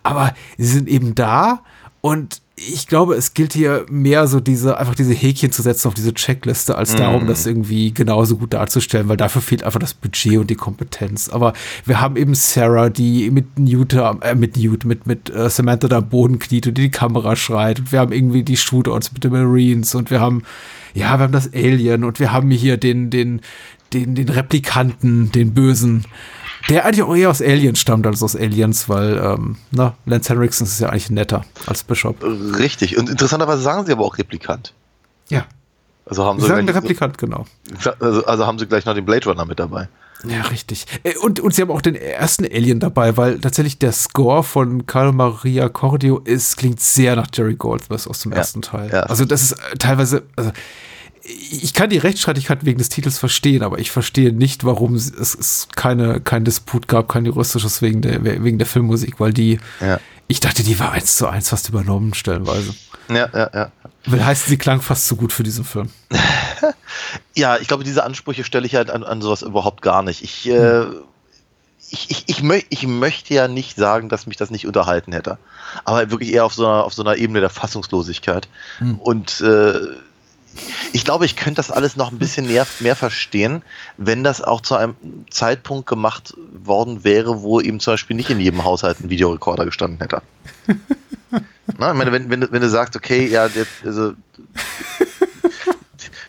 aber 0.01 0.33
sie 0.57 0.67
sind 0.67 0.87
eben 0.87 1.13
da 1.13 1.61
und 1.99 2.41
ich 2.57 2.87
glaube, 2.87 3.15
es 3.15 3.33
gilt 3.33 3.51
hier 3.51 3.85
mehr 3.89 4.27
so 4.27 4.39
diese, 4.39 4.77
einfach 4.77 4.95
diese 4.95 5.13
Häkchen 5.13 5.51
zu 5.51 5.61
setzen 5.61 5.89
auf 5.89 5.93
diese 5.93 6.13
Checkliste, 6.13 6.75
als 6.75 6.95
darum, 6.95 7.25
Mm. 7.25 7.27
das 7.27 7.45
irgendwie 7.45 7.93
genauso 7.93 8.37
gut 8.37 8.53
darzustellen, 8.53 9.09
weil 9.09 9.17
dafür 9.17 9.41
fehlt 9.41 9.63
einfach 9.63 9.79
das 9.79 9.93
Budget 9.93 10.37
und 10.37 10.49
die 10.49 10.55
Kompetenz. 10.55 11.27
Aber 11.27 11.51
wir 11.85 11.99
haben 11.99 12.15
eben 12.15 12.33
Sarah, 12.33 12.89
die 12.89 13.29
mit 13.29 13.59
Newt, 13.59 13.93
äh, 13.93 14.35
mit 14.35 14.55
Newt, 14.55 14.85
mit, 14.85 15.05
mit 15.05 15.29
äh, 15.29 15.49
Samantha 15.49 15.89
da 15.89 15.97
am 15.97 16.07
Boden 16.07 16.39
kniet 16.39 16.67
und 16.67 16.77
die 16.77 16.83
die 16.83 16.91
Kamera 16.91 17.35
schreit. 17.35 17.79
Und 17.79 17.91
wir 17.91 17.99
haben 17.99 18.13
irgendwie 18.13 18.43
die 18.43 18.57
Shootouts 18.57 19.11
mit 19.11 19.25
den 19.25 19.33
Marines 19.33 19.93
und 19.93 20.09
wir 20.09 20.21
haben, 20.21 20.43
ja, 20.93 21.17
wir 21.17 21.23
haben 21.23 21.33
das 21.33 21.53
Alien 21.53 22.05
und 22.05 22.19
wir 22.19 22.31
haben 22.31 22.51
hier 22.51 22.77
den, 22.77 23.09
den, 23.09 23.41
den, 23.91 24.15
den 24.15 24.29
Replikanten, 24.29 25.29
den 25.31 25.53
Bösen. 25.53 26.05
Der 26.69 26.85
eigentlich 26.85 27.03
auch 27.03 27.15
eher 27.15 27.29
aus 27.29 27.41
Aliens 27.41 27.79
stammt 27.79 28.07
als 28.07 28.23
aus 28.23 28.35
Aliens, 28.35 28.89
weil, 28.89 29.17
ähm, 29.17 29.57
na, 29.71 29.95
Lance 30.05 30.29
Henriksen 30.29 30.65
ist 30.65 30.79
ja 30.79 30.89
eigentlich 30.89 31.09
netter 31.11 31.45
als 31.67 31.83
Bishop. 31.83 32.23
Richtig. 32.23 32.97
Und 32.97 33.09
interessanterweise 33.09 33.61
sagen 33.61 33.85
sie 33.85 33.91
aber 33.91 34.03
auch 34.03 34.17
Replikant. 34.17 34.73
Ja. 35.29 35.45
Also 36.07 36.23
haben 36.23 36.39
Sie 36.39 36.45
sie, 36.45 36.49
sagen 36.51 36.65
gleich, 36.65 36.77
Replikant, 36.77 37.17
genau. 37.17 37.45
also, 37.99 38.25
also 38.25 38.45
haben 38.47 38.59
sie 38.59 38.67
gleich 38.67 38.85
noch 38.85 38.93
den 38.93 39.05
Blade 39.05 39.27
Runner 39.29 39.45
mit 39.45 39.59
dabei. 39.59 39.87
Ja, 40.27 40.41
richtig. 40.43 40.85
Äh, 41.03 41.15
Und, 41.17 41.39
und 41.39 41.53
sie 41.53 41.61
haben 41.61 41.71
auch 41.71 41.81
den 41.81 41.95
ersten 41.95 42.45
Alien 42.45 42.79
dabei, 42.79 43.15
weil 43.17 43.39
tatsächlich 43.39 43.77
der 43.79 43.91
Score 43.91 44.43
von 44.43 44.85
Carlo 44.87 45.11
Maria 45.11 45.67
Cordio 45.69 46.19
ist, 46.23 46.57
klingt 46.57 46.79
sehr 46.79 47.15
nach 47.15 47.27
Jerry 47.33 47.55
Goldsmith 47.55 48.07
aus 48.07 48.19
dem 48.21 48.31
Ja, 48.31 48.37
ersten 48.39 48.61
Teil. 48.61 48.89
ja. 48.91 49.01
Also 49.01 49.25
das 49.25 49.41
ist 49.43 49.51
äh, 49.53 49.77
teilweise, 49.77 50.23
also 50.35 50.51
ich 51.27 51.73
kann 51.73 51.89
die 51.89 51.97
Rechtsstreitigkeit 51.97 52.65
wegen 52.65 52.77
des 52.77 52.89
Titels 52.89 53.17
verstehen, 53.17 53.63
aber 53.63 53.79
ich 53.79 53.89
verstehe 53.91 54.31
nicht, 54.31 54.63
warum 54.63 54.93
es, 54.95 55.11
es 55.11 55.67
keine, 55.75 56.19
kein 56.21 56.45
Disput 56.45 56.87
gab, 56.87 57.09
kein 57.09 57.25
juristisches 57.25 57.81
wegen 57.81 58.01
der, 58.01 58.23
wegen 58.23 58.57
der 58.59 58.67
Filmmusik, 58.67 59.19
weil 59.19 59.33
die, 59.33 59.59
Ja. 59.81 59.99
ich 60.27 60.39
dachte, 60.39 60.61
die 60.63 60.79
war 60.79 60.91
eins 60.91 61.15
zu 61.15 61.27
eins 61.27 61.49
fast 61.49 61.69
übernommen, 61.69 62.13
stellenweise. 62.13 62.75
Ja, 63.09 63.29
ja, 63.33 63.49
ja. 63.53 63.71
Will 64.05 64.23
heißen, 64.23 64.47
sie 64.49 64.57
klang 64.57 64.81
fast 64.81 65.07
zu 65.07 65.15
gut 65.15 65.33
für 65.33 65.43
diesen 65.43 65.65
Film. 65.65 65.89
Ja, 67.35 67.57
ich 67.57 67.67
glaube, 67.67 67.83
diese 67.83 68.03
Ansprüche 68.03 68.43
stelle 68.45 68.65
ich 68.65 68.75
halt 68.75 68.89
an, 68.89 69.03
an 69.03 69.21
sowas 69.21 69.41
überhaupt 69.41 69.81
gar 69.81 70.01
nicht. 70.03 70.23
Ich, 70.23 70.47
äh, 70.49 70.83
ich, 71.89 72.09
ich, 72.09 72.23
ich, 72.27 72.41
mö 72.43 72.59
ich 72.69 72.87
möchte 72.87 73.33
ja 73.33 73.47
nicht 73.47 73.75
sagen, 73.75 74.07
dass 74.09 74.25
mich 74.25 74.37
das 74.37 74.49
nicht 74.51 74.65
unterhalten 74.65 75.11
hätte. 75.11 75.37
Aber 75.83 76.09
wirklich 76.09 76.33
eher 76.33 76.45
auf 76.45 76.53
so 76.53 76.65
einer, 76.65 76.85
auf 76.85 76.93
so 76.93 77.03
einer 77.03 77.17
Ebene 77.17 77.41
der 77.41 77.49
Fassungslosigkeit. 77.49 78.47
Und 78.99 79.41
äh, 79.41 79.73
ich 80.93 81.03
glaube, 81.05 81.25
ich 81.25 81.35
könnte 81.35 81.57
das 81.57 81.71
alles 81.71 81.95
noch 81.95 82.11
ein 82.11 82.19
bisschen 82.19 82.47
mehr, 82.47 82.65
mehr 82.79 82.95
verstehen, 82.95 83.61
wenn 83.97 84.23
das 84.23 84.41
auch 84.41 84.61
zu 84.61 84.75
einem 84.75 84.95
Zeitpunkt 85.29 85.87
gemacht 85.87 86.33
worden 86.53 87.03
wäre, 87.03 87.41
wo 87.41 87.59
eben 87.61 87.79
zum 87.79 87.93
Beispiel 87.93 88.15
nicht 88.15 88.29
in 88.29 88.39
jedem 88.39 88.63
Haushalt 88.63 88.99
ein 89.01 89.09
Videorekorder 89.09 89.65
gestanden 89.65 89.99
hätte. 89.99 90.21
Na, 91.77 91.91
ich 91.91 91.97
meine, 91.97 92.11
wenn, 92.11 92.29
wenn, 92.29 92.41
du- 92.41 92.51
wenn 92.51 92.61
du 92.61 92.69
sagst, 92.69 92.95
okay, 92.95 93.27
ja, 93.27 93.47
jetzt, 93.47 93.71
also, 93.83 94.13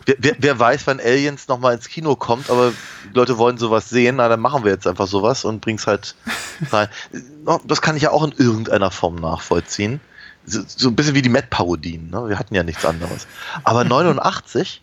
wer, 0.05 0.35
wer, 0.39 0.59
weiß, 0.59 0.87
wann 0.87 0.99
Aliens 0.99 1.47
nochmal 1.47 1.75
ins 1.75 1.87
Kino 1.87 2.15
kommt, 2.15 2.49
aber 2.49 2.73
Leute 3.13 3.37
wollen 3.37 3.57
sowas 3.57 3.89
sehen, 3.89 4.17
na, 4.17 4.27
dann 4.27 4.39
machen 4.39 4.63
wir 4.63 4.71
jetzt 4.71 4.87
einfach 4.87 5.07
sowas 5.07 5.45
und 5.45 5.61
bring's 5.61 5.87
halt 5.87 6.15
rein. 6.71 6.87
Das 7.65 7.81
kann 7.81 7.95
ich 7.95 8.03
ja 8.03 8.11
auch 8.11 8.23
in 8.25 8.33
irgendeiner 8.37 8.91
Form 8.91 9.15
nachvollziehen. 9.15 9.99
So, 10.49 10.61
so 10.65 10.87
ein 10.89 10.95
bisschen 10.95 11.13
wie 11.13 11.21
die 11.21 11.29
Met-Parodien, 11.29 12.09
ne? 12.09 12.29
Wir 12.29 12.39
hatten 12.39 12.55
ja 12.55 12.63
nichts 12.63 12.85
anderes. 12.85 13.27
Aber 13.63 13.83
89, 13.85 14.81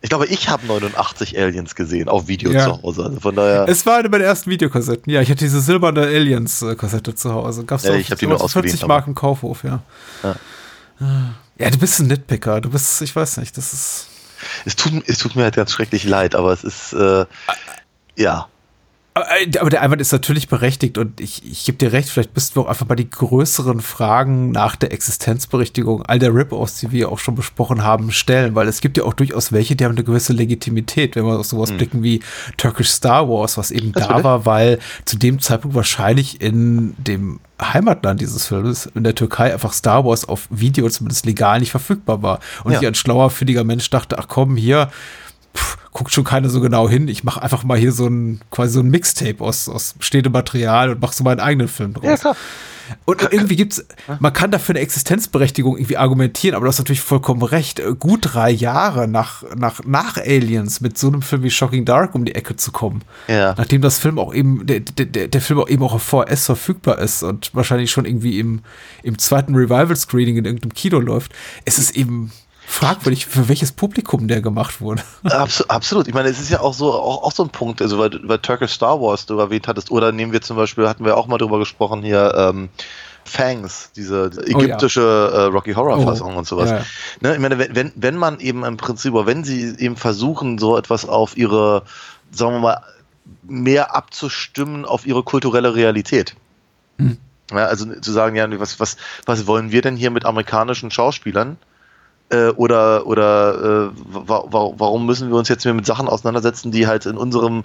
ich 0.00 0.08
glaube, 0.10 0.26
ich 0.26 0.48
habe 0.48 0.66
89 0.66 1.38
Aliens 1.38 1.74
gesehen 1.74 2.08
auf 2.08 2.28
Video 2.28 2.50
Ja. 2.52 2.64
zu 2.66 2.82
Hause. 2.82 3.04
Also 3.06 3.20
von 3.20 3.34
daher. 3.34 3.66
Es 3.68 3.84
war 3.86 3.96
eine 3.98 4.08
meiner 4.10 4.24
ersten 4.24 4.50
Videokassetten. 4.50 5.10
Ja, 5.12 5.20
ich 5.22 5.30
hatte 5.30 5.44
diese 5.44 5.60
silberne 5.60 6.02
Aliens-Kassette 6.02 7.14
zu 7.14 7.32
Hause. 7.32 7.64
Gab's 7.64 7.84
Ja, 7.84 7.92
auch 7.92 7.96
ich 7.96 8.10
hab 8.10 8.18
die 8.18 8.26
nur 8.26 8.38
40 8.38 8.44
ausgeliehen, 8.56 8.78
aber- 8.82 8.94
Mark 8.94 9.06
im 9.06 9.14
Kaufhof, 9.14 9.64
ja. 9.64 9.80
Ja. 10.22 10.36
Ja, 11.58 11.70
du 11.70 11.78
bist 11.78 11.98
ein 12.00 12.06
Nitpicker. 12.08 12.60
Du 12.60 12.70
bist, 12.70 13.00
ich 13.02 13.14
weiß 13.16 13.38
nicht, 13.38 13.56
das 13.56 13.72
ist. 13.72 14.06
Es 14.64 14.76
tut, 14.76 14.92
es 15.08 15.18
tut 15.18 15.34
mir 15.36 15.44
halt 15.44 15.56
ganz 15.56 15.72
schrecklich 15.72 16.04
leid, 16.04 16.34
aber 16.34 16.52
es 16.52 16.62
ist, 16.64 16.92
äh, 16.92 17.24
ja. 18.16 18.46
Aber 19.18 19.26
äh, 19.40 19.58
aber 19.58 19.70
der 19.70 19.82
Einwand 19.82 20.00
ist 20.00 20.12
natürlich 20.12 20.48
berechtigt 20.48 20.98
und 20.98 21.20
ich, 21.20 21.44
ich 21.44 21.64
gebe 21.64 21.78
dir 21.78 21.92
recht, 21.92 22.08
vielleicht 22.08 22.34
müssten 22.34 22.56
wir 22.56 22.62
auch 22.62 22.68
einfach 22.68 22.88
mal 22.88 22.94
die 22.94 23.08
größeren 23.10 23.80
Fragen 23.80 24.50
nach 24.50 24.76
der 24.76 24.92
Existenzberechtigung 24.92 26.02
all 26.04 26.18
der 26.18 26.34
Rip-Offs, 26.34 26.80
die 26.80 26.92
wir 26.92 27.10
auch 27.10 27.18
schon 27.18 27.34
besprochen 27.34 27.82
haben, 27.82 28.12
stellen, 28.12 28.54
weil 28.54 28.68
es 28.68 28.80
gibt 28.80 28.96
ja 28.96 29.04
auch 29.04 29.14
durchaus 29.14 29.52
welche, 29.52 29.76
die 29.76 29.84
haben 29.84 29.92
eine 29.92 30.04
gewisse 30.04 30.32
Legitimität, 30.32 31.16
wenn 31.16 31.24
wir 31.24 31.38
auf 31.38 31.46
sowas 31.46 31.72
blicken 31.72 32.02
wie 32.02 32.20
Turkish 32.56 32.88
Star 32.90 33.28
Wars, 33.28 33.58
was 33.58 33.70
eben 33.70 33.92
da 33.92 34.00
Natürlich. 34.00 34.24
war, 34.24 34.46
weil 34.46 34.78
zu 35.04 35.16
dem 35.18 35.40
Zeitpunkt 35.40 35.74
wahrscheinlich 35.74 36.40
in 36.40 36.94
dem 36.98 37.40
Heimatland 37.60 38.20
dieses 38.20 38.46
Films, 38.46 38.86
in 38.94 39.02
der 39.02 39.14
Türkei, 39.14 39.52
einfach 39.52 39.72
Star 39.72 40.04
Wars 40.04 40.24
auf 40.28 40.46
Video 40.50 40.88
zumindest 40.88 41.26
legal 41.26 41.58
nicht 41.60 41.72
verfügbar 41.72 42.22
war. 42.22 42.38
Und 42.62 42.72
Ja. 42.72 42.80
ich 42.80 42.86
als 42.86 42.98
schlauer, 42.98 43.30
findiger 43.30 43.64
Mensch 43.64 43.90
dachte, 43.90 44.18
ach 44.18 44.28
komm, 44.28 44.56
hier, 44.56 44.90
pff, 45.54 45.76
guckt 45.92 46.12
schon 46.12 46.24
keiner 46.24 46.48
so 46.48 46.60
genau 46.60 46.88
hin. 46.88 47.08
Ich 47.08 47.24
mache 47.24 47.42
einfach 47.42 47.64
mal 47.64 47.78
hier 47.78 47.92
so 47.92 48.06
ein 48.06 48.40
quasi 48.50 48.74
so 48.74 48.80
ein 48.80 48.90
Mixtape 48.90 49.42
aus, 49.42 49.68
aus 49.68 49.94
bestehendem 49.94 50.32
Material 50.32 50.90
und 50.90 51.00
mache 51.00 51.14
so 51.14 51.24
meinen 51.24 51.40
eigenen 51.40 51.68
Film 51.68 51.94
draus. 51.94 52.20
klar. 52.20 52.36
Und 53.04 53.22
irgendwie 53.30 53.56
gibt's, 53.56 53.84
man 54.18 54.32
kann 54.32 54.50
dafür 54.50 54.74
eine 54.74 54.80
Existenzberechtigung 54.80 55.76
irgendwie 55.76 55.96
argumentieren, 55.96 56.54
aber 56.54 56.64
du 56.64 56.68
hast 56.68 56.78
natürlich 56.78 57.00
vollkommen 57.00 57.42
recht. 57.42 57.80
Äh, 57.80 57.94
Gut 57.98 58.20
drei 58.22 58.50
Jahre 58.50 59.08
nach, 59.08 59.44
nach, 59.56 59.80
nach 59.84 60.16
Aliens 60.16 60.80
mit 60.80 60.98
so 60.98 61.08
einem 61.08 61.22
Film 61.22 61.42
wie 61.42 61.50
Shocking 61.50 61.84
Dark 61.84 62.14
um 62.14 62.24
die 62.24 62.34
Ecke 62.34 62.56
zu 62.56 62.72
kommen. 62.72 63.02
Ja. 63.26 63.54
Nachdem 63.56 63.82
das 63.82 63.98
Film 63.98 64.18
auch 64.18 64.34
eben, 64.34 64.66
der, 64.66 64.80
der, 64.80 65.28
der 65.28 65.40
Film 65.40 65.60
auch 65.60 65.68
eben 65.68 65.82
auch 65.82 65.94
auf 65.94 66.02
VS 66.02 66.46
verfügbar 66.46 66.98
ist 66.98 67.22
und 67.22 67.54
wahrscheinlich 67.54 67.90
schon 67.90 68.04
irgendwie 68.04 68.38
im, 68.38 68.60
im 69.02 69.18
zweiten 69.18 69.54
Revival-Screening 69.54 70.36
in 70.36 70.44
irgendeinem 70.44 70.74
Kino 70.74 70.98
läuft, 71.00 71.32
ist 71.64 71.78
es 71.78 71.90
eben 71.90 72.32
fragwürdig, 72.68 73.26
für 73.26 73.48
welches 73.48 73.72
Publikum 73.72 74.28
der 74.28 74.40
gemacht 74.40 74.80
wurde. 74.80 75.02
Abs 75.24 75.62
absolut. 75.62 76.06
Ich 76.06 76.14
meine, 76.14 76.28
es 76.28 76.38
ist 76.38 76.50
ja 76.50 76.60
auch 76.60 76.74
so, 76.74 76.92
auch, 76.92 77.24
auch 77.24 77.32
so 77.32 77.42
ein 77.42 77.50
Punkt, 77.50 77.82
also 77.82 77.98
weil, 77.98 78.20
weil 78.24 78.38
Turkish 78.38 78.72
Star 78.72 79.00
Wars 79.00 79.26
du 79.26 79.38
erwähnt 79.38 79.66
hattest, 79.68 79.90
oder 79.90 80.12
nehmen 80.12 80.32
wir 80.32 80.42
zum 80.42 80.56
Beispiel, 80.56 80.88
hatten 80.88 81.04
wir 81.04 81.16
auch 81.16 81.26
mal 81.26 81.38
drüber 81.38 81.58
gesprochen 81.58 82.02
hier, 82.02 82.34
ähm, 82.36 82.68
Fangs, 83.24 83.90
diese 83.94 84.30
ägyptische 84.46 85.00
äh, 85.00 85.40
Rocky 85.52 85.74
Horror 85.74 86.00
Fassung 86.02 86.34
Oh, 86.34 86.38
und 86.38 86.46
sowas. 86.46 86.70
ja. 86.70 86.84
Ne, 87.20 87.34
ich 87.34 87.40
meine, 87.40 87.58
wenn, 87.58 87.92
wenn, 87.94 88.16
man 88.16 88.40
eben 88.40 88.64
im 88.64 88.76
Prinzip, 88.78 89.12
oder 89.12 89.26
wenn 89.26 89.44
sie 89.44 89.74
eben 89.78 89.96
versuchen, 89.96 90.58
so 90.58 90.78
etwas 90.78 91.06
auf 91.06 91.36
ihre, 91.36 91.82
sagen 92.30 92.54
wir 92.54 92.60
mal, 92.60 92.82
mehr 93.42 93.94
abzustimmen 93.94 94.86
auf 94.86 95.06
ihre 95.06 95.22
kulturelle 95.22 95.74
Realität. 95.74 96.34
Ja, 97.50 97.66
also 97.66 98.00
zu 98.00 98.12
sagen, 98.12 98.36
ja, 98.36 98.46
was, 98.58 98.80
was, 98.80 98.96
was 99.26 99.46
wollen 99.46 99.72
wir 99.72 99.82
denn 99.82 99.96
hier 99.96 100.10
mit 100.10 100.24
amerikanischen 100.24 100.90
Schauspielern? 100.90 101.58
Äh, 102.30 102.48
oder 102.50 103.06
oder 103.06 103.90
äh, 103.90 104.00
wa 104.10 104.44
wa 104.50 104.72
warum 104.76 105.06
müssen 105.06 105.30
wir 105.30 105.36
uns 105.36 105.48
jetzt 105.48 105.64
mehr 105.64 105.72
mit 105.72 105.86
Sachen 105.86 106.08
auseinandersetzen, 106.08 106.70
die 106.70 106.86
halt 106.86 107.06
in 107.06 107.16
unserem 107.16 107.64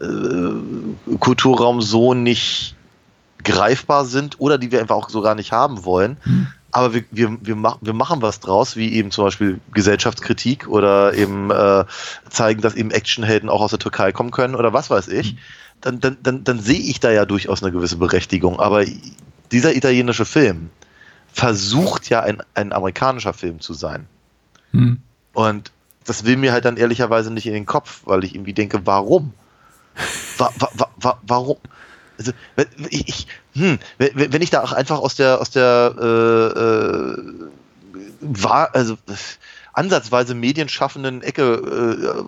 äh, 0.00 1.16
Kulturraum 1.18 1.82
so 1.82 2.14
nicht 2.14 2.74
greifbar 3.44 4.06
sind 4.06 4.40
oder 4.40 4.56
die 4.56 4.72
wir 4.72 4.80
einfach 4.80 4.96
auch 4.96 5.10
so 5.10 5.20
gar 5.20 5.34
nicht 5.34 5.52
haben 5.52 5.84
wollen. 5.84 6.16
Aber 6.70 6.92
wir, 6.92 7.04
wir, 7.10 7.38
wir, 7.40 7.56
mach, 7.56 7.78
wir 7.80 7.94
machen 7.94 8.20
was 8.20 8.40
draus, 8.40 8.76
wie 8.76 8.92
eben 8.92 9.10
zum 9.10 9.24
Beispiel 9.24 9.60
Gesellschaftskritik 9.72 10.68
oder 10.68 11.14
eben 11.14 11.50
äh, 11.50 11.84
zeigen, 12.28 12.60
dass 12.60 12.74
eben 12.74 12.90
Actionhelden 12.90 13.48
auch 13.48 13.62
aus 13.62 13.70
der 13.70 13.78
Türkei 13.78 14.12
kommen 14.12 14.30
können 14.30 14.54
oder 14.54 14.72
was 14.72 14.90
weiß 14.90 15.08
ich. 15.08 15.36
Dann, 15.80 16.00
dann, 16.00 16.18
dann, 16.22 16.44
dann 16.44 16.60
sehe 16.60 16.80
ich 16.80 17.00
da 17.00 17.10
ja 17.10 17.24
durchaus 17.24 17.62
eine 17.62 17.72
gewisse 17.72 17.96
Berechtigung. 17.96 18.60
Aber 18.60 18.84
dieser 19.50 19.74
italienische 19.76 20.24
Film 20.24 20.70
versucht 21.32 22.08
ja 22.08 22.20
ein, 22.20 22.42
ein 22.54 22.72
amerikanischer 22.72 23.32
Film 23.32 23.60
zu 23.60 23.74
sein. 23.74 24.06
Hm. 24.72 25.00
Und 25.32 25.72
das 26.04 26.24
will 26.24 26.36
mir 26.36 26.52
halt 26.52 26.64
dann 26.64 26.76
ehrlicherweise 26.76 27.30
nicht 27.32 27.46
in 27.46 27.52
den 27.52 27.66
Kopf, 27.66 28.02
weil 28.04 28.24
ich 28.24 28.34
irgendwie 28.34 28.54
denke, 28.54 28.86
warum? 28.86 29.34
Wa 30.38 30.50
wa 30.58 30.68
wa 30.74 30.88
wa 30.96 31.18
warum? 31.22 31.58
Also, 32.18 32.32
wenn 32.56 32.66
ich, 32.90 33.08
ich, 33.08 33.26
hm, 33.54 33.78
wenn 33.98 34.42
ich 34.42 34.50
da 34.50 34.62
auch 34.62 34.72
einfach 34.72 34.98
aus 34.98 35.14
der, 35.14 35.40
aus 35.40 35.50
der, 35.50 35.94
äh, 36.00 36.58
äh, 36.58 37.16
war, 38.20 38.74
also 38.74 38.96
ansatzweise 39.72 40.34
medienschaffenden 40.34 41.22
Ecke 41.22 41.42
äh, 41.54 42.22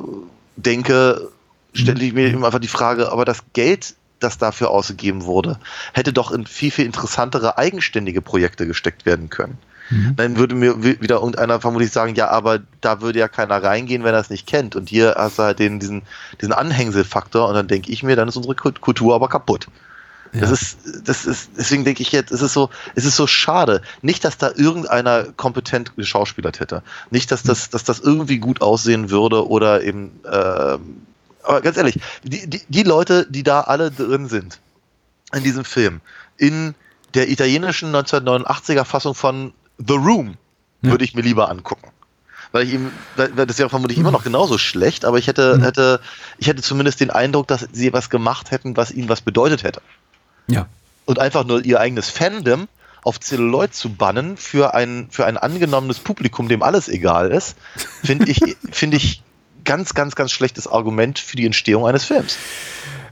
denke, 0.56 1.30
stelle 1.72 2.04
ich 2.04 2.12
mir 2.12 2.28
eben 2.28 2.44
einfach 2.44 2.60
die 2.60 2.68
Frage, 2.68 3.10
aber 3.10 3.24
das 3.24 3.42
Geld, 3.52 3.94
das 4.20 4.38
dafür 4.38 4.70
ausgegeben 4.70 5.24
wurde, 5.24 5.58
hätte 5.92 6.12
doch 6.12 6.30
in 6.30 6.46
viel, 6.46 6.70
viel 6.70 6.86
interessantere 6.86 7.58
eigenständige 7.58 8.22
Projekte 8.22 8.66
gesteckt 8.66 9.06
werden 9.06 9.28
können. 9.30 9.58
Dann 10.16 10.36
würde 10.36 10.54
mir 10.54 10.84
wi- 10.84 11.00
wieder 11.00 11.16
irgendeiner 11.16 11.60
vermutlich 11.60 11.90
sagen, 11.90 12.14
ja, 12.14 12.28
aber 12.28 12.60
da 12.80 13.00
würde 13.00 13.18
ja 13.18 13.26
keiner 13.26 13.60
reingehen, 13.60 14.04
wenn 14.04 14.14
er 14.14 14.20
es 14.20 14.30
nicht 14.30 14.46
kennt. 14.46 14.76
Und 14.76 14.88
hier 14.88 15.16
hast 15.18 15.40
du 15.40 15.42
halt 15.42 15.58
den, 15.58 15.80
diesen, 15.80 16.02
diesen 16.40 16.52
Anhängselfaktor 16.52 17.48
und 17.48 17.54
dann 17.54 17.66
denke 17.66 17.90
ich 17.90 18.04
mir, 18.04 18.14
dann 18.14 18.28
ist 18.28 18.36
unsere 18.36 18.54
Kult- 18.54 18.80
Kultur 18.80 19.16
aber 19.16 19.28
kaputt. 19.28 19.66
Das 20.32 20.52
ist, 20.52 20.78
das 21.08 21.24
ist, 21.26 21.50
deswegen 21.58 21.84
denke 21.84 22.02
ich 22.02 22.12
jetzt, 22.12 22.30
es 22.30 22.40
ist 22.40 22.52
so, 22.52 22.70
es 22.94 23.04
ist 23.04 23.16
so 23.16 23.26
schade. 23.26 23.82
Nicht, 24.00 24.24
dass 24.24 24.38
da 24.38 24.52
irgendeiner 24.54 25.24
kompetent 25.32 25.96
geschauspielert 25.96 26.60
hätte. 26.60 26.84
Nicht, 27.10 27.32
dass 27.32 27.42
das, 27.42 27.68
dass 27.70 27.82
das 27.82 27.98
irgendwie 27.98 28.38
gut 28.38 28.62
aussehen 28.62 29.10
würde 29.10 29.48
oder 29.48 29.82
eben, 29.82 30.20
ähm, 30.30 31.02
aber 31.42 31.60
ganz 31.60 31.76
ehrlich, 31.76 31.98
die, 32.22 32.46
die, 32.48 32.62
die 32.68 32.82
Leute, 32.82 33.26
die 33.30 33.42
da 33.42 33.62
alle 33.62 33.90
drin 33.90 34.28
sind, 34.28 34.58
in 35.32 35.42
diesem 35.42 35.64
Film, 35.64 36.00
in 36.36 36.74
der 37.14 37.28
italienischen 37.28 37.94
1989er 37.94 38.84
Fassung 38.84 39.14
von 39.14 39.52
The 39.78 39.94
Room 39.94 40.36
Ja. 40.82 40.92
würde 40.92 41.04
ich 41.04 41.14
mir 41.14 41.22
lieber 41.22 41.50
angucken. 41.50 41.90
Weil 42.52 42.66
ich 42.66 42.72
ihm, 42.74 42.90
weil 43.16 43.46
das 43.46 43.58
wäre 43.58 43.68
vermutlich 43.68 43.98
immer 43.98 44.10
noch 44.10 44.24
genauso 44.24 44.58
schlecht, 44.58 45.04
aber 45.04 45.18
ich 45.18 45.28
hätte, 45.28 45.60
hätte, 45.62 46.00
ich 46.38 46.48
hätte 46.48 46.62
zumindest 46.62 46.98
den 46.98 47.10
Eindruck, 47.10 47.46
dass 47.46 47.68
sie 47.72 47.92
was 47.92 48.10
gemacht 48.10 48.50
hätten, 48.50 48.76
was 48.76 48.90
ihnen 48.90 49.08
was 49.08 49.20
bedeutet 49.20 49.62
hätte. 49.62 49.80
Ja. 50.48 50.66
Und 51.04 51.20
einfach 51.20 51.44
nur 51.44 51.64
ihr 51.64 51.78
eigenes 51.78 52.10
Fandom 52.10 52.66
auf 53.02 53.20
Zelluloid 53.20 53.72
zu 53.74 53.90
bannen 53.94 54.36
für 54.36 54.74
ein, 54.74 55.06
für 55.10 55.26
ein 55.26 55.36
angenommenes 55.36 56.00
Publikum, 56.00 56.48
dem 56.48 56.62
alles 56.62 56.88
egal 56.88 57.30
ist, 57.30 57.56
finde 58.04 58.28
ich, 58.28 58.40
finde 58.72 58.96
ich 58.96 59.22
ganz, 59.64 59.94
ganz, 59.94 60.14
ganz 60.14 60.32
schlechtes 60.32 60.66
Argument 60.66 61.18
für 61.18 61.36
die 61.36 61.46
Entstehung 61.46 61.86
eines 61.86 62.04
Films. 62.04 62.38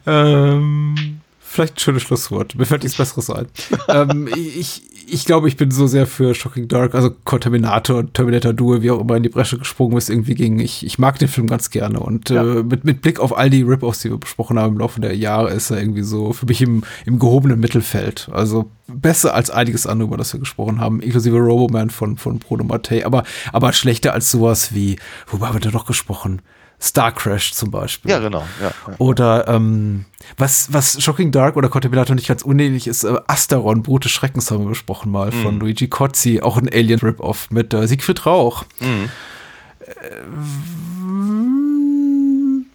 Ähm, 0.06 1.20
vielleicht 1.48 1.76
ein 1.76 1.80
schönes 1.80 2.02
Schlusswort. 2.02 2.54
Mir 2.56 2.66
fällt 2.66 2.82
nichts 2.82 2.98
Besseres 2.98 3.30
ein. 3.30 3.46
ähm, 3.88 4.28
ich, 4.36 4.82
ich 5.10 5.24
glaube, 5.24 5.48
ich 5.48 5.56
bin 5.56 5.70
so 5.70 5.86
sehr 5.86 6.06
für 6.06 6.34
Shocking 6.34 6.68
Dark, 6.68 6.94
also 6.94 7.10
Contaminator 7.24 7.98
und 7.98 8.14
Terminator 8.14 8.52
Duel, 8.52 8.82
wie 8.82 8.90
auch 8.90 9.00
immer 9.00 9.16
in 9.16 9.22
die 9.22 9.28
Bresche 9.30 9.58
gesprungen 9.58 9.96
ist, 9.96 10.10
irgendwie 10.10 10.34
ging. 10.34 10.58
Ich, 10.60 10.84
ich 10.84 10.98
mag 10.98 11.18
den 11.18 11.28
Film 11.28 11.46
ganz 11.46 11.70
gerne. 11.70 12.00
Und 12.00 12.30
Ja. 12.30 12.42
äh, 12.42 12.62
mit, 12.62 12.84
mit 12.84 13.00
Blick 13.00 13.18
auf 13.20 13.36
all 13.36 13.48
die 13.50 13.62
Rip-Offs, 13.62 14.00
die 14.00 14.10
wir 14.10 14.18
besprochen 14.18 14.58
haben 14.58 14.74
im 14.74 14.78
Laufe 14.80 15.00
der 15.00 15.16
Jahre, 15.16 15.50
ist 15.50 15.70
er 15.70 15.80
irgendwie 15.80 16.02
so 16.02 16.32
für 16.32 16.46
mich 16.46 16.60
im, 16.60 16.82
im 17.06 17.18
gehobenen 17.18 17.58
Mittelfeld. 17.58 18.28
Also 18.32 18.70
besser 18.86 19.34
als 19.34 19.50
einiges 19.50 19.86
andere, 19.86 20.08
über 20.08 20.16
das 20.16 20.32
wir 20.32 20.40
gesprochen 20.40 20.80
haben, 20.80 21.00
inklusive 21.00 21.38
Roboman 21.38 21.90
von, 21.90 22.16
von 22.18 22.38
Bruno 22.38 22.64
Mattei, 22.64 23.04
aber, 23.06 23.24
aber 23.52 23.72
schlechter 23.72 24.12
als 24.12 24.30
sowas 24.30 24.74
wie, 24.74 24.96
worüber 25.26 25.48
haben 25.48 25.54
wir 25.56 25.60
da 25.60 25.70
noch 25.70 25.86
gesprochen? 25.86 26.40
Star 26.80 27.12
Crash 27.12 27.52
zum 27.52 27.70
Beispiel. 27.70 28.10
Ja, 28.10 28.18
genau. 28.20 28.44
Ja, 28.60 28.72
ja. 28.86 28.94
Oder 28.98 29.48
ähm, 29.48 30.04
was, 30.36 30.72
was 30.72 31.02
Shocking 31.02 31.32
Dark 31.32 31.56
oder 31.56 31.68
Contemplator 31.68 32.14
nicht 32.14 32.28
ganz 32.28 32.42
unähnlich 32.42 32.86
ist, 32.86 33.02
äh, 33.04 33.16
Asteron, 33.26 33.82
Brute 33.82 34.08
Schreckens 34.08 34.50
haben 34.50 34.64
wir 34.64 34.68
besprochen 34.68 35.10
mal 35.10 35.32
von 35.32 35.58
Luigi 35.58 35.88
Cozzi, 35.88 36.40
auch 36.40 36.56
ein 36.56 36.68
Alien 36.68 37.00
Rip-Off 37.00 37.50
mit 37.50 37.74
äh, 37.74 37.88
Siegfried 37.88 38.24
Rauch. 38.26 38.64
Äh, 38.80 39.08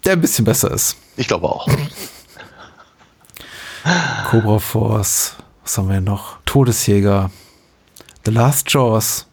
der 0.04 0.12
ein 0.12 0.20
bisschen 0.20 0.44
besser 0.44 0.70
ist. 0.70 0.96
Ich 1.16 1.28
glaube 1.28 1.48
auch. 1.48 1.66
Cobra 4.30 4.58
Force, 4.58 5.36
was 5.62 5.78
haben 5.78 5.88
wir 5.88 6.02
noch? 6.02 6.36
Todesjäger, 6.44 7.30
The 8.26 8.32
Last 8.32 8.70
Jaws, 8.70 9.26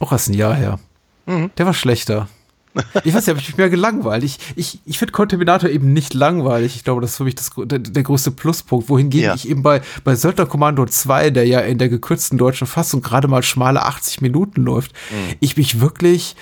auch 0.00 0.12
erst 0.12 0.30
ein 0.30 0.34
Jahr 0.34 0.54
her. 0.54 0.78
Der 1.26 1.66
war 1.66 1.74
schlechter. 1.74 2.28
Ich 3.04 3.14
weiß 3.14 3.28
habe 3.28 3.38
ich 3.38 3.48
mich 3.48 3.56
mehr 3.56 3.70
gelangweilt. 3.70 4.24
Ich, 4.24 4.38
ich, 4.56 4.80
ich 4.84 4.98
finde 4.98 5.12
Contaminator 5.12 5.68
eben 5.68 5.92
nicht 5.92 6.14
langweilig. 6.14 6.76
Ich 6.76 6.84
glaube, 6.84 7.00
das 7.00 7.12
ist 7.12 7.16
für 7.16 7.24
mich 7.24 7.34
das, 7.34 7.50
der, 7.56 7.78
der 7.78 8.02
größte 8.02 8.30
Pluspunkt. 8.30 8.88
Wohingegen 8.88 9.26
Ja. 9.26 9.34
ich 9.34 9.48
eben 9.48 9.62
bei, 9.62 9.82
bei 10.04 10.14
Söldner 10.14 10.46
Kommando 10.46 10.86
2, 10.86 11.30
der 11.30 11.46
ja 11.46 11.60
in 11.60 11.78
der 11.78 11.88
gekürzten 11.88 12.38
deutschen 12.38 12.66
Fassung 12.66 13.02
gerade 13.02 13.28
mal 13.28 13.42
schmale 13.42 13.82
80 13.82 14.20
Minuten 14.20 14.62
läuft, 14.62 14.92
ich 15.40 15.56
mich 15.56 15.80
wirklich, 15.80 16.36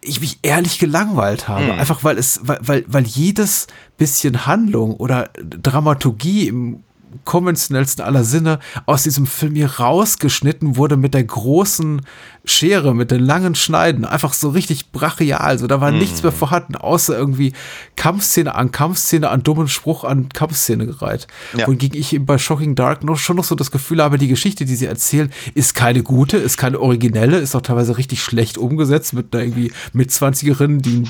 ich 0.00 0.20
mich 0.20 0.38
ehrlich 0.42 0.78
gelangweilt 0.78 1.48
habe. 1.48 1.74
Einfach 1.74 2.04
weil 2.04 2.18
es, 2.18 2.40
weil, 2.42 2.58
weil, 2.62 2.84
weil 2.86 3.04
jedes 3.04 3.66
bisschen 3.96 4.46
Handlung 4.46 4.94
oder 4.94 5.30
Dramaturgie 5.38 6.48
im 6.48 6.82
konventionellsten 7.24 8.04
aller 8.04 8.24
Sinne 8.24 8.58
aus 8.86 9.02
diesem 9.02 9.26
Film 9.26 9.54
hier 9.54 9.70
rausgeschnitten 9.78 10.76
wurde 10.76 10.96
mit 10.96 11.14
der 11.14 11.24
großen 11.24 12.02
Schere, 12.44 12.94
mit 12.94 13.10
den 13.10 13.20
langen 13.20 13.54
Schneiden. 13.54 14.04
Einfach 14.04 14.34
so 14.34 14.50
richtig 14.50 14.92
brachial. 14.92 15.58
So, 15.58 15.66
da 15.66 15.80
war 15.80 15.90
nichts 15.90 16.22
mehr 16.22 16.32
vorhanden, 16.32 16.76
außer 16.76 17.16
irgendwie 17.16 17.52
Kampfszene 17.96 18.54
an 18.54 18.70
Kampfszene 18.70 19.30
an 19.30 19.42
dummen 19.42 19.68
Spruch 19.68 20.04
an 20.04 20.28
Kampfszene 20.28 20.86
gereiht. 20.86 21.26
Ja. 21.56 21.66
Wohingegen 21.66 21.98
ich 21.98 22.12
eben 22.12 22.26
bei 22.26 22.36
Shocking 22.36 22.74
Dark 22.74 23.02
noch 23.02 23.16
schon 23.16 23.36
noch 23.36 23.44
so 23.44 23.54
das 23.54 23.70
Gefühl 23.70 24.02
habe, 24.02 24.18
die 24.18 24.28
Geschichte, 24.28 24.66
die 24.66 24.76
sie 24.76 24.86
erzählen, 24.86 25.32
ist 25.54 25.74
keine 25.74 26.02
gute, 26.02 26.36
ist 26.36 26.58
keine 26.58 26.80
originelle, 26.80 27.38
ist 27.38 27.54
auch 27.54 27.62
teilweise 27.62 27.96
richtig 27.96 28.22
schlecht 28.22 28.58
umgesetzt 28.58 29.14
mit 29.14 29.34
einer 29.34 29.44
irgendwie 29.44 29.72
Mitzwanzigerin, 29.92 30.80
die 30.80 31.04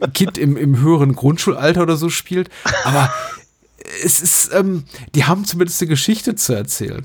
ein 0.00 0.12
Kind 0.12 0.38
im, 0.38 0.56
im 0.56 0.80
höheren 0.80 1.14
Grundschulalter 1.14 1.82
oder 1.82 1.96
so 1.96 2.08
spielt. 2.10 2.50
Aber 2.84 3.12
es 4.02 4.20
ist, 4.20 4.52
ähm, 4.52 4.84
die 5.14 5.24
haben 5.24 5.44
zumindest 5.44 5.80
eine 5.82 5.88
Geschichte 5.88 6.34
zu 6.34 6.52
erzählen. 6.54 7.04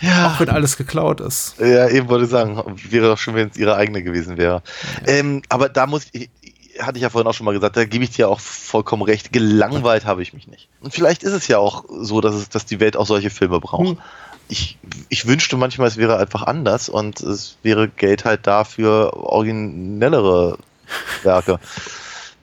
Ja. 0.00 0.28
Auch 0.28 0.40
wenn 0.40 0.48
alles 0.48 0.76
geklaut 0.76 1.20
ist. 1.20 1.56
Ja, 1.58 1.88
eben 1.88 2.08
wollte 2.08 2.24
ich 2.24 2.30
sagen, 2.30 2.62
wäre 2.88 3.08
doch 3.08 3.18
schon, 3.18 3.34
wenn 3.34 3.48
es 3.48 3.56
ihre 3.56 3.74
eigene 3.74 4.02
gewesen 4.02 4.36
wäre. 4.36 4.62
Ähm, 5.06 5.42
aber 5.48 5.68
da 5.68 5.88
muss 5.88 6.06
ich, 6.12 6.30
hatte 6.78 6.98
ich 6.98 7.02
ja 7.02 7.10
vorhin 7.10 7.26
auch 7.28 7.34
schon 7.34 7.46
mal 7.46 7.52
gesagt, 7.52 7.76
da 7.76 7.84
gebe 7.84 8.04
ich 8.04 8.10
dir 8.10 8.28
auch 8.28 8.38
vollkommen 8.38 9.02
recht, 9.02 9.32
gelangweilt 9.32 10.04
habe 10.04 10.22
ich 10.22 10.32
mich 10.32 10.46
nicht. 10.46 10.68
Und 10.80 10.94
vielleicht 10.94 11.24
ist 11.24 11.32
es 11.32 11.48
ja 11.48 11.58
auch 11.58 11.84
so, 11.88 12.20
dass, 12.20 12.34
es, 12.36 12.48
dass 12.48 12.64
die 12.64 12.78
Welt 12.78 12.96
auch 12.96 13.06
solche 13.06 13.30
Filme 13.30 13.58
braucht. 13.58 13.98
Ich, 14.48 14.78
ich 15.08 15.26
wünschte 15.26 15.56
manchmal, 15.56 15.88
es 15.88 15.96
wäre 15.96 16.16
einfach 16.16 16.44
anders 16.44 16.88
und 16.88 17.20
es 17.20 17.56
wäre 17.62 17.88
Geld 17.88 18.24
halt 18.24 18.46
da 18.46 18.62
für 18.64 19.14
originellere 19.14 20.58
Werke. 21.24 21.58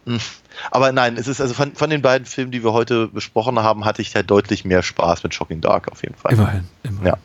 Aber 0.72 0.91
nein, 0.91 1.18
es 1.18 1.28
ist 1.28 1.41
also 1.41 1.53
von, 1.53 1.76
von 1.76 1.89
den 1.89 2.01
beiden 2.01 2.26
Filmen, 2.26 2.51
die 2.51 2.64
wir 2.64 2.74
heute 2.74 3.08
besprochen 3.08 3.60
haben, 3.60 3.86
hatte 3.86 4.01
ich 4.01 4.12
da 4.12 4.24
deutlich 4.24 4.66
mehr 4.66 4.84
Spaß 4.84 5.24
mit 5.24 5.34
Shocking 5.34 5.62
Dark 5.62 5.91
auf 5.91 6.03
jeden 6.03 6.16
Fall. 6.16 6.34
Immerhin. 6.34 6.66
immerhin. 6.84 7.08
Ja. 7.08 7.18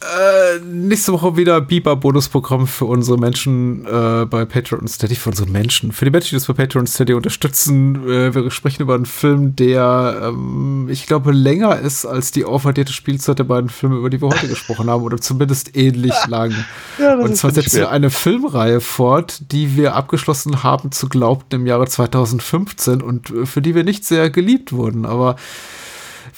Äh, 0.00 0.58
nächste 0.64 1.12
Woche 1.12 1.36
wieder 1.36 1.60
Biber-Bonusprogramm 1.60 2.66
für 2.66 2.86
unsere 2.86 3.18
Menschen 3.18 3.86
äh, 3.86 4.24
bei 4.24 4.44
Patreon 4.44 4.80
und 4.80 4.88
Steady, 4.88 5.14
für 5.14 5.30
unsere 5.30 5.48
Menschen, 5.48 5.92
für 5.92 6.04
die 6.04 6.10
Menschen, 6.10 6.30
die 6.30 6.36
das 6.36 6.46
bei 6.46 6.54
Patreon 6.54 6.82
und 6.82 6.86
Steady 6.86 7.14
unterstützen. 7.14 8.08
Äh, 8.08 8.34
wir 8.34 8.50
sprechen 8.50 8.82
über 8.82 8.94
einen 8.94 9.06
Film, 9.06 9.56
der, 9.56 10.30
ähm, 10.32 10.88
ich 10.90 11.06
glaube, 11.06 11.32
länger 11.32 11.78
ist 11.78 12.06
als 12.06 12.30
die 12.30 12.44
aufaddierte 12.44 12.92
Spielzeit 12.92 13.38
der 13.38 13.44
beiden 13.44 13.70
Filme, 13.70 13.96
über 13.96 14.10
die 14.10 14.20
wir 14.20 14.28
heute 14.28 14.48
gesprochen 14.48 14.90
haben, 14.90 15.02
oder 15.02 15.18
zumindest 15.18 15.76
ähnlich 15.76 16.14
lang. 16.28 16.52
Ja, 16.98 17.16
und 17.16 17.36
zwar 17.36 17.52
setzen 17.52 17.80
wir 17.80 17.90
eine 17.90 18.10
Filmreihe 18.10 18.80
fort, 18.80 19.52
die 19.52 19.76
wir 19.76 19.94
abgeschlossen 19.94 20.62
haben 20.62 20.92
zu 20.92 21.08
Glaubten 21.08 21.60
im 21.60 21.66
Jahre 21.66 21.86
2015 21.86 23.02
und 23.02 23.30
äh, 23.30 23.46
für 23.46 23.62
die 23.62 23.74
wir 23.74 23.84
nicht 23.84 24.04
sehr 24.04 24.30
geliebt 24.30 24.72
wurden, 24.72 25.06
aber 25.06 25.36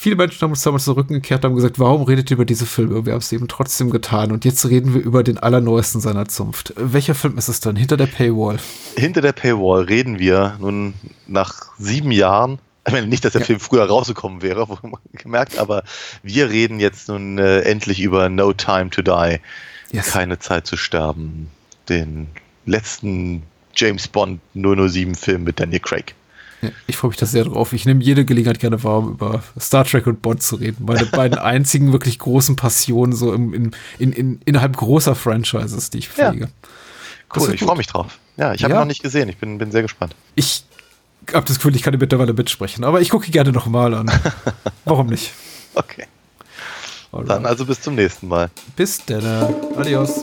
Viele 0.03 0.17
Menschen 0.17 0.41
haben 0.41 0.51
uns 0.51 0.63
damals 0.63 0.87
den 0.87 0.95
Rücken 0.95 1.15
gekehrt 1.15 1.45
und 1.45 1.51
haben 1.51 1.55
gesagt, 1.55 1.79
warum 1.79 2.03
redet 2.03 2.29
ihr 2.29 2.35
über 2.35 2.45
diese 2.45 2.67
Filme? 2.67 3.07
Wir 3.07 3.13
haben 3.13 3.21
es 3.21 3.31
eben 3.31 3.47
trotzdem 3.47 3.91
getan. 3.91 4.33
Und 4.33 4.45
jetzt 4.45 4.69
reden 4.69 4.95
wir 4.95 5.01
über 5.01 5.23
den 5.23 5.39
allerneuesten 5.39 6.01
seiner 6.01 6.27
Zunft. 6.27 6.75
Welcher 6.77 7.15
Film 7.15 7.39
ist 7.39 7.47
es 7.47 7.61
dann? 7.61 7.77
Hinter 7.77 7.97
der 7.97 8.09
Paywall. 8.09 8.59
Hinter 8.97 9.21
der 9.21 9.31
Paywall 9.31 9.85
reden 9.85 10.19
wir 10.19 10.57
nun 10.59 10.95
nach 11.29 11.67
sieben 11.79 12.11
Jahren. 12.11 12.59
Ich 12.85 12.93
meine, 12.93 13.07
nicht, 13.07 13.25
dass 13.25 13.35
der 13.35 13.43
Film 13.43 13.61
früher 13.61 13.85
rausgekommen 13.85 14.43
wäre, 14.43 14.69
wo 14.69 14.77
man 14.83 15.01
gemerkt, 15.13 15.57
aber 15.57 15.85
wir 16.25 16.51
reden 16.51 16.81
jetzt 16.81 17.07
nun 17.07 17.39
äh, 17.39 17.61
endlich 17.61 18.01
über 18.01 18.29
No 18.29 18.53
Time 18.53 18.91
to 18.91 19.03
Die. 19.03 19.39
Yes. 19.93 20.11
Keine 20.11 20.41
Zeit 20.41 20.67
zu 20.67 20.77
sterben. 20.77 21.49
Den 21.89 22.27
letzten 22.67 23.45
James 23.77 24.09
Bond 24.09 24.41
007 24.55 25.15
Film 25.15 25.45
mit 25.45 25.61
Daniel 25.61 25.79
Craig. 25.79 26.17
Ja, 26.63 26.71
ich 26.87 26.97
freue 26.97 27.09
mich 27.11 27.19
da 27.19 27.27
sehr 27.27 27.45
drauf. 27.45 27.73
Ich 27.73 27.85
nehme 27.87 28.03
jede 28.03 28.25
Gelegenheit 28.25 28.61
gerne 28.61 28.83
wahr, 28.85 28.99
um 28.99 29.11
über 29.13 29.43
Star 29.61 29.85
Trek 29.85 30.07
und 30.07 30.23
Bond 30.23 30.43
zu 30.43 30.57
reden. 30.57 30.85
Meine 30.87 31.07
beiden 31.07 31.39
einzigen 31.39 31.93
wirklich 31.93 32.19
großen 32.19 32.57
Passionen 32.57 33.13
so 33.13 33.33
im, 33.35 33.53
in, 33.53 33.71
in, 33.99 34.13
in, 34.13 34.41
innerhalb 34.45 34.77
großer 34.77 35.15
Franchises, 35.15 35.91
die 35.91 35.99
ich 35.99 36.09
Ja. 36.17 36.31
pflege. 36.31 36.49
Das 37.35 37.43
Cool, 37.45 37.55
ich 37.55 37.61
freue 37.63 37.77
mich 37.77 37.87
drauf. 37.89 38.19
Ja, 38.37 38.55
ich 38.55 38.63
habe 38.63 38.73
Ja. 38.75 38.79
ihn 38.79 38.83
noch 38.83 38.87
nicht 38.89 39.03
gesehen. 39.03 39.29
Ich 39.29 39.39
bin, 39.39 39.59
bin 39.59 39.71
sehr 39.73 39.83
gespannt. 39.83 40.15
Ich 40.35 40.65
habe 41.33 41.47
das 41.47 41.57
Gefühl, 41.57 41.75
ich 41.77 41.83
kann 41.83 41.97
mittlerweile 41.99 42.33
mitsprechen, 42.33 42.85
aber 42.85 43.01
ich 43.01 43.11
gucke 43.11 43.31
gerne 43.31 43.53
nochmal 43.53 43.95
an. 43.95 44.11
Warum 44.85 45.07
nicht? 45.09 45.33
Okay. 45.75 46.05
Alright. 47.13 47.29
Dann 47.31 47.47
also 47.47 47.67
bis 47.67 47.81
zum 47.81 47.95
nächsten 47.95 48.29
Mal. 48.29 48.51
Bis 48.77 49.05
dann. 49.05 49.55
Adios. 49.77 50.23